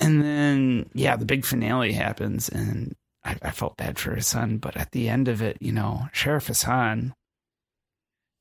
[0.00, 4.58] And then, yeah, the big finale happens, and I, I felt bad for his son.
[4.58, 7.14] But at the end of it, you know, Sheriff Hassan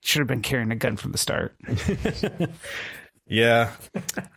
[0.01, 1.55] should have been carrying a gun from the start.
[3.31, 3.73] Yeah,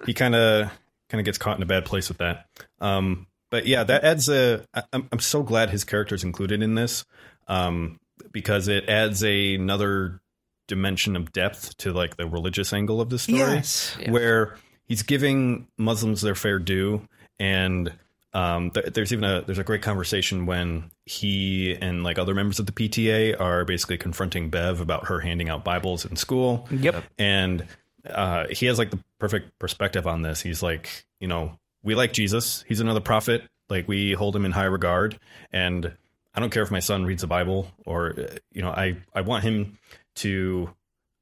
[0.05, 0.71] he kind of
[1.09, 2.45] kind of gets caught in a bad place with that.
[2.79, 4.67] Um, but yeah, that adds a.
[4.75, 7.07] I- I'm I'm so glad his character's included in this,
[7.49, 7.99] um,
[8.33, 10.21] because it adds a, another
[10.69, 13.97] dimension of depth to like the religious angle of the story, Yes.
[13.99, 14.11] Yeah.
[14.11, 17.01] where he's giving Muslims their fair due,
[17.39, 17.95] and
[18.35, 22.59] um, th- there's even a there's a great conversation when he and like other members
[22.59, 26.67] of the PTA are basically confronting Bev about her handing out Bibles in school.
[26.71, 27.05] Yep.
[27.19, 27.67] And
[28.09, 30.41] uh, he has like the perfect perspective on this.
[30.41, 32.65] He's like, you know, we like Jesus.
[32.67, 33.43] He's another prophet.
[33.69, 35.19] Like we hold him in high regard.
[35.53, 35.93] And
[36.35, 39.21] I don't care if my son reads the Bible or, uh, you know, I, I
[39.21, 39.79] want him
[40.17, 40.71] to,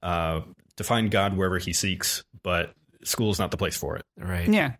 [0.03, 0.41] uh,
[0.77, 2.73] to find God wherever he seeks, but
[3.03, 4.05] school is not the place for it.
[4.16, 4.49] Right.
[4.49, 4.73] Yeah.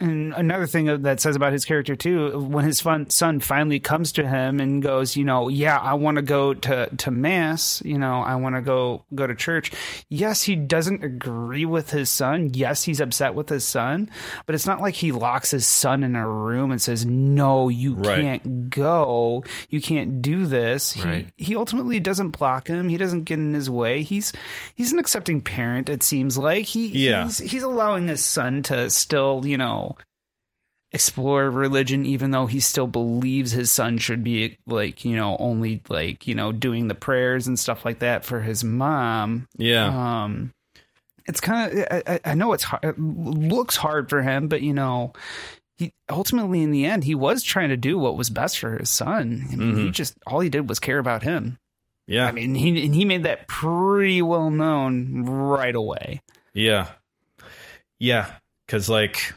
[0.00, 4.10] And another thing that says about his character too, when his fun, son finally comes
[4.12, 7.96] to him and goes, you know, yeah, I want to go to to mass, you
[7.96, 9.70] know, I want to go go to church.
[10.08, 12.50] Yes, he doesn't agree with his son.
[12.54, 14.10] Yes, he's upset with his son,
[14.46, 17.94] but it's not like he locks his son in a room and says, "No, you
[17.94, 18.20] Right.
[18.20, 19.44] can't go.
[19.70, 21.28] You can't do this." Right.
[21.36, 22.88] He he ultimately doesn't block him.
[22.88, 24.02] He doesn't get in his way.
[24.02, 24.32] He's
[24.74, 25.88] he's an accepting parent.
[25.88, 27.24] It seems like he Yeah.
[27.26, 29.93] he's, he's allowing his son to still you know
[30.94, 35.82] explore religion even though he still believes his son should be like you know only
[35.88, 40.22] like you know doing the prayers and stuff like that for his mom Yeah.
[40.22, 40.52] um
[41.26, 44.72] it's kind of I, I- know it's hard, it looks hard for him but you
[44.72, 45.12] know
[45.76, 48.88] he ultimately in the end he was trying to do what was best for his
[48.88, 49.92] son I mean, he Mhm.
[49.92, 51.58] just all he did was care about him
[52.06, 52.26] yeah.
[52.26, 56.22] i mean he and he made that pretty well known right away
[56.54, 56.86] Yeah.
[57.98, 58.30] Yeah.
[58.68, 59.34] Cause like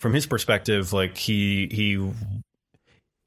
[0.00, 2.10] from his perspective, like he he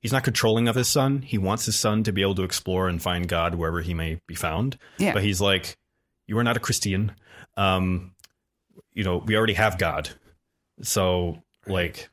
[0.02, 1.22] he's not controlling of his son.
[1.22, 4.20] He wants his son to be able to explore and find God wherever he may
[4.28, 4.78] be found.
[4.98, 5.14] Yeah.
[5.14, 5.78] But he's like,
[6.28, 7.14] You are not a Christian.
[7.56, 8.12] Um,
[8.94, 10.10] you know, we already have God.
[10.82, 12.10] So like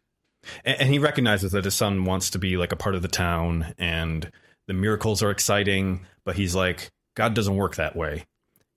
[0.64, 3.08] and, and he recognizes that his son wants to be like a part of the
[3.08, 4.30] town and
[4.68, 8.24] the miracles are exciting, but he's like, God doesn't work that way.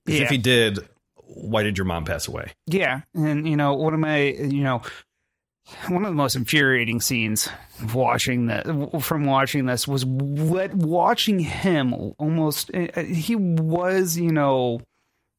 [0.08, 0.24] 'Cause Yeah.
[0.24, 0.80] if he did,
[1.16, 2.52] why did your mom pass away?
[2.68, 4.82] Yeah, and you know, one of my, you know,
[5.88, 7.49] one of the most infuriating scenes
[7.94, 8.65] watching that
[9.02, 12.69] from watching this was what watching him almost.
[12.73, 14.81] uh, He was, you know,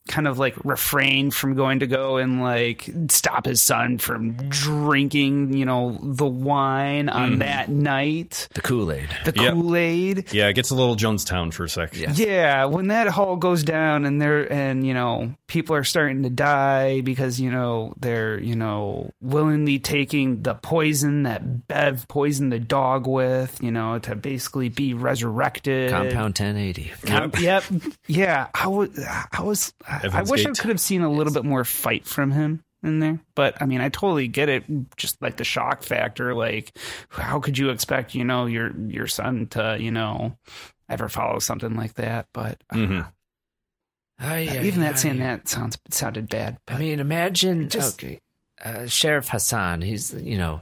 [0.06, 5.54] kind of like refrain from going to go and like stop his son from drinking,
[5.56, 7.38] you know, the wine on Mhm.
[7.38, 8.48] that night.
[8.52, 9.08] The Kool Aid.
[9.24, 9.32] The.
[9.32, 10.32] Kool Aid.
[10.32, 11.96] Yeah, it gets a little Jonestown for a sec.
[11.96, 16.22] Yeah, yeah, when that all goes down and they're and you know people are starting
[16.24, 22.52] to die because you know they're you know willingly taking the poison that Bev poisoned
[22.52, 25.90] the dog with, you know, to basically be resurrected.
[25.90, 26.92] Compound 1080.
[27.06, 27.64] Com- yep.
[28.06, 28.90] Yeah, I was.
[29.32, 29.72] I was.
[29.88, 32.98] I Heaven's wish I could have seen a little bit more fight from him in
[33.00, 34.64] there, but I mean, I totally get it.
[34.96, 36.76] Just like the shock factor, like
[37.08, 40.36] how could you expect, you know, your your son to, you know,
[40.88, 42.26] ever follow something like that?
[42.34, 42.76] But uh,
[44.20, 44.64] Mm-hmm.
[44.66, 46.58] even that saying that sounds sounded bad.
[46.68, 48.20] I mean, imagine Just- okay,
[48.64, 49.82] uh, Sheriff Hassan.
[49.82, 50.60] He's you know,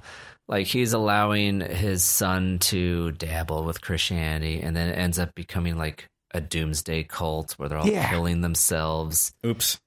[0.49, 5.77] like he's allowing his son to dabble with Christianity, and then it ends up becoming
[5.77, 8.09] like a doomsday cult where they're all Yeah.
[8.09, 9.33] killing themselves.
[9.45, 9.79] Oops.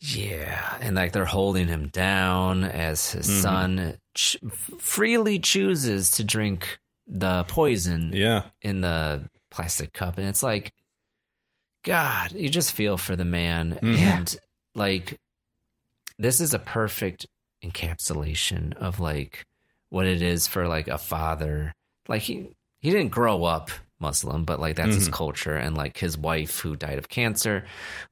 [0.00, 3.40] Yeah, and like they're holding him down as his Mhm.
[3.42, 4.36] son ch-
[4.78, 8.12] freely chooses to drink the poison.
[8.14, 8.44] Yeah.
[8.60, 10.72] in the plastic cup, and it's like,
[11.84, 13.98] God, you just feel for the man, Mhm.
[13.98, 14.36] and
[14.74, 15.18] like,
[16.18, 17.26] this is a perfect
[17.64, 19.46] encapsulation of like
[19.88, 21.74] what it is for like a father.
[22.08, 22.48] Like he
[22.78, 23.70] he didn't grow up
[24.02, 25.12] Muslim, but like that's his Mhm.
[25.12, 25.56] culture.
[25.56, 27.64] And like his wife, who died of cancer,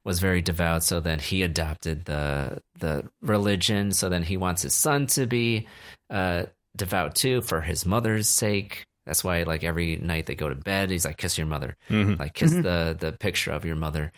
[0.03, 0.83] was very devout.
[0.83, 3.91] So then he adopted the the religion.
[3.91, 5.67] So then he wants his son to be
[6.09, 6.45] uh,
[6.75, 8.85] devout too for his mother's sake.
[9.05, 12.17] That's why like every night they go to bed, he's like kiss your mother, Mhm.
[12.19, 12.63] like kiss Mhm.
[12.63, 14.11] the the picture of your mother.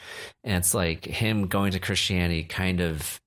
[0.44, 3.20] And it's like him going to Christianity kind of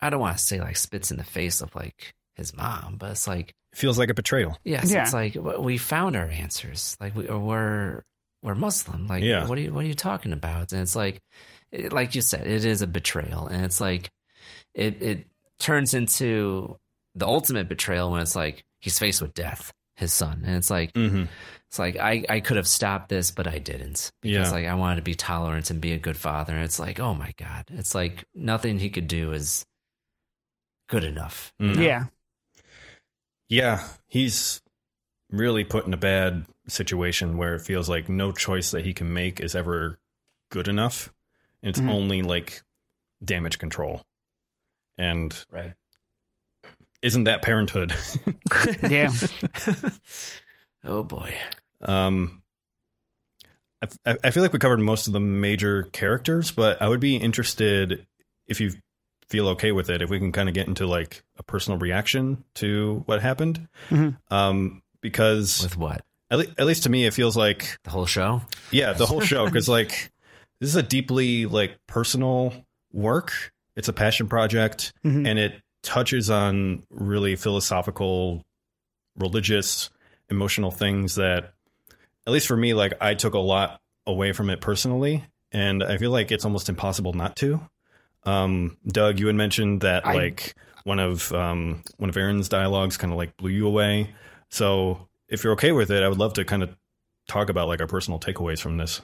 [0.00, 3.10] I don't want to say like spits in the face of like his mom, but
[3.12, 4.58] it's like Feels like a betrayal.
[4.64, 5.02] Yes, Yeah.
[5.04, 6.96] it's like we found our answers.
[7.00, 8.02] Like we or we're
[8.42, 9.06] we're Muslim.
[9.06, 9.46] Like Yeah.
[9.46, 10.72] what are you what are you talking about?
[10.72, 11.20] And it's like
[11.70, 14.10] it, like you said, it is a betrayal, and it's like
[14.74, 15.26] it it
[15.60, 16.76] turns into
[17.14, 20.92] the ultimate betrayal when it's like he's faced with death, his son, and it's like
[20.94, 21.28] Mhm.
[21.68, 24.52] it's like I I could have stopped this, but I didn't because Yeah.
[24.52, 26.54] like I wanted to be tolerant and be a good father.
[26.54, 29.64] And it's like oh my god, it's like nothing he could do is
[30.88, 31.52] good enough.
[31.60, 31.76] you Mm.
[31.76, 31.82] know?
[31.82, 32.04] Yeah.
[33.50, 34.62] Yeah, he's
[35.30, 39.12] really put in a bad situation where it feels like no choice that he can
[39.12, 39.98] make is ever
[40.50, 41.12] good enough.
[41.62, 41.90] And it's Mhm.
[41.90, 42.62] only like
[43.22, 44.02] damage control.
[44.96, 45.74] And right.
[47.02, 47.92] isn't that parenthood?
[48.88, 49.12] Yeah.
[50.82, 51.34] Oh boy.
[51.82, 52.42] Um,
[54.06, 57.16] I, I feel like we covered most of the major characters, but I would be
[57.16, 58.06] interested
[58.46, 58.72] if you
[59.30, 62.44] feel okay with it, if we can kind of get into like a personal reaction
[62.56, 63.66] to what happened.
[63.88, 64.16] Mhm.
[64.30, 66.04] Um, because with what?
[66.30, 68.42] At, le- at least to me, it feels like the whole show.
[68.70, 69.46] Yeah, the whole show.
[69.46, 70.10] Because like
[70.60, 72.52] this is a deeply like personal
[72.92, 73.32] work.
[73.76, 75.26] It's a passion project, Mhm.
[75.26, 78.44] and it touches on really philosophical,
[79.16, 79.90] religious,
[80.28, 81.54] emotional things that,
[82.26, 85.96] at least for me, like I took a lot away from it personally, and I
[85.98, 87.60] feel like it's almost impossible not to.
[88.24, 92.96] Um, Doug, you had mentioned that I- like one of um, one of Erin's dialogues
[92.96, 94.14] kind of like blew you away.
[94.50, 96.74] So if you're okay with it, I would love to kind of
[97.28, 99.00] talk about like our personal takeaways from this.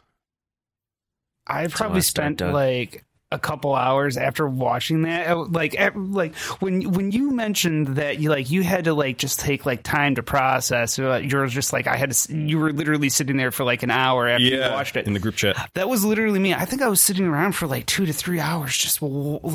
[1.46, 2.52] I So probably spent Doug?
[2.54, 5.36] like a couple hours after watching that.
[5.50, 9.66] Like, like when when you mentioned that you like you had to like just take
[9.66, 10.98] like time to process.
[10.98, 12.36] uh, You were just like I had to.
[12.36, 15.06] You were literally sitting there for like an hour after you watched it.
[15.06, 15.70] in the group chat.
[15.74, 16.54] That was literally me.
[16.54, 19.00] I think I was sitting around for like two to three hours, just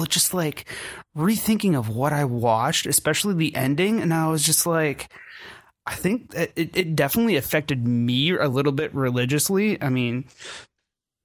[0.09, 0.65] just like
[1.15, 5.09] rethinking of what I watched, especially the ending, and I was just like.
[5.83, 9.81] I think it, it definitely affected me a little bit religiously.
[9.81, 10.25] I mean,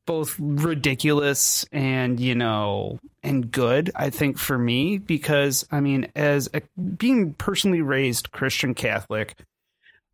[0.07, 6.49] both ridiculous and you know and good i think for me because i mean as
[6.55, 6.62] a,
[6.97, 9.35] being personally raised christian catholic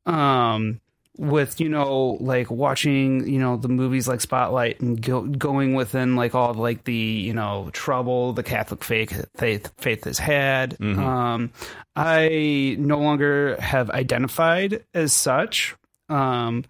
[0.06, 0.81] um
[1.19, 6.16] with you know like watching you know the movies like spotlight and go, going within
[6.16, 10.77] like all of, like the you know trouble the catholic faith faith faith has had
[10.78, 10.98] Mhm.
[10.98, 11.51] um
[11.94, 15.77] i no longer have identified as such
[16.09, 16.64] um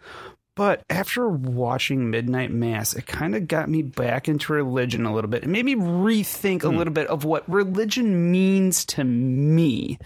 [0.55, 5.31] but after watching Midnight Mass, it kind of got me back into religion a little
[5.31, 5.45] bit.
[5.45, 6.77] It made me rethink a hmm.
[6.77, 9.99] little bit of what religion means to me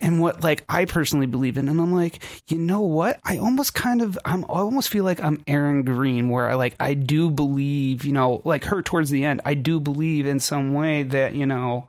[0.00, 1.68] and what like I personally believe in.
[1.68, 3.20] And I'm like, you know what?
[3.24, 6.74] I almost kind of I'm I almost feel like I'm Erin Greene where I like
[6.80, 10.74] I do believe, you know, like her towards the end, I do believe in some
[10.74, 11.88] way that, you know,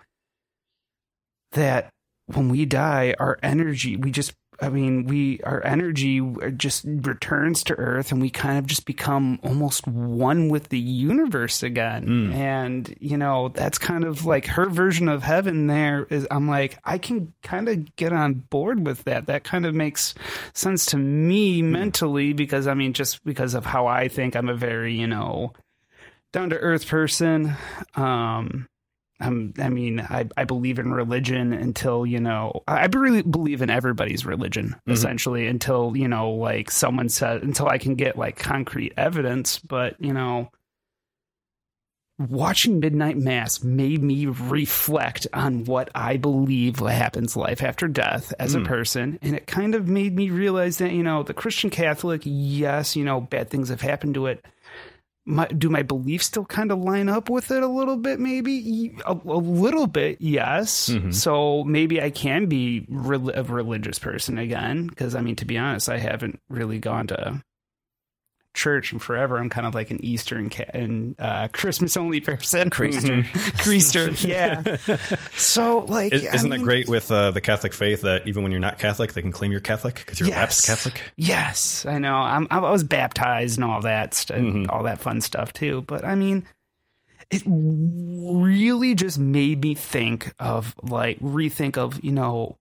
[1.54, 1.90] that
[2.28, 6.22] when we die, our energy, we just I mean, we our energy
[6.58, 11.64] just returns to Earth, and we kind of just become almost one with the universe
[11.64, 12.06] again.
[12.06, 12.34] Mm.
[12.34, 15.68] And you know, that's kind of like her version of heaven.
[15.68, 19.28] There is, I'm like, I can kind of get on board with that.
[19.28, 20.14] That kind of makes
[20.54, 24.56] sense to me mentally because I mean, just because of how I think, I'm a
[24.56, 25.54] very you know
[26.32, 27.56] down to earth person.
[27.96, 28.68] Um,
[29.20, 33.70] I'm, I mean, I, I believe in religion until, you know, I really believe in
[33.70, 34.94] everybody's religion, Mhm.
[34.94, 39.60] essentially, until, you know, like someone said, until I can get like concrete evidence.
[39.60, 40.52] But, you know,
[42.18, 48.56] watching Midnight Mass made me reflect on what I believe happens life after death as
[48.56, 48.66] a Mm.
[48.66, 49.20] person.
[49.22, 53.06] And it kind of made me realize that, you know, the Christian Catholic, yes, you
[53.06, 54.44] know, bad things have happened to it.
[55.30, 58.20] My, do my beliefs still kind of line up with it a little bit?
[58.20, 60.90] Maybe a, a little bit, yes.
[60.90, 61.14] Mhm.
[61.14, 64.88] So maybe I can be rel- a religious person again.
[64.88, 67.44] Because I mean, to be honest, I haven't really gone to
[68.60, 69.38] church and forever.
[69.38, 72.70] I'm kind of like an Eastern and, ca- and uh, Christmas only person.
[72.72, 73.24] Creaster.
[73.64, 74.98] Creaster, yeah.
[75.38, 78.44] So like, Is, I isn't mean- that great with uh, the Catholic faith that even
[78.44, 81.02] when you're not Catholic, they can claim you're Catholic because you're a lapsed Catholic?
[81.16, 82.16] Yes, I know.
[82.16, 84.70] I'm, I was baptized and all that, st- Mm-hmm.
[84.70, 85.84] all that fun stuff too.
[85.88, 86.46] But I mean,
[87.32, 92.58] it really just made me think of like rethink of you know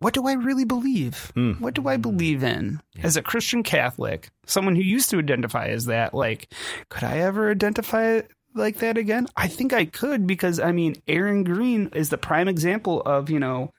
[0.00, 1.30] what do I really believe?
[1.34, 1.52] Hmm.
[1.54, 4.28] What do I believe in as a Christian Catholic?
[4.46, 6.12] Someone who used to identify as that.
[6.14, 6.52] Like,
[6.88, 8.22] could I ever identify
[8.54, 9.28] like that again?
[9.36, 13.38] I think I could because I mean, Erin Greene is the prime example of you
[13.38, 13.72] know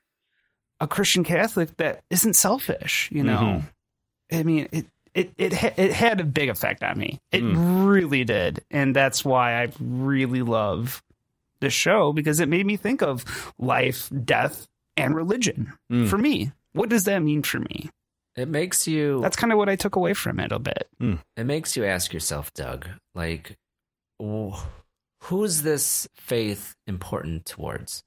[0.79, 3.09] a Christian Catholic that isn't selfish.
[3.11, 3.63] You know,
[4.31, 4.39] Mhm.
[4.39, 7.19] I mean, it it it ha- it had a big effect on me.
[7.31, 7.87] It Mm.
[7.89, 11.03] really did, and that's why I really love
[11.59, 13.25] the show because it made me think of
[13.59, 14.67] life, death,
[15.05, 15.73] and religion.
[15.91, 16.07] Mm.
[16.07, 17.89] For me, what does that mean for me?
[18.35, 19.19] It makes you.
[19.21, 20.87] That's kind of what I took away from it a bit.
[21.35, 23.57] It makes you ask yourself, Doug, like,
[24.23, 24.63] wh-
[25.23, 28.03] who's this faith important towards?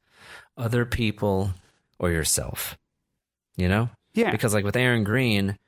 [0.56, 1.50] Other people
[1.98, 2.78] or yourself?
[3.56, 3.90] You know?
[4.14, 4.30] Yeah.
[4.30, 5.58] Because, like, with Erin Greene,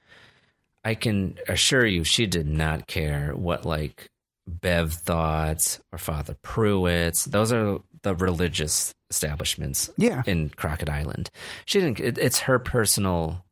[0.85, 4.09] I can assure you she did not care what, like,
[4.47, 7.25] Bev thought or Father Pruitt.
[7.29, 10.23] Those are the religious establishments Yeah.
[10.27, 11.31] in Crockett Island.
[11.65, 13.45] She didn't, it, it's her personal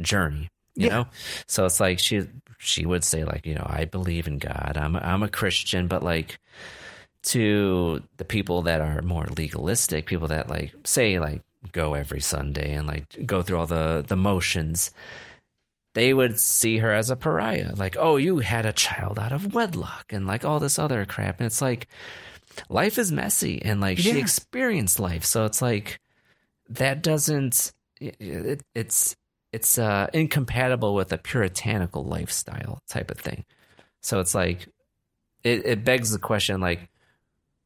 [0.00, 0.92] journey, you Yeah.
[0.94, 1.06] know?
[1.46, 2.26] So it's like she
[2.58, 4.78] she would say like, you know, I believe in God.
[4.80, 6.38] I'm I'm a Christian, but like
[7.24, 11.42] to the people that are more legalistic, people that like say like
[11.72, 14.90] go every Sunday and like go through all the the motions,
[15.96, 17.72] they would see her as a pariah.
[17.74, 21.40] Like, oh, you had a child out of wedlock and like all this other crap.
[21.40, 21.88] And it's like
[22.68, 25.24] life is messy and like she experienced life.
[25.24, 25.98] So it's like
[26.68, 29.16] that doesn't it, it's
[29.52, 33.46] it's uh incompatible with a puritanical lifestyle type of thing.
[34.02, 34.68] So it's like
[35.44, 36.90] it, it begs the question like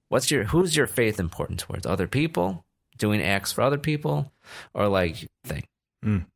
[0.09, 2.65] what's your who's your faith important towards other people
[2.97, 4.31] doing acts for other people
[4.73, 5.65] or like thing
[6.05, 6.27] Mm.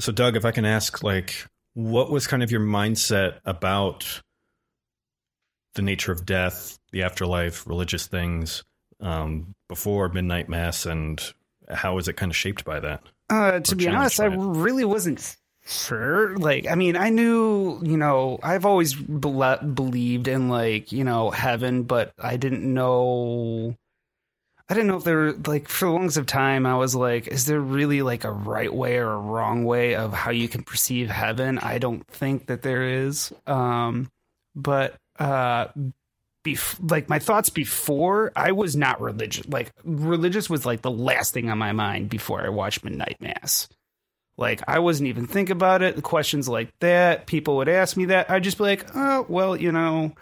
[0.00, 4.22] So, Doug, if I can ask, like, what was kind of your mindset about
[5.74, 8.64] the nature of death, the afterlife, religious things
[9.00, 11.22] um, before midnight mass, and
[11.68, 13.02] how was it kind of shaped by that?
[13.28, 14.36] Uh, to be honest, I it?
[14.36, 15.36] really wasn't
[15.66, 16.36] sure.
[16.36, 21.82] Like, I mean, I knew, you know, I've always believed in like, you know, heaven,
[21.84, 23.76] but I didn't know.
[24.70, 26.64] I didn't know if there were like for the longest of time.
[26.64, 30.12] I was like, is there really like a right way or a wrong way of
[30.12, 31.58] how you can perceive heaven?
[31.58, 33.32] I don't think that there is.
[33.48, 34.08] Um,
[34.54, 35.66] but uh,
[36.44, 39.44] bef- like my thoughts before I was not religious.
[39.48, 43.68] Like religious was like the last thing on my mind before I watched Midnight Mass.
[44.36, 45.96] Like I wasn't even think about it.
[45.96, 48.30] The questions like that, people would ask me that.
[48.30, 50.12] I'd just be like, oh well, you know.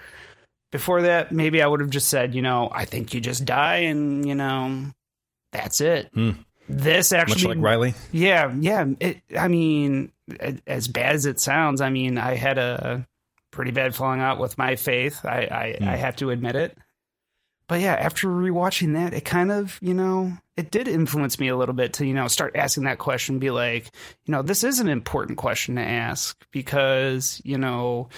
[0.71, 3.77] Before that, maybe I would have just said, you know, I think you just die,
[3.77, 4.87] and you know,
[5.53, 6.11] that's it.
[6.13, 6.33] Hmm.
[6.69, 7.95] This actually, Much like Riley?
[8.13, 8.85] yeah, yeah.
[9.01, 10.13] It, I mean,
[10.67, 13.07] as bad as it sounds, I mean, I had a
[13.51, 15.25] pretty bad falling out with my faith.
[15.25, 16.77] I, I, I have to admit it.
[17.69, 21.57] But yeah, after rewatching that, it kind of, you know, it did influence me a
[21.57, 23.91] little bit to, you know, start asking that question, be like,
[24.25, 28.09] you know, this is an important question to ask because, you know,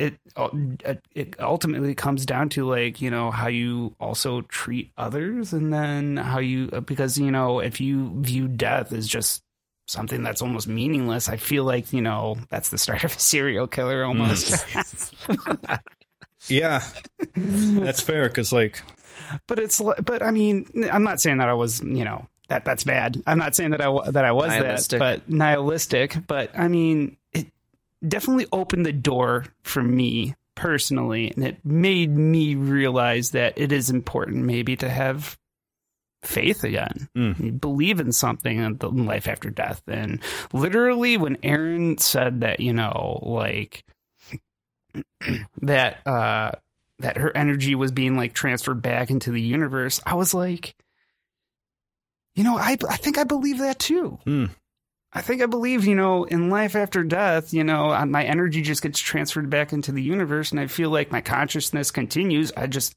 [0.00, 0.48] Uh,
[0.84, 5.72] it it ultimately comes down to like you know how you also treat others and
[5.72, 9.42] then how you uh, because you know if you view death as just
[9.86, 13.66] something that's almost meaningless i feel like you know that's the start of a serial
[13.66, 14.08] killer mm.
[14.08, 14.64] almost
[16.46, 16.82] Yeah,
[17.34, 18.80] that's fair because, like,
[19.48, 22.82] but it's but i mean i'm not saying that i was you know that that's
[22.82, 23.22] bad.
[23.26, 24.98] I'm not saying that I that I was Nihilistic.
[24.98, 26.16] that, but nihilistic.
[26.26, 27.17] But I mean,
[28.06, 33.90] definitely opened the door for me personally, and it made me realize that it is
[33.90, 35.38] important maybe to have
[36.22, 37.08] faith again,
[37.38, 39.82] You believe in something in the life after death.
[39.86, 40.20] And
[40.52, 43.84] literally, when Erin said that, you know, like
[45.62, 46.52] that uh
[46.98, 50.74] that her energy was being like transferred back into the universe, I was like,
[52.34, 54.18] you know, I I think I believe that too.
[55.18, 58.62] I think I believe, you know, in life after death, you know, uh, my energy
[58.62, 62.52] just gets transferred back into the universe, and I feel like my consciousness continues.
[62.56, 62.94] I just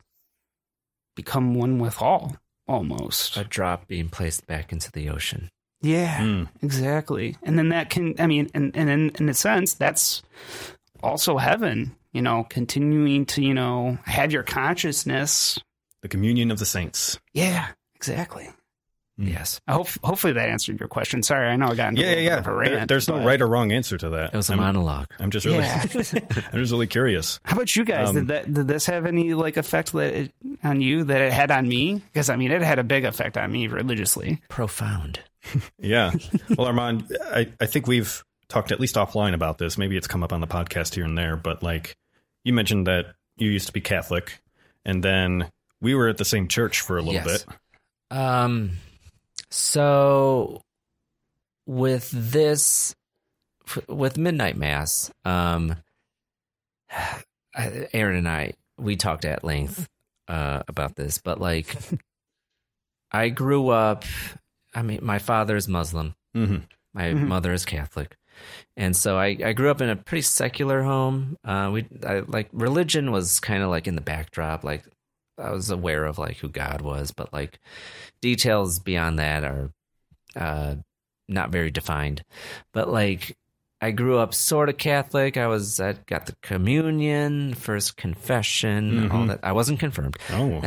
[1.15, 2.37] become one with all,
[2.67, 3.37] almost.
[3.37, 5.49] A drop being placed back into the ocean.
[5.81, 7.37] Yeah, exactly.
[7.41, 10.21] And then that can, I mean, and, and in, in a sense, that's
[11.01, 15.57] also heaven, you know, continuing to, you know, have your consciousness.
[16.03, 17.19] The communion of the saints.
[17.33, 18.47] Yeah, exactly.
[19.23, 19.61] Yes.
[19.67, 21.21] I hope, hopefully that answered your question.
[21.21, 22.39] Sorry, I know I got into Yeah, a yeah, yeah.
[22.41, 24.33] bit of a There- there's no right or wrong answer to that.
[24.33, 25.07] It was a I'm- monologue.
[25.19, 25.81] I'm just really, Yeah.
[25.83, 27.39] I'm just really curious.
[27.43, 28.09] How about you guys?
[28.09, 30.33] Um, did that did this have any like effect that it,
[30.63, 31.95] on you that it had on me?
[32.11, 34.41] Because I mean, it had a big effect on me religiously.
[34.49, 35.19] Profound.
[35.79, 36.11] Yeah.
[36.55, 39.77] Well, Armand, I, I think we've talked at least offline about this.
[39.77, 41.95] Maybe it's come up on the podcast here and there, but like
[42.43, 43.07] you mentioned that
[43.37, 44.39] you used to be Catholic
[44.85, 45.49] and then
[45.81, 47.43] we were at the same church for a little Yes.
[47.45, 47.55] bit.
[48.11, 48.71] Um,
[49.51, 50.61] so
[51.67, 52.95] with this,
[53.87, 55.75] with Midnight Mass, um,
[57.55, 59.87] Aaron and I, we talked at length
[60.27, 61.75] uh, about this, but like,
[63.11, 64.05] I grew up.
[64.73, 66.15] I mean, my father is Muslim.
[66.35, 66.63] Mhm.
[66.93, 67.27] My Mhm.
[67.27, 68.15] mother is Catholic,
[68.77, 71.37] and so I, I grew up in a pretty secular home.
[71.43, 74.63] Uh, we I, like religion was kind of like in the backdrop.
[74.63, 74.83] Like
[75.41, 77.59] I was aware of like who God was, but like
[78.21, 79.71] details beyond that are
[80.35, 80.75] uh,
[81.27, 82.23] not very defined.
[82.73, 83.35] But like
[83.81, 85.37] I grew up sort of Catholic.
[85.37, 89.27] I was I got the communion, first confession, all Mhm.
[89.29, 89.39] that.
[89.43, 90.17] I wasn't confirmed.
[90.29, 90.61] Oh.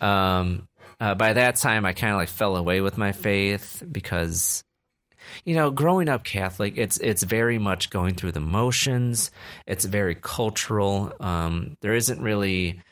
[0.06, 0.66] um,
[1.00, 4.64] uh, by that time, I kind of like fell away with my faith because,
[5.44, 9.30] you know, growing up Catholic, it's it's very much going through the motions.
[9.66, 11.12] It's very cultural.
[11.20, 12.82] Um, there isn't really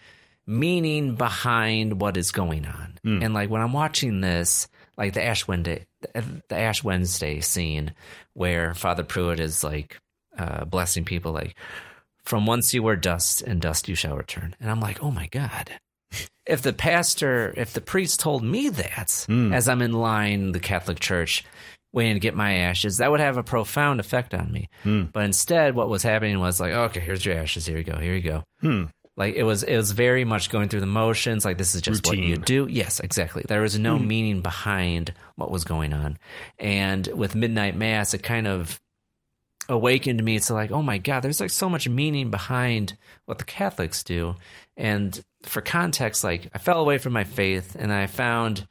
[0.49, 2.99] meaning behind what is going on.
[3.05, 3.23] Hmm.
[3.23, 4.67] And like when I'm watching this,
[4.97, 7.95] like the Ash Wednesday, the Ash Wednesday scene
[8.33, 10.01] where Father Pruitt is like
[10.39, 11.55] uh, blessing people, like
[12.25, 14.57] from once you were dust, and dust you shall return.
[14.59, 15.71] And I'm like, oh my god.
[16.47, 19.53] If the pastor, if the priest told me that hmm.
[19.53, 21.45] as I'm in line the Catholic Church
[21.93, 24.71] waiting to get my ashes, that would have a profound effect on me.
[24.83, 25.05] Hmm.
[25.13, 27.67] But instead, what was happening was like, okay, here's your ashes.
[27.67, 27.99] Here you go.
[27.99, 28.45] Here you go.
[29.19, 31.45] Like it was, it was very much going through the motions.
[31.45, 32.69] Like this is just what you do.
[32.71, 33.45] Yes, exactly.
[33.47, 36.19] There was no meaning behind what was going on.
[36.57, 38.81] And with midnight mass, it kind of
[39.69, 42.97] awakened me to like, oh my god, there's like so much meaning behind
[43.27, 44.37] what the Catholics do.
[44.77, 48.69] And for context, like I fell away from my faith and I found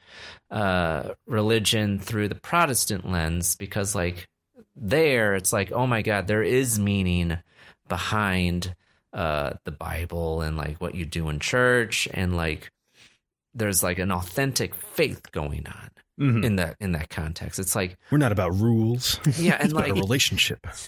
[0.49, 4.29] uh, religion through the Protestant lens because like
[4.77, 7.37] there it's like, oh my god, there is meaning
[7.89, 8.73] behind
[9.13, 12.71] uh, the Bible and like what you do in church and like
[13.53, 15.89] there's like an authentic faith going on
[16.19, 16.43] Mhm.
[16.43, 17.59] in that in that context.
[17.59, 19.19] It's like We're not about rules.
[19.37, 20.65] Yeah, and like- a relationship.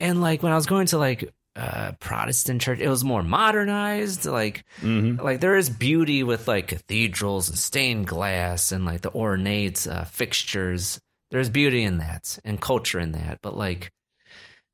[0.00, 4.24] and like when I was going to like uh Protestant church, it was more modernized.
[4.26, 5.20] Like Mm-hmm.
[5.22, 10.04] like there is beauty with like cathedrals and stained glass and like the ornate uh,
[10.04, 11.00] fixtures.
[11.30, 13.90] There's beauty in that and culture in that, but like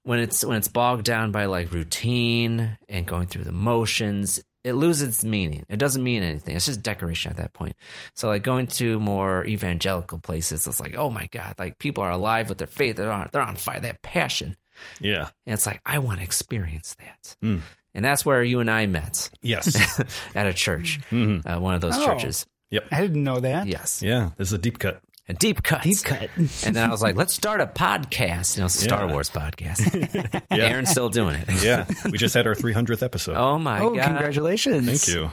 [0.09, 4.73] when it's when it's bogged down by like routine and going through the motions, it
[4.73, 5.67] loses its meaning.
[5.69, 6.57] It doesn't mean anything.
[6.57, 7.77] It's just decoration at that point.
[8.15, 12.11] So like going to more evangelical places, it's like, oh my god, like people are
[12.11, 12.97] alive with their faith.
[12.97, 13.81] They're on they're on fire.
[13.81, 14.57] They have passion.
[14.99, 15.29] Yeah.
[15.47, 17.37] And it's like I want to experience that.
[17.45, 17.61] Mm.
[17.95, 19.29] And that's where you and I met.
[19.43, 20.01] Yes.
[20.35, 21.45] at a church, Mhm.
[21.45, 22.07] uh, one of those Oh.
[22.07, 22.47] churches.
[22.71, 22.85] Yep.
[22.93, 23.67] I didn't know that.
[23.67, 24.03] Yes.
[24.03, 24.31] Yeah.
[24.37, 25.01] This is a deep cut.
[25.29, 25.83] A deep cut.
[25.83, 26.31] Deep cut.
[26.37, 28.57] And then I was like, let's start a podcast.
[28.57, 29.13] You know, it's a Star Yeah.
[29.13, 30.43] Wars podcast.
[30.51, 30.65] Yeah.
[30.65, 31.63] Aaron's still doing it.
[31.63, 31.85] Yeah.
[32.11, 33.37] We just had our 300th episode.
[33.37, 34.07] Oh my oh, god.
[34.07, 34.87] congratulations!
[34.87, 35.31] Thank you.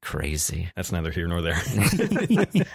[0.00, 0.70] Crazy.
[0.74, 1.60] That's neither here nor there.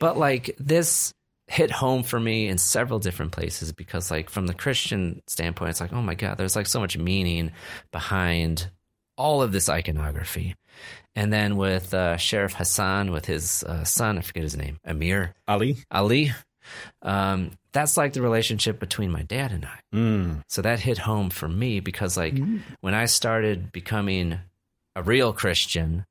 [0.00, 1.14] But like this
[1.46, 5.80] hit home for me in several different places because like from the Christian standpoint, it's
[5.80, 7.52] like, oh my God, there's like so much meaning
[7.92, 8.70] behind
[9.16, 10.56] all of this iconography.
[11.14, 15.34] And then with uh, Sheriff Hassan, with his uh, son, I forget his name, Amir
[15.46, 15.76] Ali.
[15.90, 16.32] Ali,
[17.02, 19.78] um, that's like the relationship between my dad and I.
[19.94, 20.42] Mm.
[20.48, 22.36] So that hit home for me because, like,
[22.80, 24.38] when I started becoming
[24.96, 26.04] a real Christian,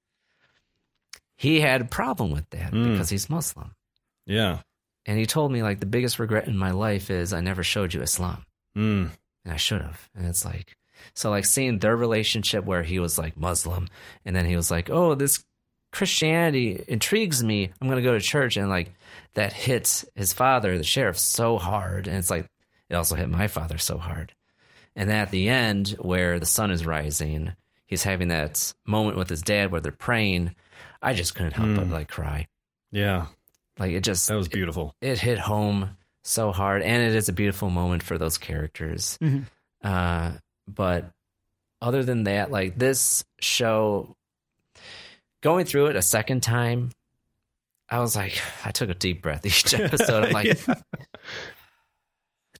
[1.38, 2.92] he had a problem with that Mm.
[2.92, 3.76] because he's Muslim.
[4.26, 4.60] Yeah.
[5.06, 7.94] And he told me like the biggest regret in my life is I never showed
[7.94, 8.46] you Islam.
[8.78, 9.10] Mm.
[9.44, 10.10] And I should have.
[10.16, 10.78] And it's like
[11.16, 13.88] so like seeing their relationship where he was like Muslim
[14.26, 15.44] and then he was like, "Oh, this
[15.92, 17.72] Christianity intrigues me.
[17.80, 18.94] I'm going to go to church." And like
[19.36, 22.48] that hits his father, the sheriff so hard and it's like
[22.90, 24.34] it also hit my father so hard.
[24.96, 27.54] And then at the end where the sun is rising,
[27.86, 30.56] he's having that moment with his dad where they're praying.
[31.02, 31.92] I just couldn't help but Mm.
[31.92, 32.48] like cry.
[32.92, 33.28] Yeah.
[33.80, 34.96] Like it just That was beautiful.
[35.02, 39.46] it hit home so hard and it is a beautiful moment for those characters Mhm.
[39.84, 40.32] uh
[40.68, 41.12] but
[41.82, 44.16] other than that like this show
[45.42, 46.92] going through it a second time
[47.90, 50.58] i was like i took a deep breath each episode i'm like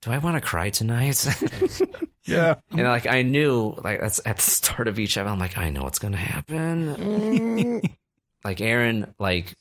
[0.02, 1.26] do i want to cry tonight
[2.26, 2.54] Yeah.
[2.70, 5.70] and like i knew like that's at the start of each episode i'm like i
[5.70, 7.80] know what's gonna happen
[8.44, 9.54] like aaron like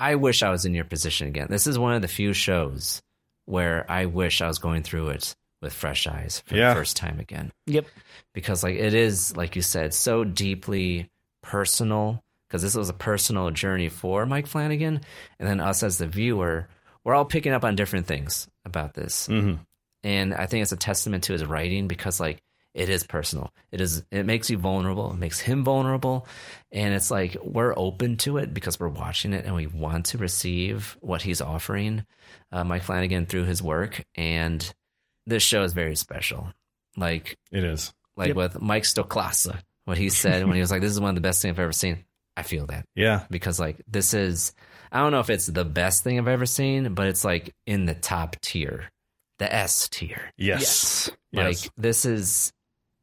[0.00, 1.46] I wish I was in your position again.
[1.48, 3.00] This is one of the few shows
[3.44, 6.68] where I wish I was going through it with fresh eyes for Yeah.
[6.70, 7.50] the first time again.
[7.66, 7.86] Yep.
[8.32, 11.10] Because like it is, like you said, so deeply
[11.42, 12.22] personal.
[12.48, 15.00] Because this was a personal journey for Mike Flanagan,
[15.40, 16.68] and then us as the viewer,
[17.02, 19.26] we're all picking up on different things about this.
[19.28, 19.58] Mhm.
[20.04, 22.42] And I think it's a testament to his writing because like
[22.74, 23.52] it is personal.
[23.72, 25.10] It is it makes you vulnerable.
[25.12, 26.26] It makes him vulnerable.
[26.70, 30.18] And it's like we're open to it because we're watching it and we want to
[30.18, 32.04] receive what he's offering,
[32.52, 34.04] uh, Mike Flanagan through his work.
[34.16, 34.72] And
[35.26, 36.52] this show is very special.
[36.96, 37.92] Like It is.
[38.16, 38.36] like Yep.
[38.36, 41.20] with Mike Stoklasa, what he said when he was like, This is one of the
[41.20, 42.04] best things I've ever seen.
[42.36, 43.24] I feel that Yeah.
[43.30, 44.52] because like this is
[44.92, 47.84] I don't know if it's the best thing I've ever seen, but it's like in
[47.86, 48.90] the top tier,
[49.38, 50.30] the S tier.
[50.36, 51.10] Yes.
[51.32, 51.70] Like Yes.
[51.76, 52.52] this is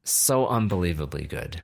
[0.06, 1.61] so unbelievably good.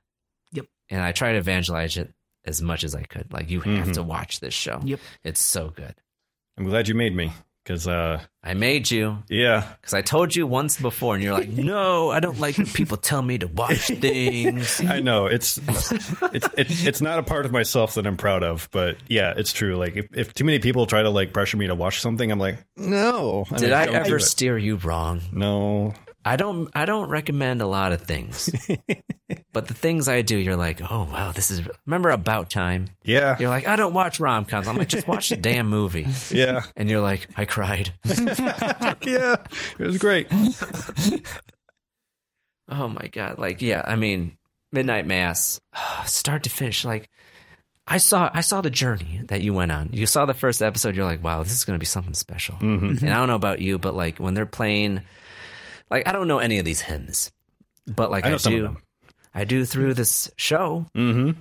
[0.52, 0.66] Yep.
[0.90, 2.12] And I try to evangelize it
[2.44, 3.32] as much as I could.
[3.32, 3.94] Like you have Mhm.
[3.94, 4.80] to watch this show.
[4.84, 5.00] Yep.
[5.24, 5.94] It's so good.
[6.56, 7.32] I'm glad you made me
[7.68, 9.74] because, uh, I made you yeah.
[9.78, 12.96] because I told you once before, and you're like, "No, I don't like when people
[12.96, 17.52] tell me to watch things." I know it's it's it's it's not a part of
[17.52, 19.76] myself that I'm proud of, but yeah, it's true.
[19.76, 22.38] Like if, if too many people try to like pressure me to watch something, I'm
[22.38, 23.44] like, no.
[23.50, 25.20] And Did I ever steer you wrong?
[25.30, 25.92] No.
[26.24, 26.68] I don't.
[26.74, 28.50] I don't recommend a lot of things,
[29.52, 32.88] but the things I do, you're like, "Oh wow, this is." Remember About Time?
[33.04, 33.36] Yeah.
[33.38, 36.62] You're like, "I don't watch rom coms." I'm like, "Just watch the damn movie." Yeah.
[36.76, 39.36] And you're like, "I cried." yeah.
[39.78, 40.26] It was great.
[42.68, 43.38] Oh my god!
[43.38, 44.36] Like, yeah, I mean,
[44.72, 45.60] Midnight Mass,
[46.04, 46.84] start to finish.
[46.84, 47.08] Like,
[47.86, 49.90] I saw, I saw the journey that you went on.
[49.92, 50.94] You saw the first episode.
[50.94, 52.56] You're like, wow, this is going to be something special.
[52.56, 53.00] Mhm.
[53.02, 55.00] And I don't know about you, but like when they're playing,
[55.90, 57.30] like I don't know any of these hymns,
[57.86, 58.76] but like I I, know some of do.
[59.34, 61.40] I do through this show, Mm-hmm.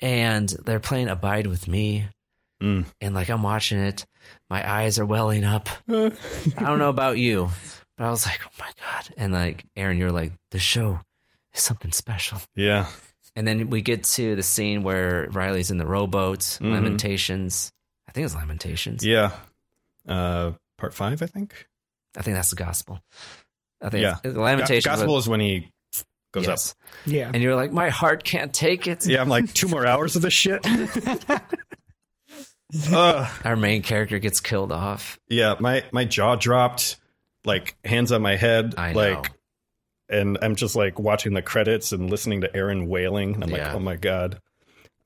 [0.00, 2.08] and they're playing "Abide with Me,"
[2.62, 2.86] Mm.
[3.02, 4.06] and like I'm watching it,
[4.48, 5.68] my eyes are welling up.
[5.88, 6.10] I
[6.58, 7.50] don't know about you,
[7.98, 9.12] but I was like, oh my god!
[9.16, 11.00] And like Aaron, you're like, the show
[11.54, 12.38] is something special.
[12.54, 12.86] Yeah.
[13.34, 16.72] And then we get to the scene where Riley's in the rowboat, Mhm.
[16.72, 17.70] Lamentations.
[18.08, 19.04] I think it's Lamentations.
[19.04, 19.32] Yeah.
[20.08, 21.66] Uh, part five, I think.
[22.16, 23.02] I think that's the gospel.
[23.86, 24.16] I think Yeah.
[24.24, 24.84] it's, Lamentations.
[24.84, 25.70] Gospel is when he
[26.32, 26.72] goes Yes.
[26.72, 26.76] up.
[27.06, 27.30] Yeah.
[27.32, 29.06] And you're like, my heart can't take it.
[29.06, 30.66] Yeah, I'm like two more hours of this shit.
[32.92, 33.30] Ugh.
[33.44, 35.18] Our main character gets killed off.
[35.28, 36.96] yeah, my my jaw dropped,
[37.44, 38.98] like hands on my head, I know.
[38.98, 39.30] like,
[40.08, 43.34] and I'm just like watching the credits and listening to Aaron wailing.
[43.34, 43.66] And I'm Yeah.
[43.68, 44.40] like, oh my god,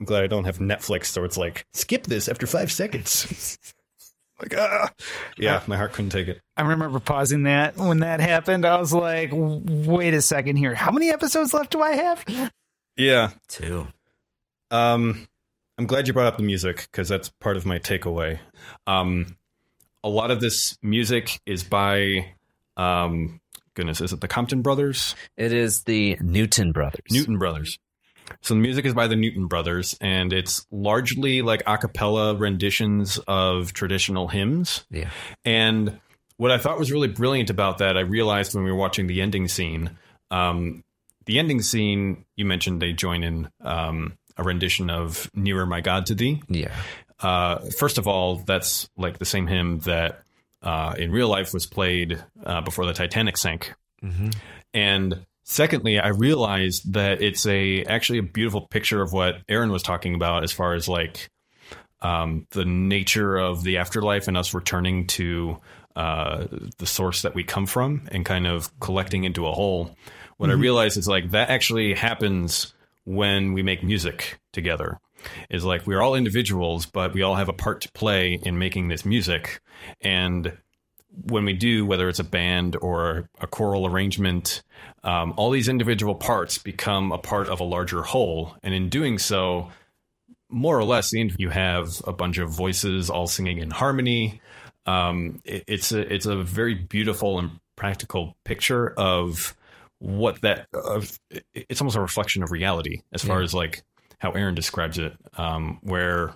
[0.00, 3.58] I'm glad I don't have Netflix, so it's like skip this after five seconds.
[4.40, 4.90] like ah,
[5.36, 6.40] yeah, my heart couldn't take it.
[6.56, 8.64] I remember pausing that when that happened.
[8.64, 10.74] I was like, wait a second here.
[10.74, 12.52] How many episodes left do I have?
[12.96, 13.86] Yeah, Two.
[14.70, 15.26] Um,
[15.78, 18.38] I'm glad you brought up the music because that's part of my takeaway.
[18.86, 19.36] Um,
[20.04, 22.34] a lot of this music is by,
[22.76, 23.40] um,
[23.74, 25.14] goodness, is it the Compton Brothers?
[25.36, 27.00] It is the Newton brothers.
[27.10, 27.78] Newton Brothers.
[28.40, 33.18] So the music is by the Newton Brothers, and it's largely like a cappella renditions
[33.26, 34.84] of traditional hymns.
[34.90, 35.10] Yeah.
[35.44, 36.00] And
[36.36, 39.20] what I thought was really brilliant about that, I realized when we were watching the
[39.20, 39.90] ending scene.
[40.30, 40.84] Um,
[41.26, 46.06] the ending scene, you mentioned they join in um, a rendition of "Nearer My God
[46.06, 46.74] to Thee." Yeah.
[47.20, 50.22] Uh, first of all, that's like the same hymn that
[50.62, 53.74] uh, in real life was played uh, before the Titanic sank.
[54.02, 54.34] Mhm.
[54.72, 59.82] And secondly, I realized that it's a actually a beautiful picture of what Erin was
[59.82, 61.28] talking about as far as like
[62.02, 65.58] um, the nature of the afterlife and us returning to
[65.96, 66.46] uh,
[66.78, 69.96] the source that we come from and kind of collecting into a whole.
[70.38, 70.60] What I Mhm.
[70.60, 72.72] realized is like that actually happens
[73.04, 74.98] when we make music together.
[75.50, 78.88] is like we're all individuals, but we all have a part to play in making
[78.88, 79.60] this music.
[80.00, 80.56] And
[81.12, 84.62] when we do, whether it's a band or a choral arrangement,
[85.02, 88.56] um, all these individual parts become a part of a larger whole.
[88.62, 89.70] And in doing so,
[90.48, 94.40] more or less, you have a bunch of voices all singing in harmony.
[94.86, 99.54] Um, it, it's a it's a very beautiful and practical picture of
[99.98, 101.18] what that of
[101.54, 103.44] it's almost a reflection of reality as far Yeah.
[103.44, 103.82] as like
[104.18, 106.34] how Erin describes it, um, where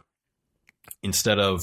[1.03, 1.63] instead of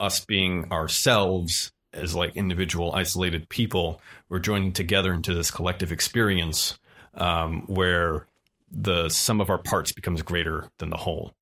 [0.00, 6.78] us being ourselves as like individual isolated people, we're joining together into this collective experience
[7.14, 8.26] um, where
[8.70, 11.34] the sum of our parts becomes greater than the whole.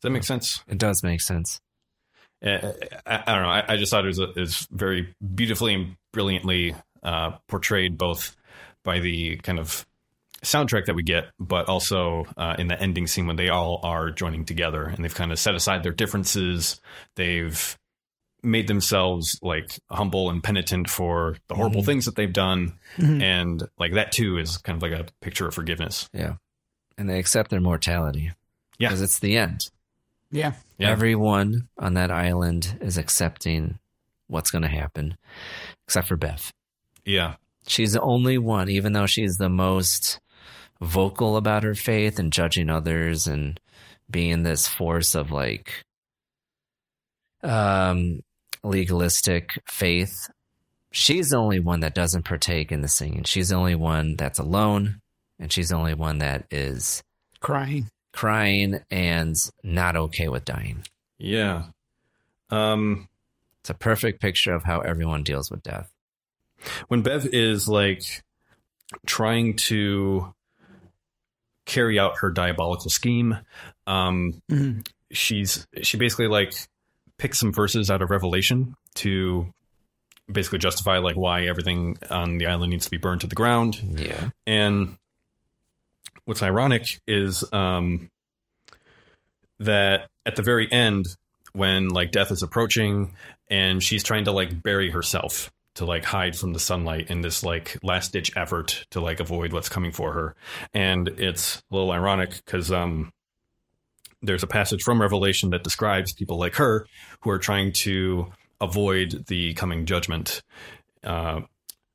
[0.00, 0.64] Does that make sense?
[0.66, 1.60] It does make sense.
[2.44, 2.72] Uh,
[3.06, 3.50] I, I don't know.
[3.50, 7.98] I, I just thought it was, a, it was very beautifully and brilliantly uh, portrayed,
[7.98, 8.34] both
[8.82, 9.86] by the kind of
[10.42, 14.10] soundtrack that we get, but also uh, in the ending scene when they all are
[14.10, 16.80] joining together and they've kind of set aside their differences.
[17.16, 17.78] They've
[18.42, 21.86] made themselves like humble and penitent for the horrible Mhm.
[21.86, 23.22] things that they've done, Mhm.
[23.22, 26.08] and like that too is kind of like a picture of forgiveness.
[26.12, 26.34] Yeah.
[26.96, 28.32] And they accept their mortality.
[28.78, 28.88] Yeah.
[28.88, 29.68] Because it's the end.
[30.30, 30.54] Yeah.
[30.78, 30.90] Yeah.
[30.90, 33.78] Everyone on that island is accepting
[34.28, 35.16] what's going to happen,
[35.86, 36.52] except for Beth.
[37.04, 37.36] Yeah.
[37.66, 40.20] She's the only one, even though she's the most
[40.80, 43.60] vocal about her faith and judging others and
[44.10, 45.84] being this force of like
[47.42, 48.20] um
[48.62, 50.28] legalistic faith.
[50.92, 53.24] She's the only one that doesn't partake in the singing.
[53.24, 55.00] She's the only one that's alone
[55.38, 57.02] and she's the only one that is
[57.40, 57.88] Crying.
[58.12, 60.84] crying and not okay with dying.
[61.18, 61.66] Yeah.
[62.50, 63.08] Um,
[63.60, 65.90] it's a perfect picture of how everyone deals with death.
[66.88, 68.02] when Bev is like
[69.06, 70.34] trying to
[71.64, 73.38] carry out her diabolical scheme,
[73.86, 74.86] um, Mhm.
[75.12, 76.52] she's she basically like
[77.20, 79.52] picks some verses out of Revelation to
[80.32, 83.78] basically justify like why everything on the island needs to be burned to the ground.
[83.98, 84.30] Yeah.
[84.46, 84.96] And
[86.24, 88.10] what's ironic is um,
[89.58, 91.04] that at the very end,
[91.52, 93.14] when like death is approaching
[93.48, 97.42] and she's trying to like bury herself to like hide from the sunlight in this
[97.42, 100.34] like last ditch effort to like avoid what's coming for her.
[100.72, 103.12] And it's a little ironic because um,
[104.22, 106.86] there's a passage from Revelation that describes people like her
[107.20, 110.42] who are trying to avoid the coming judgment.
[111.02, 111.40] Uh,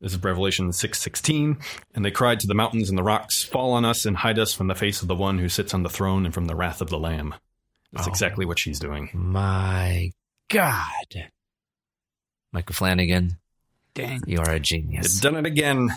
[0.01, 1.57] this is Revelation six sixteen,
[1.93, 4.53] and they cried to the mountains and the rocks, "Fall on us and hide us
[4.53, 6.81] from the face of the one who sits on the throne and from the wrath
[6.81, 7.33] of the Lamb."
[7.93, 8.11] That's Oh.
[8.11, 9.09] exactly what she's doing.
[9.13, 10.11] My
[10.49, 11.29] God.
[12.51, 13.37] Michael Flanagan,
[13.93, 14.21] Dang.
[14.27, 15.05] you are a genius.
[15.05, 15.89] It's done it again.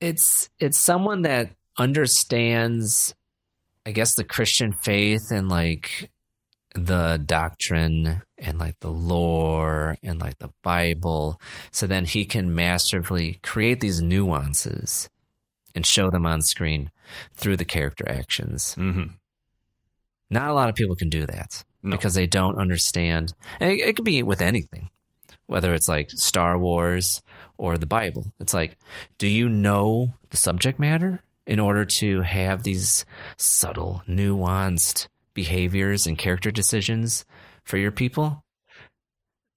[0.00, 3.14] it's it's someone that understands
[3.86, 6.10] i guess the christian faith and like
[6.74, 11.40] the doctrine and like the lore and like the bible
[11.70, 15.10] so then he can masterfully create these nuances
[15.74, 16.90] and show them on screen
[17.34, 19.04] through the character actions hmm
[20.30, 21.90] not a lot of people can do that No.
[21.94, 23.34] because they don't understand.
[23.60, 24.88] And it, it could be with anything,
[25.44, 27.20] whether it's like Star Wars
[27.58, 28.32] or the Bible.
[28.40, 28.78] It's like,
[29.18, 33.04] do you know the subject matter in order to have these
[33.36, 37.24] subtle, nuanced behaviors and character decisions
[37.64, 38.44] for your people?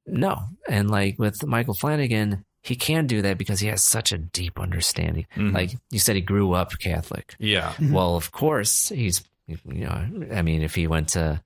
[0.08, 0.40] No.
[0.70, 4.60] And like with Michael Flanagan, he can do that because he has such a deep
[4.60, 5.26] understanding.
[5.36, 5.54] Mhm.
[5.54, 7.36] Like you said, he grew up Catholic.
[7.40, 7.74] Yeah.
[7.80, 11.42] Well, of course, he's, you know, I mean, if he went to,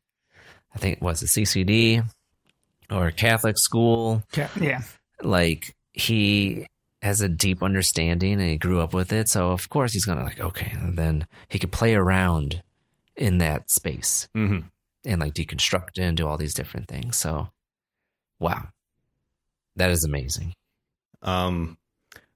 [0.74, 2.04] I think, was it CCD
[2.90, 4.50] or Catholic school, Yeah.
[4.60, 4.82] yeah.
[5.22, 6.68] like he
[7.02, 9.30] has a deep understanding and he grew up with it.
[9.30, 12.62] So, of course, he's going to, like, okay, and then he could play around
[13.16, 14.60] in that space hmm
[15.06, 17.16] and like deconstruct it and do all these different things.
[17.16, 17.50] So,
[18.38, 18.68] wow,
[19.78, 20.54] that is amazing.
[21.22, 21.78] Um,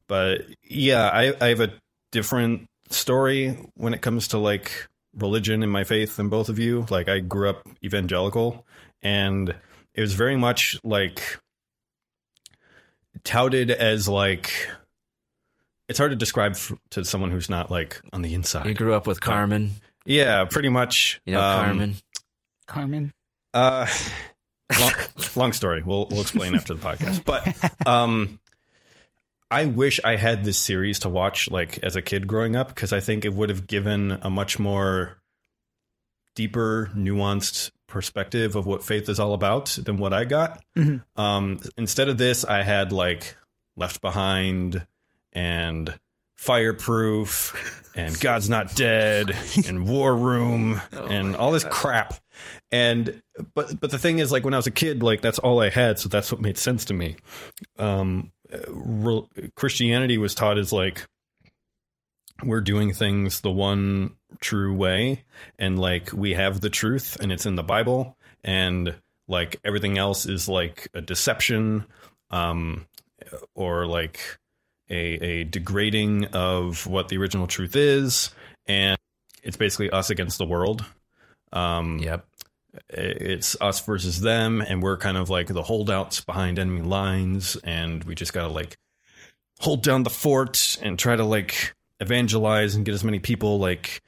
[0.07, 1.73] but yeah, I, I have a
[2.11, 6.85] different story when it comes to like religion and my faith than both of you.
[6.89, 8.65] Like I grew up evangelical
[9.01, 9.53] and
[9.93, 11.39] it was very much like
[13.23, 14.51] touted as like
[15.89, 18.65] it's hard to describe f- to someone who's not like on the inside.
[18.65, 19.71] You grew up with Carmen,
[20.05, 21.21] Yeah, pretty much.
[21.25, 21.95] you know, Um, Carmen.
[22.67, 23.13] Carmen.
[23.53, 23.87] Uh,
[24.79, 24.91] long,
[25.35, 25.83] long story.
[25.83, 27.23] We'll we'll explain after the podcast.
[27.25, 28.39] But um,
[29.51, 32.91] I wish I had this series to watch like as a kid growing up because
[32.93, 35.21] I think it would have given a much more
[36.35, 40.61] deeper, nuanced perspective of what faith is all about than what I got.
[40.75, 41.03] Mhm.
[41.15, 43.37] Um, instead of this, I had like
[43.77, 44.85] Left Behind
[45.31, 45.97] and
[46.35, 49.35] fireproof and God's not dead
[49.67, 52.15] and war room and all this crap.
[52.71, 53.21] And
[53.55, 55.69] but but the thing is like when I was a kid like that's all I
[55.69, 57.15] had so that's what made sense to me.
[57.77, 58.31] Um
[58.67, 61.07] real, Christianity was taught as like
[62.43, 65.23] we're doing things the one true way.
[65.57, 68.17] And like we have the truth and it's in the Bible.
[68.43, 68.95] And
[69.27, 71.85] like everything else is like a deception
[72.31, 72.85] um
[73.55, 74.19] or like
[74.89, 78.31] a a degrading of what the original truth is.
[78.67, 78.97] And
[79.43, 80.85] it's basically us against the world.
[81.51, 82.25] Um yep.
[82.89, 84.61] it's us versus them.
[84.61, 87.55] And we're kind of like the holdouts behind enemy lines.
[87.63, 88.77] And we just got to like
[89.59, 94.01] hold down the fort and try to like evangelize and get as many people like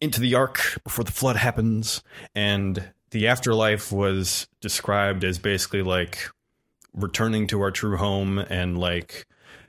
[0.00, 2.02] into the ark before the flood happens.
[2.34, 6.28] And the afterlife was described as basically like
[6.94, 8.38] returning to our true home.
[8.38, 9.26] And like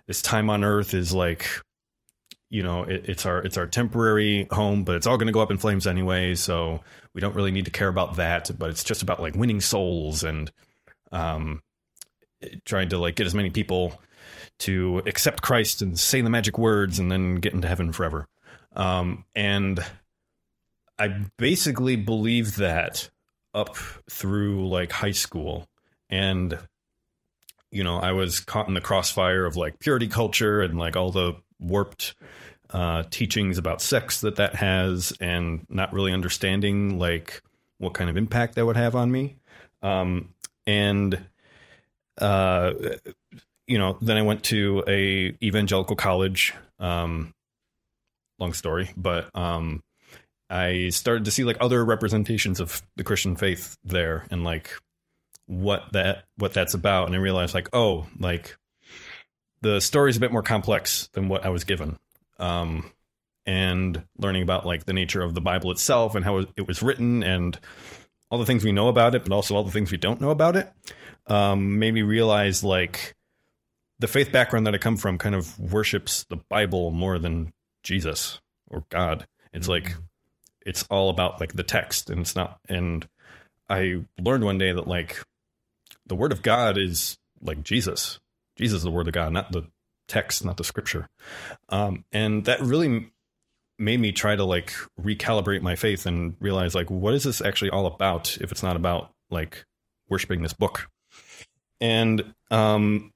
[0.07, 1.47] this time on earth is like
[2.49, 5.41] you know it, it's our it's our temporary home but it's all going to go
[5.41, 6.35] up in flames anyway.
[6.35, 6.81] So
[7.13, 10.23] we don't really need to care about that but it's just about like winning souls
[10.23, 10.51] and
[11.11, 11.61] um
[12.65, 13.99] trying to like get as many people
[14.61, 18.27] to accept Christ and say the magic words and then get into heaven forever
[18.75, 19.83] um and
[20.97, 23.09] I basically believed that
[23.53, 23.75] up
[24.09, 25.67] through like high school
[26.09, 26.57] and
[27.71, 31.11] you know I was caught in the crossfire of like purity culture and like all
[31.11, 32.15] the warped
[32.73, 37.41] uh, teachings about sex that that has, and not really understanding like
[37.77, 39.35] what kind of impact that would have on me.
[39.81, 40.33] Um,
[40.65, 41.19] and
[42.17, 42.73] uh,
[43.71, 46.53] you know, then I went to a evangelical college.
[46.77, 47.33] Um,
[48.37, 49.81] long story, but um,
[50.49, 54.71] I started to see like other representations of the Christian faith there, and like
[55.45, 58.57] what that what that's about, and I realized like, oh, like
[59.61, 61.97] the story is a bit more complex than what I was given.
[62.39, 62.91] Um,
[63.45, 67.23] and learning about like the nature of the Bible itself and how it was written
[67.23, 67.57] and
[68.29, 70.29] all the things we know about it, but also all the things we don't know
[70.29, 70.69] about it,
[71.27, 73.15] um, made me realize like
[74.01, 77.53] the faith background that I come from kind of worships the Bible more than
[77.83, 79.27] Jesus or God.
[79.53, 79.71] It's mm-hmm.
[79.71, 79.95] like
[80.65, 83.07] it's all about like the text and it's not and
[83.69, 85.23] I learned one day that like
[86.07, 88.19] the word of God is like Jesus.
[88.55, 89.67] Jesus is the word of God, not the
[90.07, 91.07] text, not the scripture.
[91.69, 93.11] Um, and that really
[93.77, 97.69] made me try to like recalibrate my faith and realize like what is this actually
[97.69, 99.63] all about if it's not about like
[100.09, 100.89] worshiping this book.
[101.79, 103.10] And um,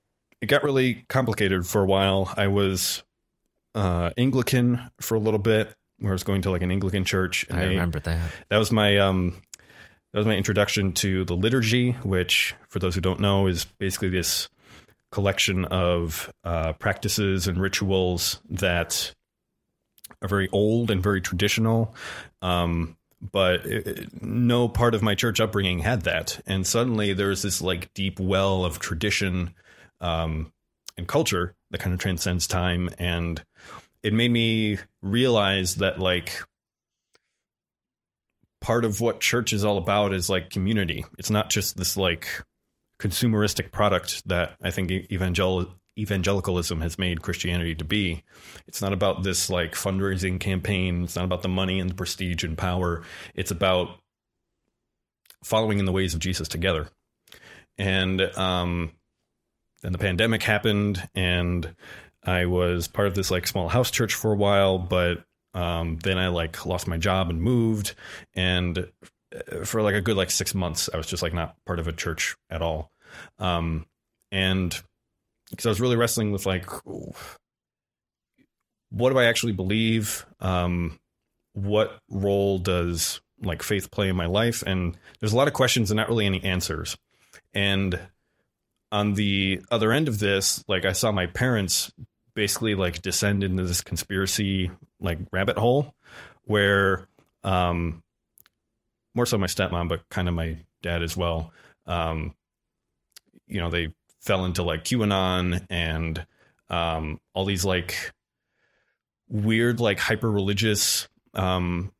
[0.45, 2.31] it got really complicated for a while.
[2.37, 3.01] I was
[3.73, 7.47] uh, Anglican for a little bit, where I was going to like an Anglican church.
[7.49, 8.31] I they, remember that.
[8.49, 9.41] That was my um,
[10.13, 14.09] that was my introduction to the liturgy, which, for those who don't know, is basically
[14.09, 14.47] this
[15.11, 19.15] collection of uh, practices and rituals that
[20.21, 21.95] are very old and very traditional.
[22.43, 26.39] Um, but it, no part of my church upbringing had that.
[26.45, 29.55] And suddenly there's this like deep well of tradition
[30.01, 30.51] um,
[30.97, 32.89] and culture that kind of transcends time.
[32.97, 33.43] And
[34.03, 36.41] it made me realize that like
[38.61, 41.05] part of what church is all about is like community.
[41.17, 42.27] It's not just this like
[42.99, 48.23] consumeristic product that I think evangel- evangelicalism has made Christianity to be.
[48.67, 51.03] It's not about this like fundraising campaign.
[51.03, 53.03] It's not about the money and the prestige and power.
[53.33, 53.99] It's about
[55.43, 56.89] following in the ways of Jesus together.
[57.77, 58.93] And um,
[59.85, 61.75] then the pandemic happened, and
[62.23, 66.17] I was part of this like small house church for a while, but um, then
[66.17, 67.93] I like lost my job and moved,
[68.33, 68.87] and
[69.63, 71.91] for like a good like six months, I was just like not part of a
[71.91, 72.89] church at all.
[73.37, 73.85] Um,
[74.31, 74.75] and
[75.51, 76.67] because I was really wrestling with like,
[78.89, 80.25] what do I actually believe?
[80.39, 80.99] Um,
[81.53, 84.63] what role does like faith play in my life?
[84.65, 86.97] And there's a lot of questions and not really any answers.
[87.53, 87.99] And
[88.91, 91.91] on the other end of this, like I saw my parents
[92.33, 95.93] basically like descend into this conspiracy like rabbit hole
[96.43, 97.07] where
[97.43, 98.03] um
[99.15, 101.51] more so my stepmom, but kind of my dad as well.
[101.87, 102.35] Um,
[103.47, 106.25] you know, they fell into like QAnon and
[106.69, 108.11] um, all these like
[109.29, 111.91] weird, like hyper religious um,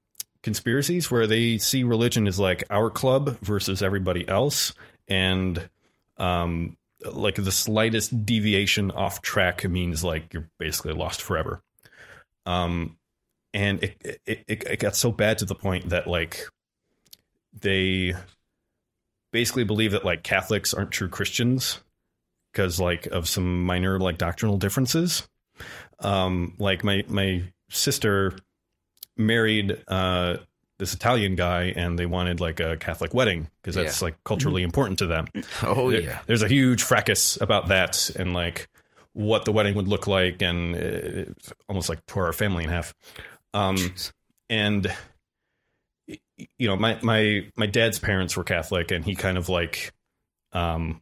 [0.44, 4.74] conspiracies where they see religion as like our club versus everybody else.
[5.08, 5.70] And
[6.18, 11.62] um, like the slightest deviation off track means like you're basically lost forever.
[12.46, 12.98] Um,
[13.54, 16.46] and it, it, it, got so bad to the point that like
[17.60, 18.14] they
[19.32, 21.80] basically believe that like Catholics aren't true Christians
[22.52, 25.28] because like of some minor like doctrinal differences.
[26.00, 28.38] Um, like my my sister
[29.18, 30.38] married uh,
[30.80, 34.06] this Italian guy, and they wanted like a Catholic wedding because that's Yeah.
[34.08, 35.28] like culturally important to them.
[35.64, 36.20] Oh, There- yeah.
[36.28, 38.68] there's a huge fracas about that and like
[39.14, 41.38] what the wedding would look like, and it, it
[41.70, 42.94] almost like tore our family in half.
[43.54, 43.78] Um,
[44.50, 44.94] and
[46.58, 49.94] you know, my my my dad's parents were Catholic, and he kind of like,
[50.52, 51.02] um,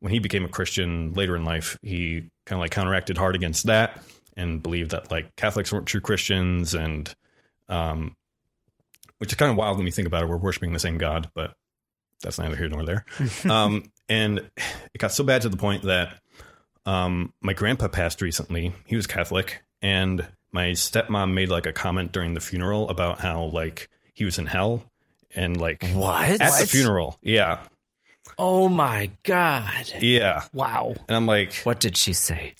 [0.00, 3.66] when he became a Christian later in life, he kind of like counteracted hard against
[3.66, 4.00] that
[4.36, 7.12] and believed that like Catholics weren't true Christians, and
[7.68, 8.14] um,
[9.18, 10.28] which is kind of wild when you think about it.
[10.28, 11.54] We're worshiping the same God, but
[12.22, 13.04] that's neither here nor there.
[13.50, 16.18] um, and it got so bad to the point that
[16.86, 18.72] um, my grandpa passed recently.
[18.86, 23.44] He was Catholic, and my stepmom made like a comment during the funeral about how
[23.44, 24.82] like he was in hell,
[25.34, 26.40] and like What?
[26.40, 27.60] at the funeral, yeah,
[28.38, 29.92] Oh my god!
[30.00, 30.94] yeah, Wow.
[31.08, 32.54] and I'm like, What did she say?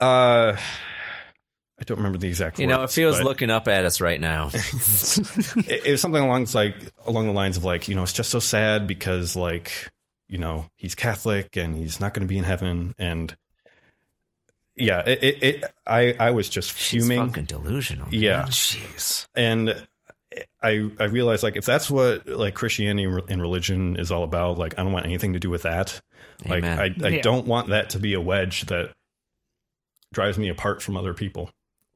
[0.00, 0.56] uh,
[1.80, 2.58] I don't remember the exact.
[2.58, 5.90] You know, if words, he was but- looking up at us right now, it, it
[5.90, 6.76] was something along like
[7.06, 9.72] along the lines of like you know it's just so sad because like
[10.28, 13.34] you know he's Catholic and he's not going to be in heaven and
[14.76, 18.06] yeah it, it, it I I was just fuming she's fuming fucking delusional.
[18.10, 18.20] man.
[18.20, 18.42] Yeah.
[18.44, 19.26] jeez.
[19.34, 19.74] and
[20.62, 24.78] I I realized like if that's what like Christianity and religion is all about like
[24.78, 26.00] I don't want anything to do with that
[26.46, 27.22] like I I Yeah.
[27.22, 28.92] don't want that to be a wedge that
[30.12, 31.50] drives me apart from other people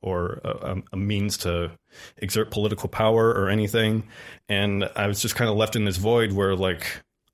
[0.05, 1.71] or a, a means to
[2.19, 4.07] exert political power or anything.
[4.51, 6.87] And I was just kind of left in this void where like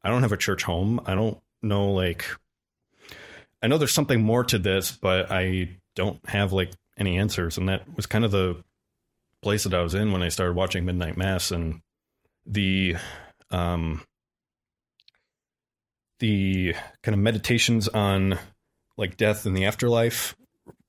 [0.04, 1.00] I don't have a church home.
[1.04, 2.26] I don't know like
[3.60, 7.58] I know there's something more to this, but I don't have like any answers.
[7.58, 8.62] And that was kind of the
[9.42, 11.80] place that I was in when I started watching Midnight Mass and
[12.46, 12.94] the
[13.50, 14.02] um
[16.20, 18.38] the kind of meditations on
[18.96, 20.36] like death and the afterlife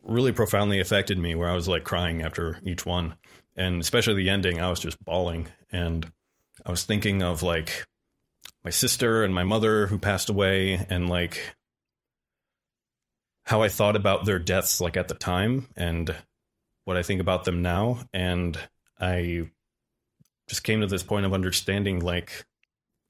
[0.03, 3.15] really profoundly affected me where I was like crying after each one.
[3.55, 5.47] And especially the ending, I was just bawling.
[5.71, 6.11] And
[6.65, 7.85] I was thinking of like
[8.63, 11.55] my sister and my mother who passed away and like
[13.43, 16.15] how I thought about their deaths like at the time and
[16.85, 17.99] what I think about them now.
[18.13, 18.57] And
[18.99, 19.49] I
[20.47, 22.45] just came to this point of understanding like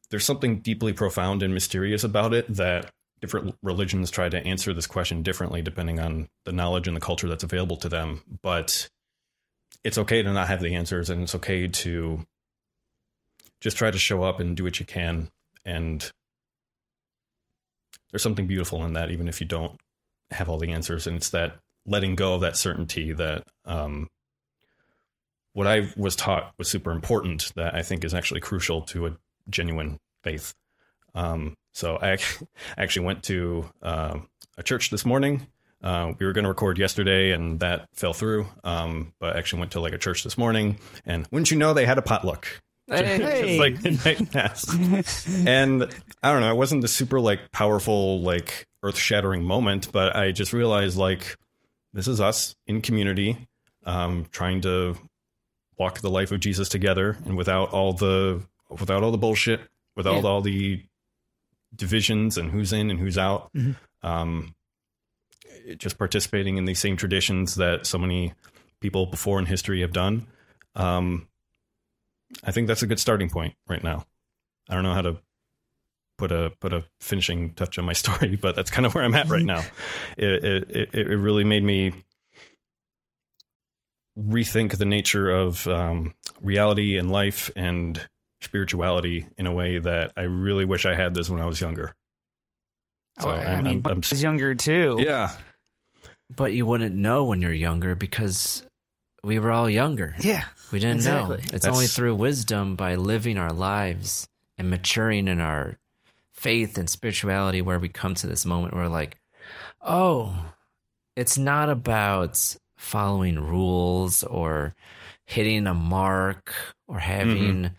[0.09, 2.91] there's something deeply profound and mysterious about it that
[3.21, 7.27] different religions try to answer this question differently depending on the knowledge and the culture
[7.27, 8.21] that's available to them.
[8.41, 8.89] But
[9.83, 12.25] it's okay to not have the answers and it's okay to
[13.61, 15.29] just try to show up and do what you can.
[15.63, 16.11] And
[18.11, 19.79] there's something beautiful in that, even if you don't
[20.31, 21.05] have all the answers.
[21.07, 24.07] And it's that letting go of that certainty that um,
[25.53, 29.17] what I was taught was super important that I think is actually crucial to a
[29.49, 30.53] genuine faith.
[31.13, 32.17] Um, so I
[32.77, 34.19] actually went to uh,
[34.57, 35.47] a church this morning.
[35.83, 38.45] Uh, we were going to record yesterday, and that fell through.
[38.63, 41.73] Um, but I actually went to like a church this morning, and wouldn't you know,
[41.73, 42.47] they had a potluck.
[42.87, 43.57] Hey.
[43.59, 44.67] Like midnight mass.
[45.47, 45.83] and
[46.21, 50.31] I don't know, it wasn't the super like powerful, like earth shattering moment, but I
[50.33, 51.37] just realized like
[51.93, 53.47] this is us in community,
[53.85, 54.97] um, trying to
[55.77, 59.61] walk the life of Jesus together, and without all the without all the bullshit,
[59.95, 60.29] without Yeah.
[60.29, 60.83] all the
[61.75, 63.51] divisions and who's in and who's out.
[63.53, 63.75] Mhm.
[64.03, 64.55] Um,
[65.77, 68.33] just participating in these same traditions that so many
[68.79, 70.27] people before in history have done.
[70.75, 71.27] Um,
[72.43, 74.05] I think that's a good starting point right now.
[74.69, 75.17] I don't know how to
[76.17, 79.15] put a put a finishing touch on my story, but that's kind of where I'm
[79.15, 79.63] at right now.
[80.17, 81.93] It it it, it really made me
[84.19, 88.07] rethink the nature of um, reality and life and
[88.41, 91.93] spirituality in a way that I really wish I had this when I was younger.
[93.19, 94.97] So Oh, I I'm- mean, I'm- I'm- I was younger too.
[94.99, 95.31] yeah,
[96.35, 98.63] But you wouldn't know when you're younger because
[99.23, 100.15] we were all younger.
[100.21, 100.45] Yeah.
[100.71, 101.37] We didn't Exactly.
[101.37, 101.43] know.
[101.43, 104.27] It's That's- only through wisdom by living our lives
[104.57, 105.77] and maturing in our
[106.31, 109.17] faith and spirituality where we come to this moment where like,
[109.81, 110.53] oh,
[111.17, 114.73] it's not about following rules or
[115.25, 116.53] hitting a mark
[116.87, 117.75] or having mm-hmm.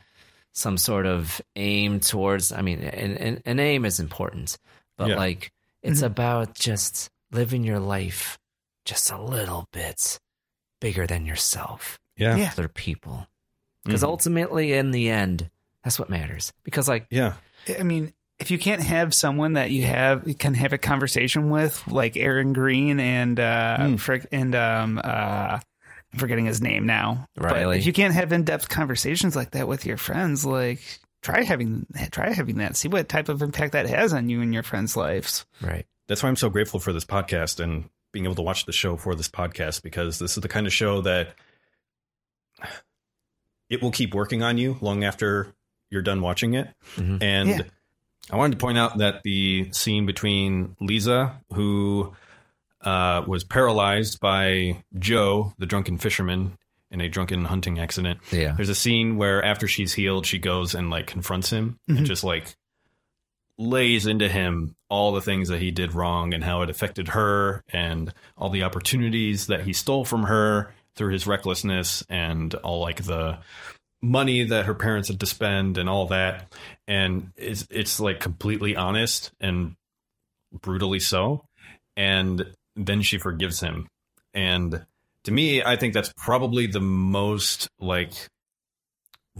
[0.54, 4.58] Some sort of aim towards I mean an, an, an aim is important,
[4.98, 5.16] but Yeah.
[5.16, 5.50] like
[5.82, 6.06] it's Mhm.
[6.06, 8.38] about just living your life
[8.84, 10.18] just a little bit
[10.80, 12.50] bigger than yourself yeah, Yeah.
[12.52, 13.26] other people.
[13.84, 14.08] Because Mhm.
[14.08, 15.50] ultimately, in the end,
[15.82, 16.52] that's what matters.
[16.62, 17.34] Because, like, yeah,
[17.78, 21.48] I mean, if you can't have someone that you have you can have a conversation
[21.50, 23.96] with, like Erin Greene and uh, Hmm.
[23.96, 25.60] frick, and um, uh,
[26.12, 27.26] I'm forgetting his name now.
[27.34, 30.80] But if you can't have in depth conversations like that with your friends, like
[31.22, 32.76] try having try having that.
[32.76, 35.46] See what type of impact that has on you and your friends' lives.
[35.60, 35.86] right.
[36.08, 38.96] that's why I'm so grateful for this podcast and being able to watch the show
[38.96, 41.34] for this podcast because this is the kind of show that
[43.70, 45.54] it will keep working on you long after
[45.90, 46.68] you're done watching it.
[46.96, 47.22] Mhm.
[47.22, 47.60] And Yeah.
[48.30, 52.14] I wanted to point out that the scene between Lisa, who
[52.82, 56.56] uh, was paralyzed by Joe, the drunken fisherman,
[56.90, 58.20] in a drunken hunting accident.
[58.30, 58.52] Yeah.
[58.52, 62.04] There's a scene where after she's healed, she goes and like confronts him and Mhm.
[62.04, 62.54] just like
[63.58, 67.62] lays into him all the things that he did wrong and how it affected her
[67.68, 73.04] and all the opportunities that he stole from her through his recklessness and all like
[73.04, 73.38] the
[74.02, 76.52] money that her parents had to spend and all that
[76.88, 79.76] and it's it's like completely honest and
[80.60, 81.44] brutally so
[81.96, 82.44] and
[82.76, 83.88] then she forgives him.
[84.34, 84.86] And
[85.24, 88.12] to me i think that's probably the most like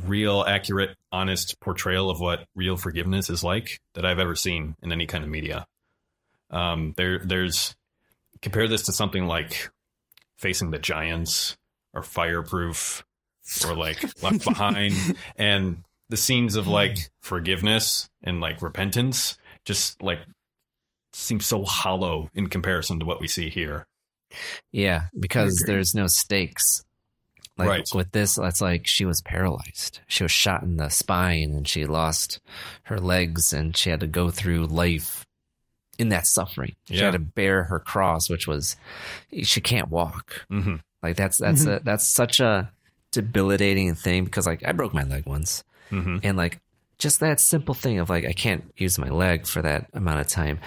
[0.07, 4.91] real accurate honest portrayal of what real forgiveness is like that i've ever seen in
[4.93, 5.67] any kind of media.
[6.51, 7.75] Um there there's
[8.41, 9.71] compare this to something like
[10.37, 11.57] facing the giants
[11.93, 13.05] or fireproof
[13.67, 14.95] or like left behind
[15.37, 19.37] and the scenes of like forgiveness and like repentance.
[19.65, 20.19] Just like
[21.13, 23.87] seem so hollow in comparison to what we see here
[24.71, 26.83] Yeah, because there's no stakes.
[27.59, 27.89] Like Right.
[27.95, 30.01] with this, that's like she was paralyzed.
[30.09, 32.41] She was shot in the spine and she lost
[32.85, 35.27] her legs and she had to go through life
[35.99, 36.75] in that suffering.
[36.89, 37.05] She Yeah.
[37.07, 38.77] had to bear her cross, which was
[39.43, 40.47] she can't walk.
[40.51, 40.77] mm-hmm.
[41.03, 41.77] Like that's that's Mhm.
[41.77, 42.73] a that's such a
[43.11, 46.19] debilitating thing because like I broke my leg once Mm-hmm.
[46.23, 46.59] and like
[46.99, 50.29] just that simple thing of like I can't use my leg for that amount of
[50.29, 50.59] time.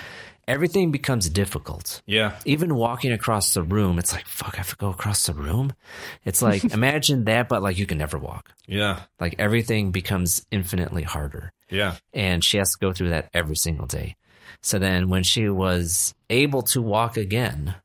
[0.48, 4.76] Everything becomes difficult yeah even walking across the room, it's like, fuck, I have to
[4.76, 5.74] go across the room.
[6.24, 8.52] It's like, imagine that, but like you can never walk.
[8.68, 11.52] yeah Like everything becomes infinitely harder.
[11.70, 14.16] yeah And she has to go through that every single day.
[14.62, 17.76] So then when she was able to walk again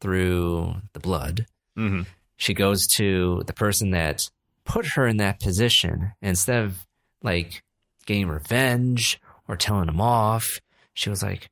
[0.00, 2.02] through the blood, mm-hmm.
[2.36, 4.30] she goes to the person that
[4.64, 6.12] put her in that position.
[6.22, 6.86] Instead of
[7.22, 7.62] like
[8.06, 10.60] getting revenge or telling him off,
[10.94, 11.50] she was like,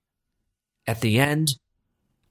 [0.90, 1.48] at the end,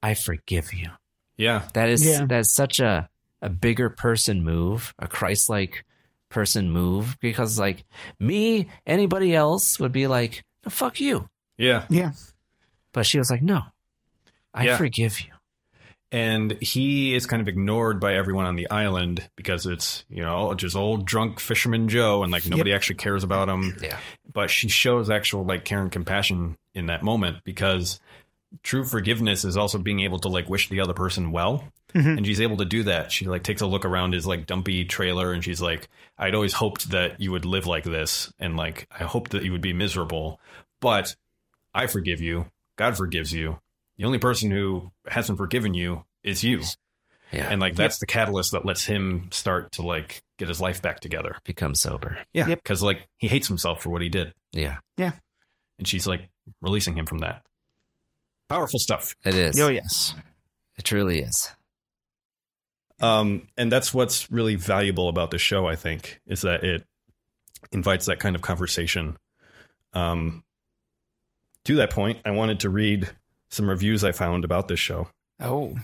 [0.03, 0.89] I forgive you.
[1.37, 2.25] yeah That is Yeah.
[2.25, 3.09] that is such a
[3.41, 5.85] a bigger person move, a Christ like
[6.29, 7.17] person move.
[7.21, 7.85] Because like
[8.19, 11.29] me, anybody else would be like, no, fuck you.
[11.57, 12.11] yeah Yeah.
[12.93, 13.61] But she was like, no,
[14.53, 14.77] I Yeah.
[14.77, 15.31] forgive you.
[16.11, 20.55] and he is kind of ignored by everyone on the island because it's you know
[20.55, 23.95] just old drunk fisherman joe and like nobody actually cares about him Yeah.
[24.33, 27.99] but she shows actual like care and compassion in that moment because
[28.63, 31.63] true forgiveness is also being able to like wish the other person well
[31.93, 32.17] mm-hmm.
[32.17, 34.85] and she's able to do that she like takes a look around his like dumpy
[34.85, 38.87] trailer and she's like i'd always hoped that you would live like this and like
[38.91, 40.39] i hoped that you would be miserable
[40.81, 41.15] but
[41.75, 42.45] i forgive you
[42.75, 43.59] god forgives you
[43.97, 46.61] the only person who hasn't forgiven you is you
[47.31, 47.47] Yeah.
[47.51, 51.01] and like that's the catalyst that lets him start to like get his life back
[51.01, 52.17] together become sober.
[52.33, 52.63] yeah Yep.
[52.63, 54.77] because like he hates himself for what he did Yeah.
[54.97, 55.11] Yeah.
[55.77, 56.29] and she's like
[56.63, 57.43] releasing him from that.
[58.49, 59.15] Powerful stuff.
[59.23, 59.59] It is.
[59.59, 60.13] Oh yes.
[60.77, 61.49] It truly is.
[63.01, 66.83] Um, and that's what's really valuable about the show, I think, is that it
[67.71, 69.15] invites that kind of conversation.
[69.93, 70.43] Um,
[71.65, 73.09] to that point, I wanted to read
[73.49, 75.07] some reviews I found about this show
[75.39, 75.75] Oh.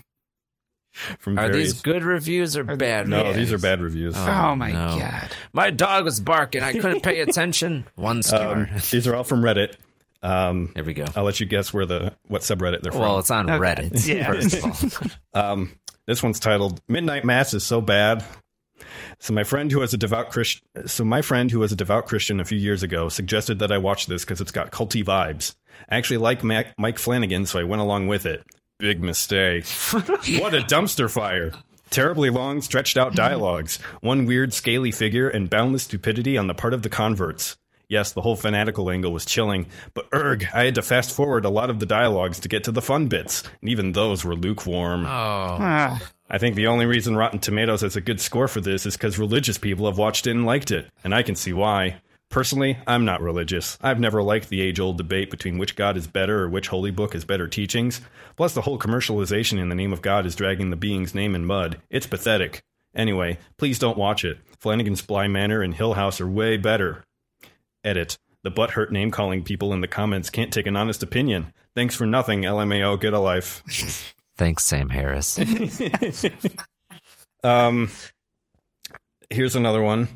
[1.19, 1.73] from Are various.
[1.73, 3.35] these good reviews or bad no, reviews?
[3.35, 4.15] these are bad reviews.
[4.17, 4.99] Oh, my no.
[4.99, 5.31] god.
[5.53, 6.63] My dog was barking.
[6.63, 7.85] I couldn't pay attention.
[7.95, 8.53] One star.
[8.55, 9.75] Um, these are all from Reddit.
[10.23, 11.05] Um, there we go.
[11.15, 13.01] I'll let you guess where the what subreddit they're from.
[13.01, 13.59] Well, it's on Okay.
[13.59, 14.07] Reddit.
[14.07, 14.27] Yeah.
[14.27, 14.63] First
[14.93, 15.41] of all.
[15.51, 15.71] Um,
[16.07, 18.23] this one's titled "Midnight Mass is so bad."
[19.19, 22.07] So my friend who was a devout Christian, so my friend who was a devout
[22.07, 25.55] Christian a few years ago suggested that I watch this because it's got culty vibes.
[25.89, 28.43] I actually like Mac, Mike Flanagan, so I went along with it.
[28.77, 29.65] Big mistake.
[29.91, 31.51] what a dumpster fire!
[31.89, 36.73] Terribly long, stretched out dialogues, one weird, scaly figure, and boundless stupidity on the part
[36.73, 37.55] of the converts.
[37.87, 41.49] Yes, the whole fanatical angle was chilling, but erg, I had to fast forward a
[41.49, 45.05] lot of the dialogues to get to the fun bits, and even those were lukewarm.
[45.05, 45.09] Oh.
[45.09, 48.97] Ah, I think the only reason Rotten Tomatoes has a good score for this is
[48.97, 52.01] because religious people have watched it and liked it, and I can see why.
[52.29, 53.77] Personally, I'm not religious.
[53.81, 56.91] I've never liked the age old debate between which God is better or which holy
[56.91, 58.01] book has better teachings.
[58.35, 61.45] Plus, the whole commercialization in the name of God is dragging the being's name in
[61.45, 61.79] mud.
[61.89, 62.63] It's pathetic.
[62.95, 64.39] Anyway, please don't watch it.
[64.59, 67.03] Flanagan's Bly Manor and Hill House are way better.
[67.85, 68.17] Edit.
[68.43, 71.53] The butthurt name calling people in the comments can't take an honest opinion.
[71.75, 72.99] Thanks for nothing, LMAO.
[72.99, 73.63] Get a life.
[74.37, 75.39] Thanks, Sam Harris.
[77.43, 77.91] Um,
[79.29, 80.07] here's another one.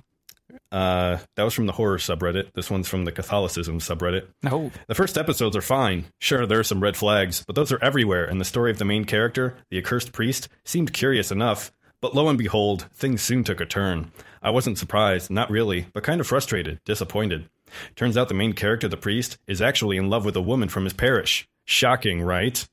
[0.71, 2.53] Uh, that was from the horror subreddit.
[2.53, 4.27] This one's from the Catholicism subreddit.
[4.41, 4.71] No.
[4.87, 6.05] The first episodes are fine.
[6.19, 8.85] Sure, there are some red flags, but those are everywhere, and the story of the
[8.85, 11.71] main character, the accursed priest, seemed curious enough.
[12.01, 14.11] But lo and behold, things soon took a turn.
[14.41, 17.49] I wasn't surprised, not really, but kind of frustrated, disappointed.
[17.95, 20.83] Turns out the main character, the priest, is actually in love with a woman from
[20.83, 21.47] his parish.
[21.65, 22.67] Shocking, right?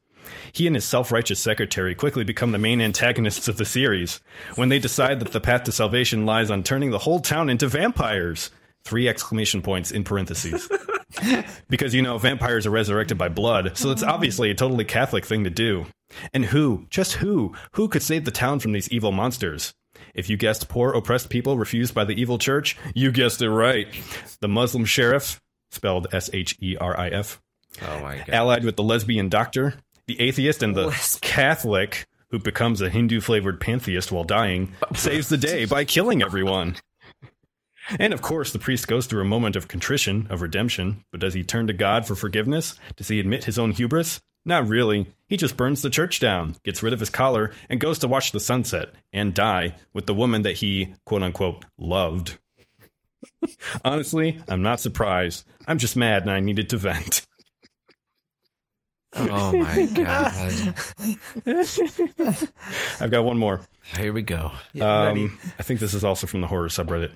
[0.52, 4.20] He and his self righteous secretary quickly become the main antagonists of the series
[4.54, 7.68] when they decide that the path to salvation lies on turning the whole town into
[7.68, 8.50] vampires.
[8.84, 10.68] Three exclamation points in parentheses.
[11.68, 14.10] because, you know, vampires are resurrected by blood, so it's mm-hmm.
[14.10, 15.86] obviously a totally Catholic thing to do.
[16.32, 19.74] And who, just who, who could save the town from these evil monsters?
[20.16, 23.86] If you guessed poor, oppressed people refused by the evil church, you guessed it right.
[24.40, 25.40] The Muslim sheriff,
[25.70, 27.40] spelled S H E R I F,
[27.82, 28.30] Oh my god.
[28.30, 29.74] allied with the lesbian doctor,
[30.06, 30.90] the atheist, and the
[31.20, 36.76] Catholic, who becomes a Hindu flavored pantheist while dying, saves the day by killing everyone.
[38.00, 41.34] And of course, the priest goes through a moment of contrition, of redemption, but does
[41.34, 42.74] he turn to God for forgiveness?
[42.96, 44.20] Does he admit his own hubris?
[44.46, 45.08] Not really.
[45.28, 48.30] He just burns the church down, gets rid of his collar, and goes to watch
[48.30, 52.38] the sunset and die with the woman that he, quote unquote, loved.
[53.84, 55.44] Honestly, I'm not surprised.
[55.66, 57.26] I'm just mad and I needed to vent.
[59.18, 60.74] Oh my god.
[63.00, 63.62] I've got one more.
[63.96, 64.52] Here we go.
[64.78, 67.12] Um, I think this is also from the horror subreddit.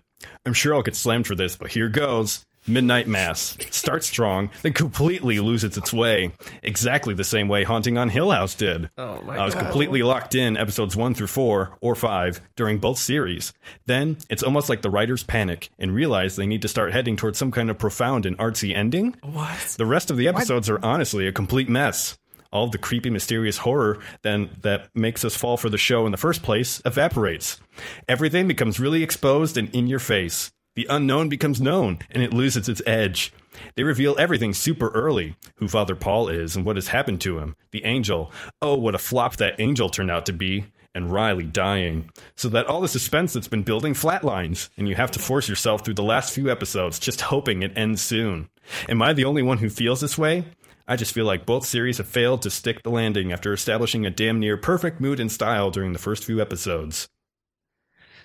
[0.46, 2.46] I'm sure I'll get slammed for this, but here goes.
[2.66, 6.32] Midnight Mass starts strong, then completely loses its way.
[6.62, 8.90] Exactly the same way Haunting on Hill House did.
[8.98, 9.64] Oh my I was God.
[9.64, 13.52] completely locked in episodes one through four or five during both series.
[13.86, 17.38] Then it's almost like the writers panic and realize they need to start heading towards
[17.38, 19.16] some kind of profound and artsy ending.
[19.22, 19.74] What?
[19.78, 22.18] The rest of the episodes are honestly a complete mess.
[22.52, 26.18] All the creepy, mysterious horror then that makes us fall for the show in the
[26.18, 27.60] first place evaporates.
[28.08, 30.50] Everything becomes really exposed and in your face.
[30.76, 33.32] The unknown becomes known, and it loses its edge.
[33.74, 37.56] They reveal everything super early who Father Paul is and what has happened to him,
[37.72, 38.32] the angel.
[38.62, 42.10] Oh, what a flop that angel turned out to be, and Riley dying.
[42.36, 45.84] So that all the suspense that's been building flatlines, and you have to force yourself
[45.84, 48.48] through the last few episodes just hoping it ends soon.
[48.88, 50.44] Am I the only one who feels this way?
[50.86, 54.10] I just feel like both series have failed to stick the landing after establishing a
[54.10, 57.08] damn near perfect mood and style during the first few episodes.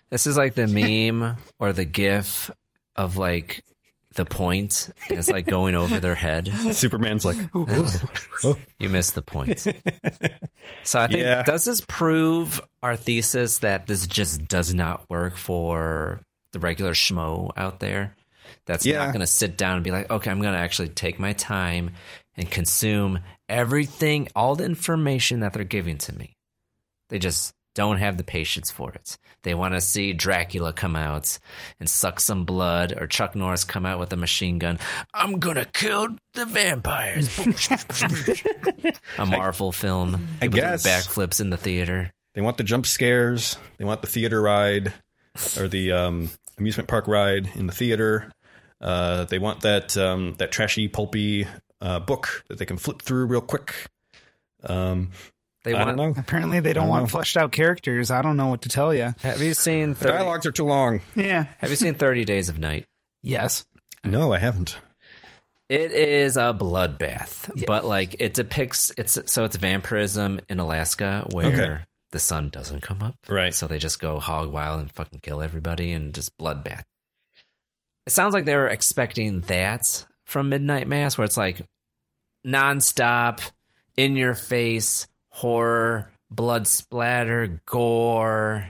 [0.10, 2.52] This is like the meme or the gif
[2.96, 3.64] of like
[4.14, 4.90] the point.
[5.10, 6.48] It's like going over their head.
[6.72, 7.38] Superman's like,
[8.80, 9.66] you missed the point.
[10.84, 11.42] So I think Yeah.
[11.44, 16.22] does this prove our thesis that this just does not work for
[16.52, 18.16] the regular schmo out there?
[18.66, 19.00] That's Yeah.
[19.00, 21.34] not going to sit down and be like, okay, I'm going to actually take my
[21.34, 21.92] time
[22.38, 23.20] and consume
[23.50, 26.36] everything, all the information that they're giving to me.
[27.10, 29.18] They just don't have the patience for it.
[29.44, 31.38] They want to see Dracula come out
[31.80, 34.80] and suck some blood, or Chuck Norris come out with a machine gun.
[35.14, 37.30] I'm gonna kill the vampires.
[39.20, 40.16] a Marvel film.
[40.42, 40.88] I People doing guess.
[40.88, 42.12] backflips in the theater.
[42.34, 43.58] They want the jump scares.
[43.78, 44.92] They want the theater ride
[45.58, 48.32] or the um, amusement park ride in the theater.
[48.82, 51.48] Uh, they want that um, that trashy, pulpy
[51.82, 53.74] uh, book that they can flip through real quick.
[54.64, 55.12] Um,
[55.66, 55.98] They I want.
[55.98, 56.22] don't know.
[56.22, 57.08] Apparently, they don't don't want know.
[57.08, 58.10] fleshed out characters.
[58.12, 59.14] I don't know what to tell you.
[59.22, 61.02] Have you seen The 30, dialogues are too long.
[61.16, 61.48] Yeah.
[61.58, 62.86] Have you seen Thirty Days of Night?
[63.24, 63.66] Yes.
[64.04, 64.78] No, I haven't.
[65.68, 71.48] It is a bloodbath, but like it depicts it's so it's vampirism in Alaska where
[71.48, 71.78] Okay.
[72.12, 73.16] the sun doesn't come up.
[73.28, 73.52] Right.
[73.54, 76.84] So they just go hog wild and fucking kill everybody and just bloodbath.
[78.06, 81.62] It sounds like they were expecting that from Midnight Mass, where it's like
[82.46, 83.42] nonstop,
[83.98, 88.70] in your face, horror, blood splatter, gore,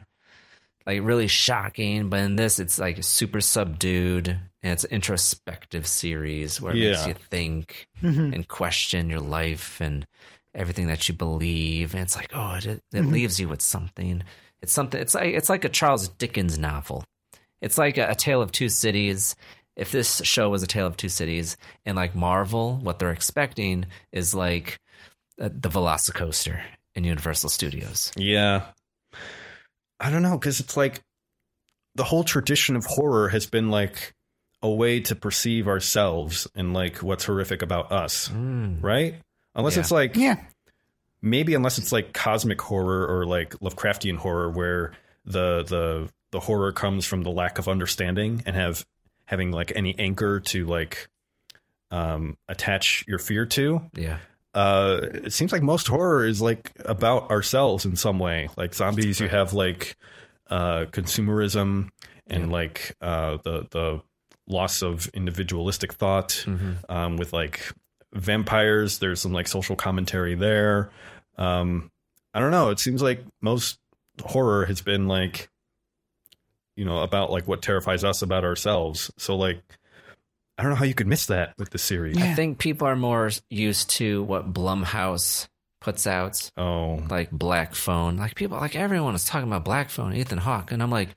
[0.87, 2.09] like really shocking.
[2.09, 4.29] But in this, it's like super subdued
[4.63, 8.33] and it's an introspective series where it makes you think Mhm.
[8.33, 10.07] and question your life and
[10.55, 11.93] everything that you believe.
[11.93, 13.11] And it's like, oh, it, it Mhm.
[13.11, 14.23] leaves you with something.
[14.61, 14.99] It's something.
[14.99, 17.03] It's like it's like a Charles Dickens novel.
[17.61, 19.35] It's like a, a tale of two cities.
[19.75, 23.85] If this show was a tale of two cities, and like Marvel, what they're expecting
[24.11, 24.79] is like
[25.37, 26.61] the Velocicoaster
[26.95, 28.11] in Universal Studios.
[28.15, 28.63] Yeah.
[29.99, 31.01] I don't know because it's like
[31.95, 34.13] the whole tradition of horror has been like
[34.61, 39.15] a way to perceive ourselves and like what's horrific about us, right?
[39.55, 39.79] Unless Yeah.
[39.81, 40.35] it's like Yeah.
[41.21, 44.93] maybe unless it's like cosmic horror or like Lovecraftian horror where
[45.25, 48.85] the the the horror comes from the lack of understanding and have
[49.25, 51.07] having like any anchor to like
[51.91, 53.81] um attach your fear to.
[53.93, 54.17] Yeah.
[54.55, 58.49] Uh it seems like most horror is like about ourselves in some way.
[58.57, 59.97] Like zombies you have like
[60.49, 61.89] uh, consumerism
[62.27, 64.01] and like uh, the the
[64.47, 66.45] loss of individualistic thought
[66.89, 67.61] um, with like
[68.13, 68.99] vampires.
[68.99, 70.91] There's some like social commentary there.
[71.37, 71.91] Um,
[72.33, 72.69] I don't know.
[72.69, 73.79] It seems like most
[74.23, 75.49] horror has been like,
[76.75, 79.11] you know, about like what terrifies us about ourselves.
[79.17, 79.61] So like,
[80.57, 82.17] I don't know how you could miss that with the series.
[82.17, 85.47] I think people are more used to what Blumhouse
[85.81, 86.49] puts out.
[86.57, 88.17] Oh, like Black Phone.
[88.17, 91.09] Like people, like everyone is talking about Black Phone, Ethan Hawke, and I'm like,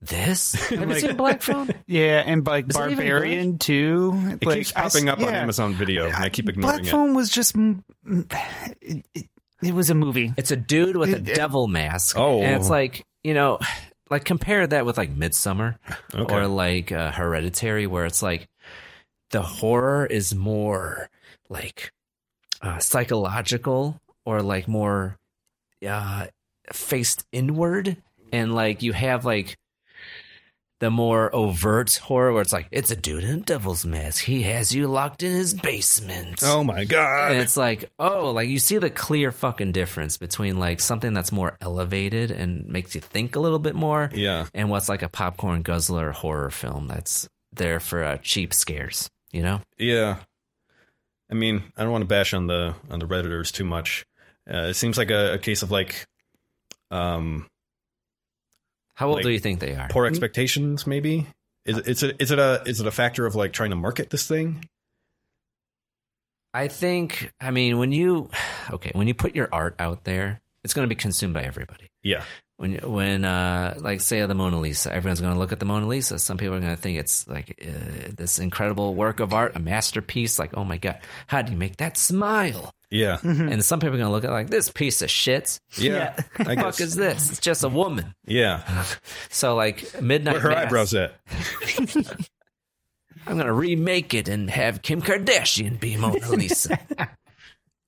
[0.00, 0.54] this?
[0.70, 1.70] Have you seen Black Phone?
[1.86, 4.12] Yeah, and like Is it Barbarian too.
[4.40, 5.28] It like, keeps popping I- up on.
[5.34, 6.82] Amazon Video, and I keep ignoring Black it.
[6.84, 9.26] Black Phone was just it, it,
[9.62, 10.32] it was a movie.
[10.36, 12.18] It's a dude with a It- it- devil mask.
[12.18, 12.40] Oh.
[12.40, 13.58] and it's like you know,
[14.10, 15.76] like compare that with like Midsommar
[16.14, 16.34] Okay.
[16.34, 18.46] or like uh, Hereditary, where it's like
[19.34, 21.10] the horror is more
[21.48, 21.90] like
[22.62, 25.16] uh, psychological or like more
[25.84, 26.26] uh,
[26.72, 27.96] faced inward,
[28.32, 29.58] and like you have like
[30.80, 34.22] the more overt horror where it's like it's a dude in a devil's mask.
[34.24, 36.40] He has you locked in his basement.
[36.44, 37.32] Oh my god!
[37.32, 41.32] And it's like, oh, like you see the clear fucking difference between like something that's
[41.32, 44.46] more elevated and makes you think a little bit more, Yeah.
[44.54, 49.10] and what's like a popcorn guzzler horror film that's there for uh, cheap scares.
[49.34, 49.60] You know?
[49.78, 50.18] Yeah.
[51.28, 54.06] I mean, I don't want to bash on the on the redditors too much.
[54.48, 56.06] Uh, it seems like a, a case of like,
[56.92, 57.48] um,
[58.94, 59.88] How old Like, do you think they are?
[59.88, 60.86] poor expectations.
[60.86, 61.26] Maybe
[61.66, 63.76] is it, is it is it a is it a factor of like trying to
[63.76, 64.68] market this thing?
[66.52, 67.32] I think.
[67.40, 68.30] I mean, when you
[68.70, 71.88] okay, when you put your art out there, it's going to be consumed by everybody.
[72.04, 72.22] Yeah.
[72.56, 75.88] When when uh like say the Mona Lisa, everyone's going to look at the Mona
[75.88, 76.20] Lisa.
[76.20, 79.58] Some people are going to think it's like uh, this incredible work of art, a
[79.58, 80.38] masterpiece.
[80.38, 82.72] Like, oh my god, how do you make that smile?
[82.94, 83.18] Yeah.
[83.24, 85.58] And some people are going to look at it like this piece of shit.
[85.76, 86.14] Yeah.
[86.38, 87.28] I the fuck is this?
[87.30, 88.14] It's just a woman.
[88.24, 88.62] Yeah.
[89.30, 90.34] So like midnight.
[90.34, 91.14] Where her Mass, eyebrows at?
[93.26, 96.78] I'm going to remake it and have Kim Kardashian be Mona Lisa.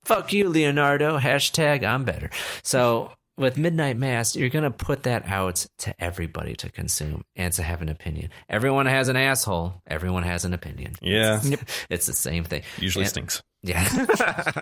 [0.03, 1.17] fuck you, Leonardo.
[1.17, 2.29] Hashtag I'm better.
[2.63, 7.53] So with Midnight Mass, you're going to put that out to everybody to consume and
[7.53, 8.29] to have an opinion.
[8.49, 9.81] Everyone has an asshole.
[9.85, 10.93] Everyone has an opinion.
[11.01, 11.41] Yeah.
[11.89, 12.63] It's the same thing.
[12.77, 13.43] Usually And- stinks.
[13.63, 13.87] Yeah.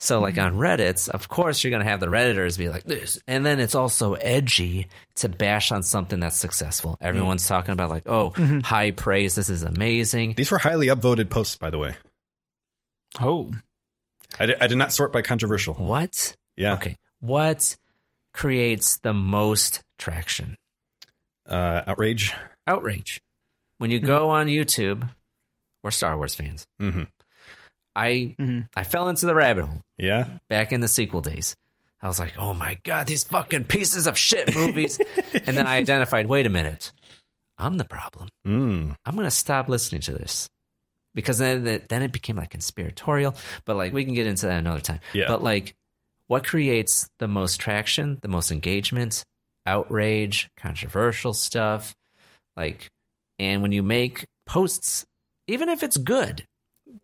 [0.00, 3.20] so, like on Reddit, of course, you're going to have the Redditors be like this.
[3.26, 6.92] And then it's also edgy to bash on something that's successful.
[6.92, 7.06] Mm.
[7.06, 8.60] Everyone's talking about, like, oh, mm-hmm.
[8.60, 9.34] high praise.
[9.34, 10.34] This is amazing.
[10.36, 11.94] These were highly upvoted posts, by the way.
[13.20, 13.52] Oh,
[14.38, 15.74] I did, I did not sort by controversial.
[15.74, 16.34] What?
[16.56, 16.74] Yeah.
[16.74, 16.96] Okay.
[17.24, 17.76] What
[18.34, 20.56] creates the most traction?
[21.48, 22.34] Uh, outrage.
[22.66, 23.22] Outrage.
[23.78, 25.08] When you go on YouTube,
[25.82, 26.66] we're Star Wars fans.
[26.82, 27.04] Mm-hmm.
[27.96, 28.34] I
[28.76, 29.80] I fell into the rabbit hole.
[29.96, 30.26] Yeah.
[30.50, 31.56] back in the sequel days.
[32.02, 35.00] I was like, oh my God, these fucking pieces of shit movies.
[35.46, 36.92] and then I identified, wait a minute,
[37.56, 38.28] I'm the problem.
[38.46, 38.96] Mm.
[39.06, 40.50] I'm going to stop listening to this.
[41.14, 43.34] Because then, it- then it became like conspiratorial,
[43.64, 45.00] but like we can get into that another time.
[45.14, 45.24] Yeah.
[45.28, 45.74] But like,
[46.26, 49.24] what creates the most traction, the most engagement,
[49.66, 51.94] outrage, controversial stuff?
[52.56, 52.90] Like,
[53.38, 55.04] and when you make posts,
[55.46, 56.46] even if it's good,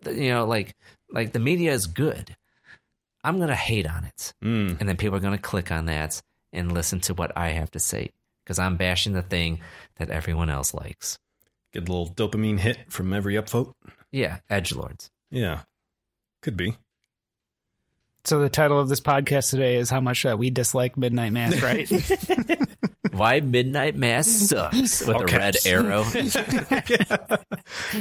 [0.06, 0.74] you know, like
[1.12, 2.36] like the media is good.
[3.22, 4.80] I'm gonna hate on it, Mm.
[4.80, 6.20] and then people are gonna click on that
[6.52, 8.10] and listen to what I have to say
[8.44, 9.60] because I'm bashing the thing
[9.96, 11.18] that everyone else likes.
[11.72, 13.72] Get a little dopamine hit from every upvote.
[14.10, 15.10] Yeah, edge lords.
[15.30, 15.62] Yeah.
[16.42, 16.76] Could be.
[18.24, 21.60] So the title of this podcast today is how much uh, we dislike Midnight Mass,
[21.62, 21.90] right?
[23.12, 26.04] Why Midnight Mass sucks with a red arrow.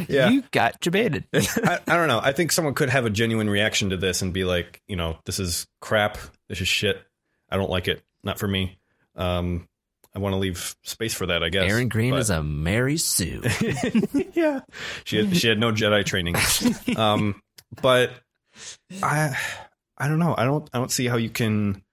[0.08, 0.30] Yeah.
[0.30, 1.26] You got debated.
[1.34, 2.20] I, I don't know.
[2.22, 5.18] I think someone could have a genuine reaction to this and be like, you know,
[5.26, 6.18] this is crap.
[6.48, 7.02] This is shit.
[7.50, 8.02] I don't like it.
[8.24, 8.78] Not for me.
[9.16, 9.68] Um,
[10.16, 11.70] I want to leave space for that, I guess.
[11.72, 13.42] Erin Greene But- is a Mary Sue.
[14.34, 14.62] yeah.
[15.06, 16.36] She had, she had no Jedi training.
[16.98, 17.42] Um,
[17.82, 18.12] but
[19.04, 19.38] I
[20.00, 20.34] I don't know.
[20.38, 21.84] I don't I don't see how you can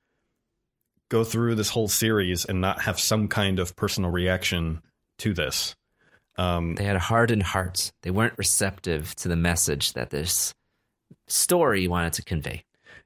[1.10, 4.82] go through this whole series and not have some kind of personal reaction
[5.18, 5.74] to this.
[6.36, 7.92] Um, They had a hardened hearts.
[8.02, 10.54] They weren't receptive to the message that this
[11.28, 12.64] story wanted to convey.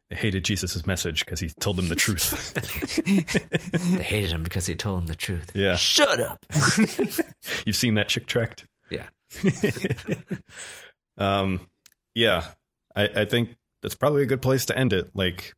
[0.09, 2.53] they hated Jesus' message because he told them the truth.
[3.97, 5.53] They hated him because he told them the truth.
[5.55, 5.77] yeah.
[5.77, 6.45] Shut up.
[7.67, 8.67] You've seen that Chick tract?
[8.91, 9.07] Yeah.
[11.19, 11.61] um,
[12.15, 12.45] yeah,
[12.97, 15.11] I, I think that's probably a good place to end it.
[15.15, 15.55] Like,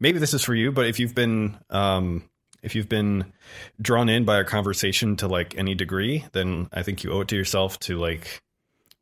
[0.00, 2.24] maybe this is for you, but if you've been, um,
[2.62, 3.32] if you've been
[3.80, 7.28] drawn in by our conversation to like any degree, then I think you owe it
[7.28, 8.42] to yourself to like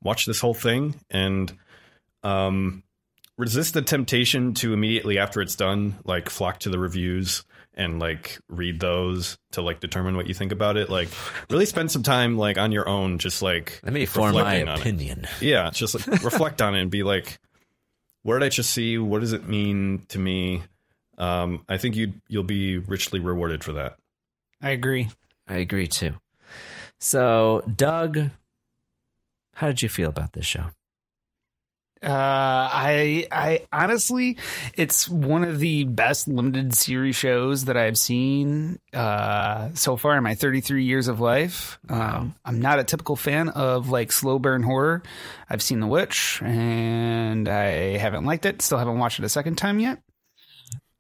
[0.03, 1.53] watch this whole thing and,
[2.23, 2.83] um,
[3.39, 7.45] resist the temptation to immediately after it's done, like flock to the reviews
[7.75, 10.91] and like read those to like determine what you think about it.
[10.91, 11.09] Like
[11.49, 14.69] really spend some time like on your own, just like Let me form my reflecting
[14.69, 14.81] on it.
[14.81, 15.29] opinion.
[15.41, 17.39] Yeah, just like reflect on it and be like,
[18.23, 18.99] what did I just see?
[18.99, 20.63] What does it mean to me?
[21.19, 23.97] Um, I think you you'll be richly rewarded for that.
[24.61, 25.11] I agree.
[25.49, 26.15] I agree too.
[26.99, 28.31] So, Doug,
[29.55, 30.67] how did you feel about this show?
[32.03, 34.37] Uh, I I honestly,
[34.75, 40.25] it's one of the best limited series shows that I've seen uh, so far in
[40.25, 41.79] my 33 years of life.
[41.89, 45.03] Um, I'm not a typical fan of like slow burn horror.
[45.49, 48.63] I've seen The Witch, and I haven't liked it.
[48.63, 50.03] Still haven't watched it a second time yet.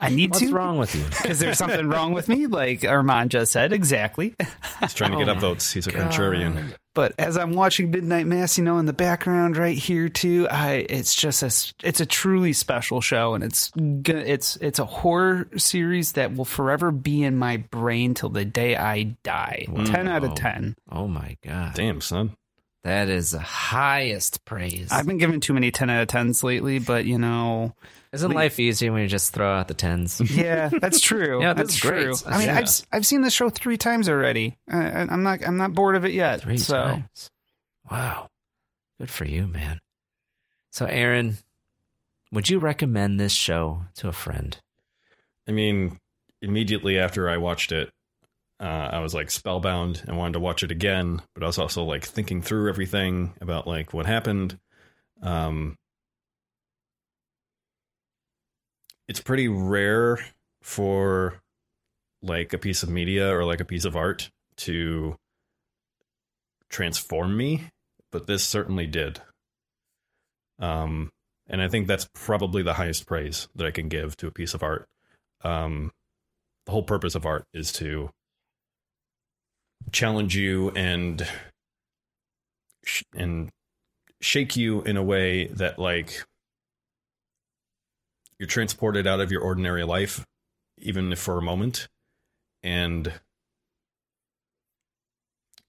[0.02, 0.46] I need What's to.
[0.46, 1.04] What's wrong with you?
[1.30, 2.46] Is there something wrong with me?
[2.46, 4.34] Like Armand just said, exactly.
[4.80, 5.72] He's trying to get Oh up votes.
[5.72, 6.74] He's a contrarian.
[6.94, 10.84] But as I'm watching Midnight Mass, you know, in the background right here too, I
[10.90, 15.48] it's just a it's a truly special show, and it's go- it's it's a horror
[15.56, 19.64] series that will forever be in my brain till the day I die.
[19.68, 19.90] Mm.
[19.90, 20.34] ten out of Oh.
[20.34, 20.76] ten.
[20.90, 21.72] Oh my god.
[21.74, 22.36] Damn, son.
[22.84, 24.88] That is the highest praise.
[24.90, 27.74] I've been given too many ten out of tens lately, but you know,
[28.12, 30.20] Isn't le- life easier when you just throw out the tens?
[30.36, 31.40] yeah, that's true.
[31.40, 32.02] Yeah, that's that's great.
[32.04, 32.14] true.
[32.26, 32.58] I mean, Yeah.
[32.58, 34.58] I've I've seen the show three times already.
[34.70, 36.42] Uh, I'm not I'm not bored of it yet.
[36.42, 37.30] Three so times.
[37.90, 38.28] Wow.
[39.00, 39.80] Good for you, man.
[40.70, 41.38] So, Aaron,
[42.30, 44.56] would you recommend this show to a friend?
[45.48, 45.98] I mean,
[46.40, 47.90] immediately after I watched it,
[48.60, 51.20] uh, I was like spellbound and wanted to watch it again.
[51.34, 54.58] But I was also like thinking through everything about like what happened.
[55.22, 55.76] Um,
[59.12, 60.18] it's pretty rare
[60.62, 61.34] for
[62.22, 65.16] like a piece of media or like a piece of art to
[66.70, 67.68] transform me,
[68.10, 69.20] but this certainly did.
[70.58, 71.10] Um,
[71.46, 74.54] and I think that's probably the highest praise that I can give to a piece
[74.54, 74.88] of art.
[75.44, 75.90] Um,
[76.64, 78.08] the whole purpose of art is to
[79.90, 81.28] challenge you and
[82.86, 83.50] sh- and
[84.22, 86.24] shake you in a way that like
[88.42, 90.26] you're transported out of your ordinary life
[90.78, 91.86] even if for a moment
[92.64, 93.12] and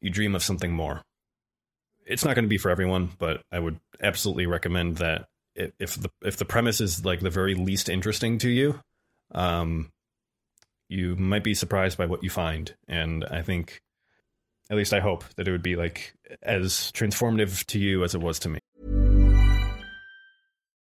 [0.02, 1.04] you dream of something more.
[2.08, 6.10] It's not going to be for everyone but i would absolutely recommend that if the
[6.24, 8.80] if the premise is like the very least interesting to you
[9.34, 9.92] um
[10.90, 13.82] you might be surprised by what you find and i think
[14.72, 18.22] at least i hope that it would be like as transformative to you as it
[18.22, 18.60] was to me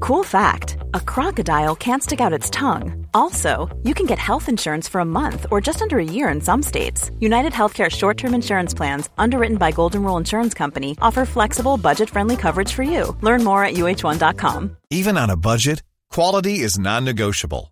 [0.00, 3.06] Cool fact a crocodile can't stick out its tongue.
[3.14, 6.40] Also, you can get health insurance for a month or just under a year in
[6.40, 7.10] some states.
[7.20, 12.10] United Healthcare short term insurance plans, underwritten by Golden Rule Insurance Company, offer flexible, budget
[12.10, 13.16] friendly coverage for you.
[13.22, 14.76] Learn more at uh1.com.
[14.90, 17.71] Even on a budget, quality is non-negotiable.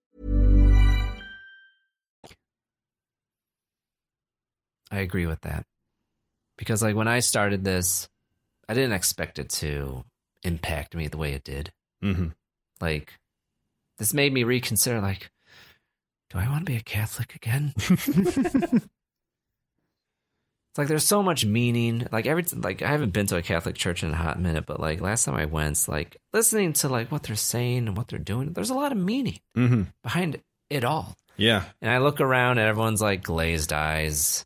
[4.91, 5.65] I agree with that.
[6.57, 8.07] Because like when I started this,
[8.69, 10.03] I didn't expect it to
[10.43, 11.71] impact me the way it did.
[12.03, 12.27] Mm-hmm.
[12.79, 13.17] Like
[13.97, 15.31] this made me reconsider like
[16.29, 17.73] do I want to be a Catholic again?
[20.71, 22.07] It's like there's so much meaning.
[22.13, 24.79] Like every like I haven't been to a Catholic church in a hot minute, but
[24.79, 28.07] like last time I went, it's like listening to like what they're saying and what
[28.07, 28.53] they're doing.
[28.53, 29.81] There's a lot of meaning Mm-hmm.
[30.01, 30.39] behind
[30.69, 31.17] it all.
[31.35, 31.63] Yeah.
[31.81, 34.45] And I look around and everyone's like glazed eyes.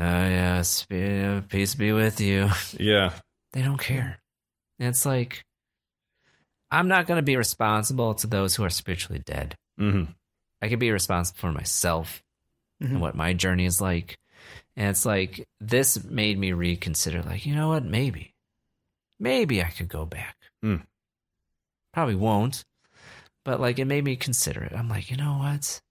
[0.00, 2.48] Oh yes, be, peace be with you.
[2.78, 3.12] Yeah.
[3.52, 4.18] They don't care.
[4.78, 5.44] It's like
[6.70, 9.56] I'm not going to be responsible to those who are spiritually dead.
[9.78, 10.10] Mm-hmm.
[10.62, 12.22] I can be responsible for myself
[12.80, 14.16] and what my journey is like.
[14.74, 17.84] And it's like this made me reconsider like, you know what?
[17.84, 18.32] Maybe.
[19.18, 20.36] Maybe I could go back.
[20.64, 20.82] Mm.
[21.92, 22.64] Probably won't.
[23.44, 24.72] But like it made me consider it.
[24.74, 25.82] I'm like, you know what?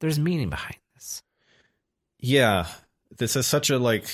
[0.00, 1.22] There's meaning behind this.
[2.18, 2.66] Yeah.
[3.22, 4.06] This is such a like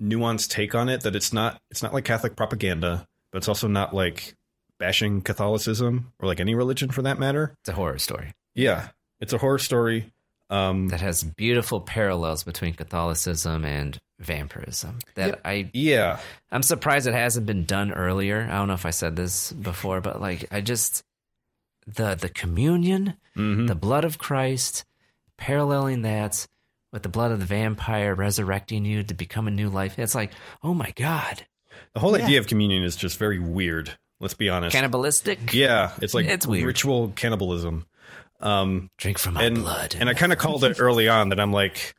[0.00, 3.66] nuanced take on it that it's not it's not like Catholic propaganda, but it's also
[3.68, 4.34] not like
[4.78, 7.54] bashing Catholicism or like any religion for that matter.
[7.62, 8.32] It's a horror story.
[8.54, 8.88] Yeah,
[9.20, 10.12] it's a horror story
[10.48, 14.98] um, that has beautiful parallels between Catholicism and vampirism.
[15.16, 15.34] That Yeah.
[15.44, 16.20] I yeah,
[16.52, 18.46] I'm surprised it hasn't been done earlier.
[18.50, 21.02] I don't know if I said this before, but like I just
[21.86, 23.66] the the communion, Mm-hmm.
[23.66, 24.84] the blood of Christ,
[25.36, 26.46] paralleling that
[26.92, 29.98] with the blood of the vampire resurrecting you to become a new life.
[29.98, 31.46] It's like, oh my god,
[31.94, 32.24] the whole Yeah.
[32.24, 33.96] idea of communion is just very weird.
[34.20, 34.74] Let's be honest.
[34.74, 35.54] cannibalistic.
[35.54, 36.66] Yeah, it's like It's weird.
[36.66, 37.86] ritual cannibalism.
[38.40, 39.96] Um, Drink from my and, blood.
[39.98, 41.94] And I kind of called it early on that I'm like,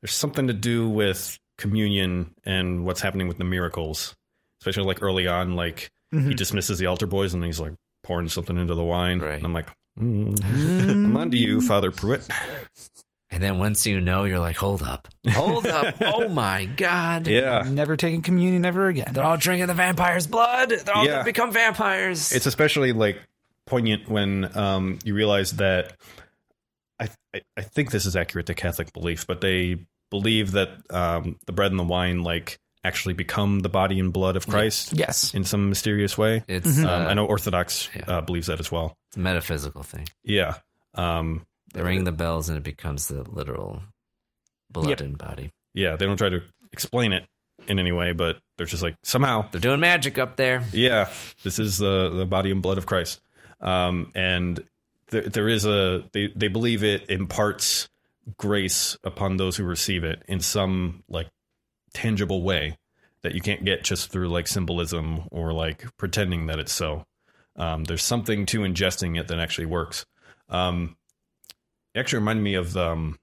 [0.00, 4.14] there's something to do with communion and what's happening with the miracles,
[4.60, 5.54] especially like early on.
[5.54, 6.36] Like he Mhm.
[6.36, 9.20] dismisses the altar boys and he's like pouring something into the wine.
[9.20, 9.34] Right.
[9.36, 9.68] And I'm like,
[10.00, 10.42] mm,
[10.90, 12.26] I'm onto you, Father Pruitt.
[13.32, 15.94] And then once you know, you're like, hold up, hold up.
[16.02, 17.26] oh my god.
[17.26, 17.62] Yeah.
[17.68, 19.12] Never taking communion ever again.
[19.12, 20.68] They're all drinking the vampire's blood.
[20.68, 21.10] They're all Yeah.
[21.12, 22.30] gonna become vampires.
[22.32, 23.18] It's especially like
[23.66, 25.94] poignant when um, you realize that
[27.00, 29.78] I, I I think this is accurate to Catholic belief, but they
[30.10, 34.36] believe that um, the bread and the wine like actually become the body and blood
[34.36, 34.92] of Christ.
[34.92, 35.32] Yes.
[35.34, 36.42] in some mysterious way.
[36.48, 38.96] It's, um, uh, I know Orthodox uh, believes that as well.
[39.08, 40.06] It's a metaphysical thing.
[40.24, 40.56] Yeah.
[40.94, 43.82] Um, They ring the bells and it becomes the literal
[44.70, 45.00] blood Yep.
[45.00, 45.52] and body.
[45.74, 46.42] yeah, they don't try to
[46.72, 47.24] explain it
[47.68, 50.64] in any way, but they're just like somehow They're doing magic up there.
[50.72, 51.08] Yeah,
[51.42, 53.20] this is the the body and blood of Christ,
[53.60, 54.62] um, and
[55.10, 57.88] there, there is a they they believe it imparts
[58.36, 61.28] grace upon those who receive it in some like
[61.94, 62.76] tangible way
[63.22, 67.04] that you can't get just through like symbolism or like pretending that it's so.
[67.56, 70.06] Um, there's something to ingesting it that actually works.
[70.48, 70.96] Um,
[71.94, 73.18] it actually reminded me of um,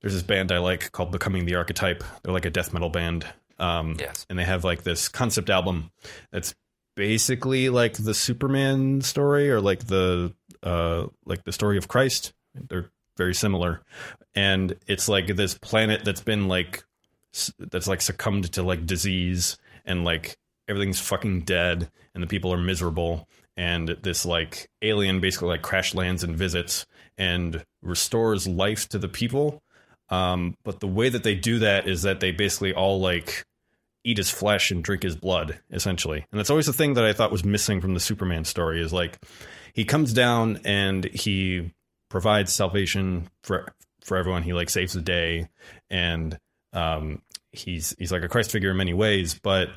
[0.00, 2.02] there's this band I like called Becoming the Archetype.
[2.22, 3.26] They're like a death metal band.
[3.58, 4.24] Um, Yes.
[4.30, 5.90] and they have like this concept album
[6.32, 6.54] that's
[6.96, 12.32] basically like the Superman story or like the uh like the story of Christ.
[12.54, 13.82] They're very similar,
[14.34, 16.84] and it's like this planet that's been like
[17.58, 20.36] that's like succumbed to like disease and like
[20.68, 25.94] everything's fucking dead and the people are miserable and this like alien basically like crash
[25.94, 26.86] lands and visits
[27.20, 29.62] and restores life to the people.
[30.08, 33.44] Um but the way that they do that is that they basically all like
[34.02, 36.24] eat his flesh and drink his blood essentially.
[36.32, 38.92] And that's always the thing that i thought was missing from the superman story is
[38.92, 39.18] like
[39.74, 41.72] he comes down and he
[42.08, 44.42] provides salvation for for everyone.
[44.42, 45.48] He like saves the day
[45.90, 46.36] and
[46.72, 49.38] um he's he's like a christ figure in many ways.
[49.40, 49.68] But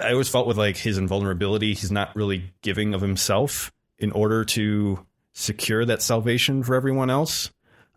[0.00, 4.44] i always felt with like his invulnerability he's not really giving of himself in order
[4.44, 5.04] to
[5.34, 7.50] secure that salvation for everyone else.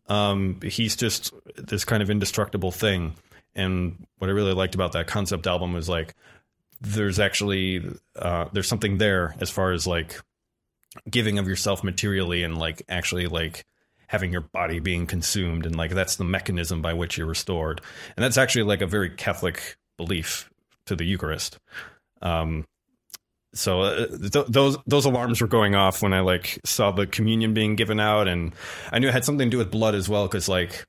[0.08, 3.16] Um he's just this kind of indestructible thing.
[3.56, 6.16] And what i really liked about that concept album was like
[6.82, 7.84] there's actually
[8.16, 10.22] uh there's something there as far as like
[11.10, 13.66] giving of yourself materially and like actually like
[14.08, 15.66] having your body being consumed.
[15.66, 17.82] And like that's the mechanism by which you're restored.
[18.16, 20.50] And that's actually like a very catholic belief
[20.86, 21.60] to the eucharist.
[22.22, 22.66] Um
[23.54, 27.54] so uh, th- those those alarms were going off when i like saw the communion
[27.54, 28.54] being given out and
[28.92, 30.86] i knew it had something to do with blood as well cuz like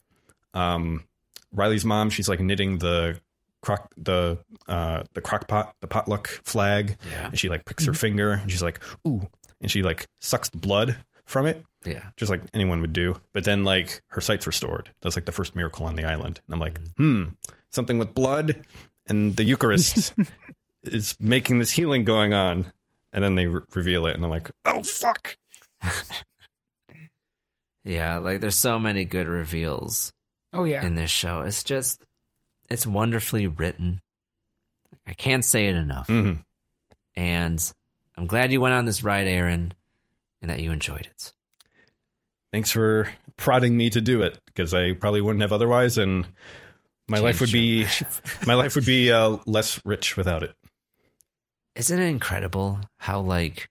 [0.55, 1.05] um
[1.53, 3.19] riley's mom she's like knitting the
[3.63, 4.39] crock the
[4.69, 6.97] uh the crock pot the potluck flag.
[7.11, 7.27] Yeah.
[7.27, 9.27] and she like picks her finger and she's like ooh
[9.61, 10.97] and she like sucks the blood
[11.27, 12.05] from it Yeah.
[12.17, 13.21] just like anyone would do.
[13.33, 16.41] But then like her sight's restored that's like the first miracle on the island.
[16.47, 17.25] And i'm like hmm
[17.71, 18.65] something with blood
[19.09, 20.15] and the eucharist
[20.93, 22.73] is making this healing going on
[23.13, 25.37] and then they re- reveal it and i'm like oh fuck
[27.85, 30.13] Yeah, like there's so many good reveals
[30.53, 30.85] Oh yeah.
[30.85, 31.41] in this show.
[31.43, 32.03] It's just
[32.69, 34.01] it's wonderfully written.
[35.07, 36.09] I can't say it enough.
[36.09, 36.43] Mhm.
[37.17, 37.73] And
[38.17, 39.73] I'm glad you went on this ride, Aaron,
[40.43, 41.33] and that you enjoyed it.
[42.53, 46.27] thanks for prodding me to do it because i probably wouldn't have otherwise and
[47.07, 47.87] my life would be
[48.47, 50.55] my life would be uh, less rich without it
[51.79, 53.69] Isn't it incredible how like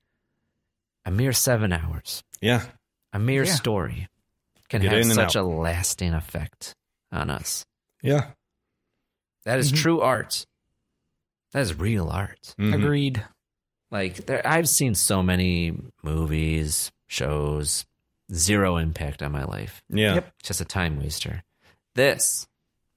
[1.06, 2.66] a mere seven hours, yeah
[3.14, 3.54] a mere Yeah.
[3.54, 4.08] story,
[4.70, 5.44] can Get have such out.
[5.44, 6.74] a lasting effect
[7.12, 7.66] on us?
[8.02, 8.32] yeah
[9.46, 9.78] That is Mhm.
[9.82, 10.46] true art.
[11.54, 12.54] That is real art.
[12.60, 12.74] Mhm.
[12.76, 13.26] Agreed.
[13.92, 15.72] Like there, I've seen so many
[16.04, 17.86] movies, shows,
[18.34, 19.82] zero impact on my life.
[19.90, 20.34] yeah Yep.
[20.44, 21.44] Just a time waster.
[21.96, 22.48] This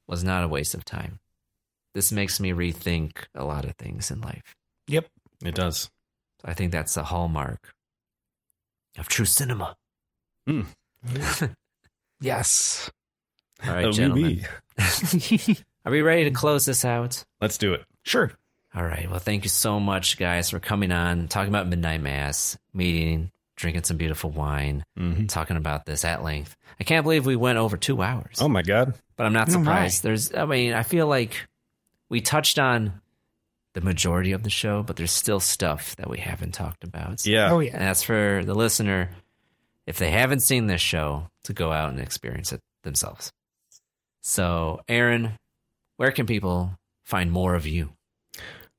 [0.08, 1.20] was not a waste of time.
[1.94, 4.56] This makes me rethink a lot of things in life.
[4.90, 5.06] Yep.
[5.44, 5.90] it does
[6.44, 7.74] I think that's the hallmark
[8.98, 9.76] of true cinema.
[10.46, 10.62] Hmm.
[12.20, 12.90] Yes.
[13.66, 14.44] All right, oui, gentlemen.
[15.86, 17.24] Are we ready to close this out?
[17.40, 17.84] Let's do it.
[18.04, 18.30] Sure.
[18.74, 19.08] All right.
[19.10, 23.84] Well, thank you so much, guys, for coming on, talking about Midnight Mass, meeting, drinking
[23.84, 24.84] some beautiful wine,
[25.28, 26.56] talking about this at length.
[26.78, 28.36] I can't believe we went over two hours.
[28.40, 28.94] Oh my god.
[29.16, 30.02] But I'm not Oh, surprised.
[30.02, 31.46] There's, I mean, I feel like
[32.08, 33.00] we touched on
[33.74, 37.24] the majority of the show, but there's still stuff that we haven't talked about.
[37.24, 37.52] Yeah.
[37.52, 37.72] Oh yeah.
[37.72, 39.10] And that's for the listener,
[39.86, 43.32] if they haven't seen this show, to go out and experience it themselves.
[44.22, 45.32] So, Aaron,
[45.96, 47.90] where can people find more of you?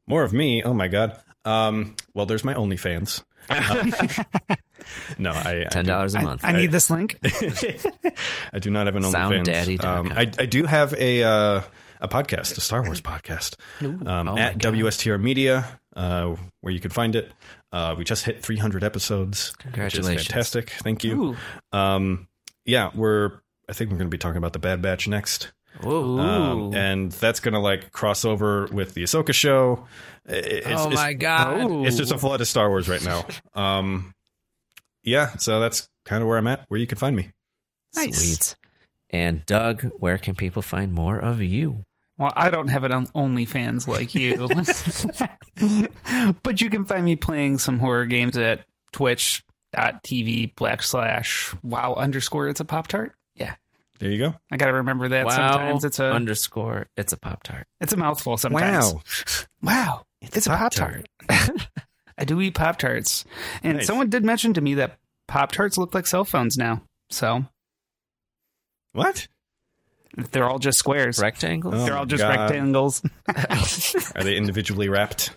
[0.08, 0.64] More of me.
[0.64, 1.20] Oh my god.
[1.46, 3.24] Um, well, there's my OnlyFans.
[3.50, 3.92] Uh,
[5.18, 6.42] no, I Ten dollars a I, month.
[6.44, 7.18] I need this link.
[8.54, 9.46] I do not have an OnlyFans.
[9.46, 10.12] Sounddaddy.com.
[10.12, 11.62] Um, I, I do have a uh,
[12.02, 14.74] a podcast, a Star Wars podcast, um, Oh at God.
[14.74, 17.32] WSTR Media, uh, where you can find it.
[17.72, 19.54] Uh, we just hit 300 episodes.
[19.60, 20.08] Congratulations.
[20.10, 20.70] Which is fantastic.
[20.84, 21.38] Thank you.
[21.72, 22.28] Um,
[22.66, 23.40] yeah, we're.
[23.70, 25.52] I think we're going to be talking about the Bad Batch next.
[25.82, 29.86] Um, and that's going to like cross over with the Ahsoka show.
[30.26, 31.86] It's, oh it's- my god!
[31.88, 33.26] It's just a flood of Star Wars right now.
[33.54, 34.14] Um,
[35.04, 36.66] yeah, so that's kind of where I'm at.
[36.68, 37.30] Where you can find me.
[37.96, 38.18] Nice.
[38.22, 38.56] Sweet.
[39.10, 41.84] And Doug, where can people find more of you?
[42.22, 44.38] Well, I don't have it on- OnlyFans like you,
[46.44, 52.60] but you can find me playing some horror games at Twitch.tv backslash wow underscore it's
[52.60, 53.14] a pop tart.
[53.36, 53.56] Yeah,
[54.00, 54.36] There you go.
[54.52, 55.26] I got to remember that.
[55.26, 56.88] wow Sometimes it's a underscore.
[56.96, 57.66] It's a pop tart.
[57.80, 58.38] it's a mouthful.
[58.38, 59.02] Sometimes Wow.
[59.64, 61.08] wow, it's, a pop tart.
[61.28, 63.26] I do eat pop tarts,
[63.64, 63.88] and Nice.
[63.88, 66.84] someone did mention to me that pop tarts look like cell phones now.
[67.10, 67.46] So
[68.94, 69.28] What?
[70.32, 71.20] They're all just squares.
[71.20, 71.74] Rectangles.
[71.76, 72.40] Oh they're all just God.
[72.40, 73.02] rectangles.
[74.16, 75.32] Are they individually wrapped?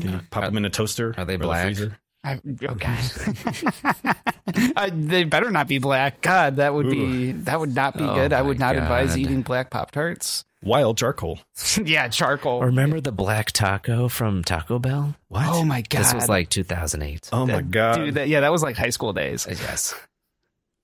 [0.00, 1.14] Can you pop uh, them in a toaster?
[1.16, 1.64] Are they or the black?
[1.64, 1.98] freezer?
[2.22, 2.96] I, oh, okay.
[4.76, 6.20] I, they better not be black.
[6.20, 8.32] God, that would be that would not be Oh good.
[8.32, 9.18] I my would not advise God.
[9.18, 10.44] eating black pop tarts.
[10.62, 11.38] Wild charcoal.
[11.84, 12.62] yeah, charcoal.
[12.62, 15.14] Remember the black taco from Taco Bell?
[15.28, 15.46] What?
[15.46, 17.30] oh my god, This was like 2008.
[17.32, 17.96] Oh my god.
[17.96, 18.14] dude.
[18.14, 19.46] That, yeah, that was like high school days.
[19.48, 19.94] Yes.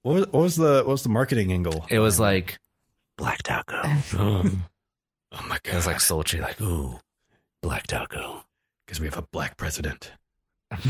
[0.03, 1.85] what, was, what was the what was the marketing angle?
[1.91, 2.61] It was like
[3.23, 3.81] black taco.
[4.19, 4.43] oh
[5.49, 6.99] my god, it's like sultry, like ooh,
[7.63, 8.43] black taco.
[8.85, 10.11] because we have a black president.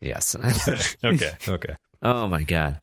[0.00, 0.36] Yes.
[1.04, 1.30] okay.
[1.48, 1.74] Okay.
[2.02, 2.78] oh my god.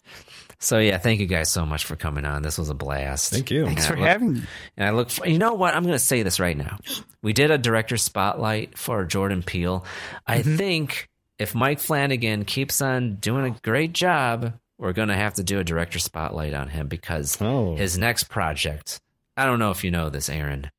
[0.60, 2.42] So yeah, thank you guys so much for coming on.
[2.42, 3.32] This was a blast.
[3.32, 3.66] Thank you.
[3.66, 4.42] Thanks And for look- having me.
[4.76, 5.76] And I look for, you know what?
[5.76, 6.78] I'm going to say this right now.
[7.22, 9.86] We did a director spotlight for Jordan Peele.
[10.26, 10.56] I Mm-hmm.
[10.58, 15.44] think if Mike Flanagan keeps on doing a great job, we're going to have to
[15.44, 17.76] do a director spotlight on him because Oh.
[17.76, 19.00] his next project,
[19.38, 20.70] I don't know if you know this, Aaron.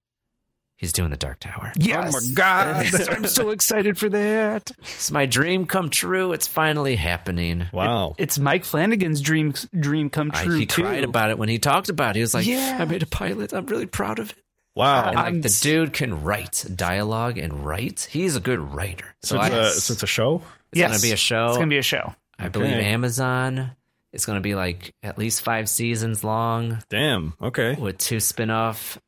[0.76, 1.72] He's doing the Dark Tower.
[1.78, 2.12] Yes.
[2.14, 4.70] Oh my god, I'm so excited for that.
[4.80, 6.32] It's my dream come true.
[6.32, 7.66] It's finally happening.
[7.72, 8.14] Wow.
[8.18, 10.82] It's Mike Flanagan's dream dream come I, true he too.
[10.82, 12.16] cried about it when he talked about it.
[12.16, 12.76] He was like, Yeah.
[12.78, 13.54] I made a pilot.
[13.54, 14.36] I'm really proud of it.
[14.74, 15.06] Wow.
[15.06, 18.08] And like I'm the dude can write dialogue and write.
[18.10, 19.14] He's a good writer.
[19.22, 20.42] so, So, it's I, a, so it's a show.
[20.72, 20.90] it's yes.
[20.90, 21.46] gonna be a show.
[21.46, 22.12] It's gonna be a show.
[22.38, 23.70] I believe Amazon.
[24.14, 27.34] It's gonna be like at least five seasons long Damn.
[27.42, 27.74] Okay.
[27.74, 28.98] with two spin-off,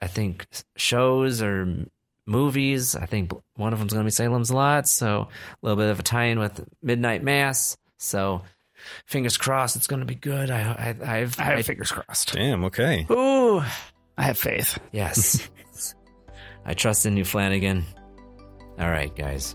[0.00, 0.46] I think
[0.76, 1.86] shows or
[2.26, 2.96] movies.
[2.96, 6.02] I think one of them's gonna be Salem's Lot, so a little bit of a
[6.02, 7.76] tie-in with Midnight Mass.
[7.98, 8.42] So
[9.06, 10.50] fingers crossed, it's gonna be good.
[10.50, 12.32] I, I I've I have I- fingers crossed.
[12.32, 12.64] Damn.
[12.64, 13.06] Okay.
[13.10, 13.60] Ooh,
[14.18, 14.78] I have faith.
[14.92, 15.48] yes.
[16.66, 17.84] I trust in you, Flanagan.
[18.78, 19.54] All right, guys,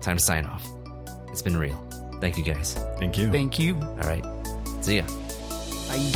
[0.00, 0.64] time to sign off.
[1.32, 1.89] It's been real.
[2.20, 2.74] Thank you, guys.
[2.98, 3.30] Thank you.
[3.30, 3.76] Thank you.
[3.76, 4.24] All right,
[4.80, 5.02] see ya.
[5.88, 6.12] Bye.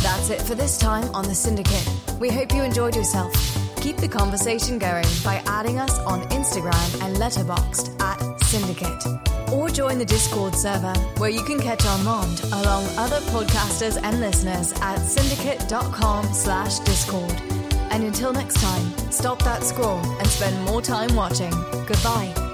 [0.00, 1.86] That's it for this time on The Syndicate.
[2.20, 3.32] We hope you enjoyed yourself.
[3.80, 9.52] Keep the conversation going by adding us on Instagram and Letterboxd at Syndicate.
[9.52, 14.72] Or join the Discord server where you can catch Armand along other podcasters and listeners
[14.80, 17.34] at syndicate.com slash discord.
[17.90, 21.50] And until next time, stop that scroll and spend more time watching.
[21.86, 22.47] Goodbye.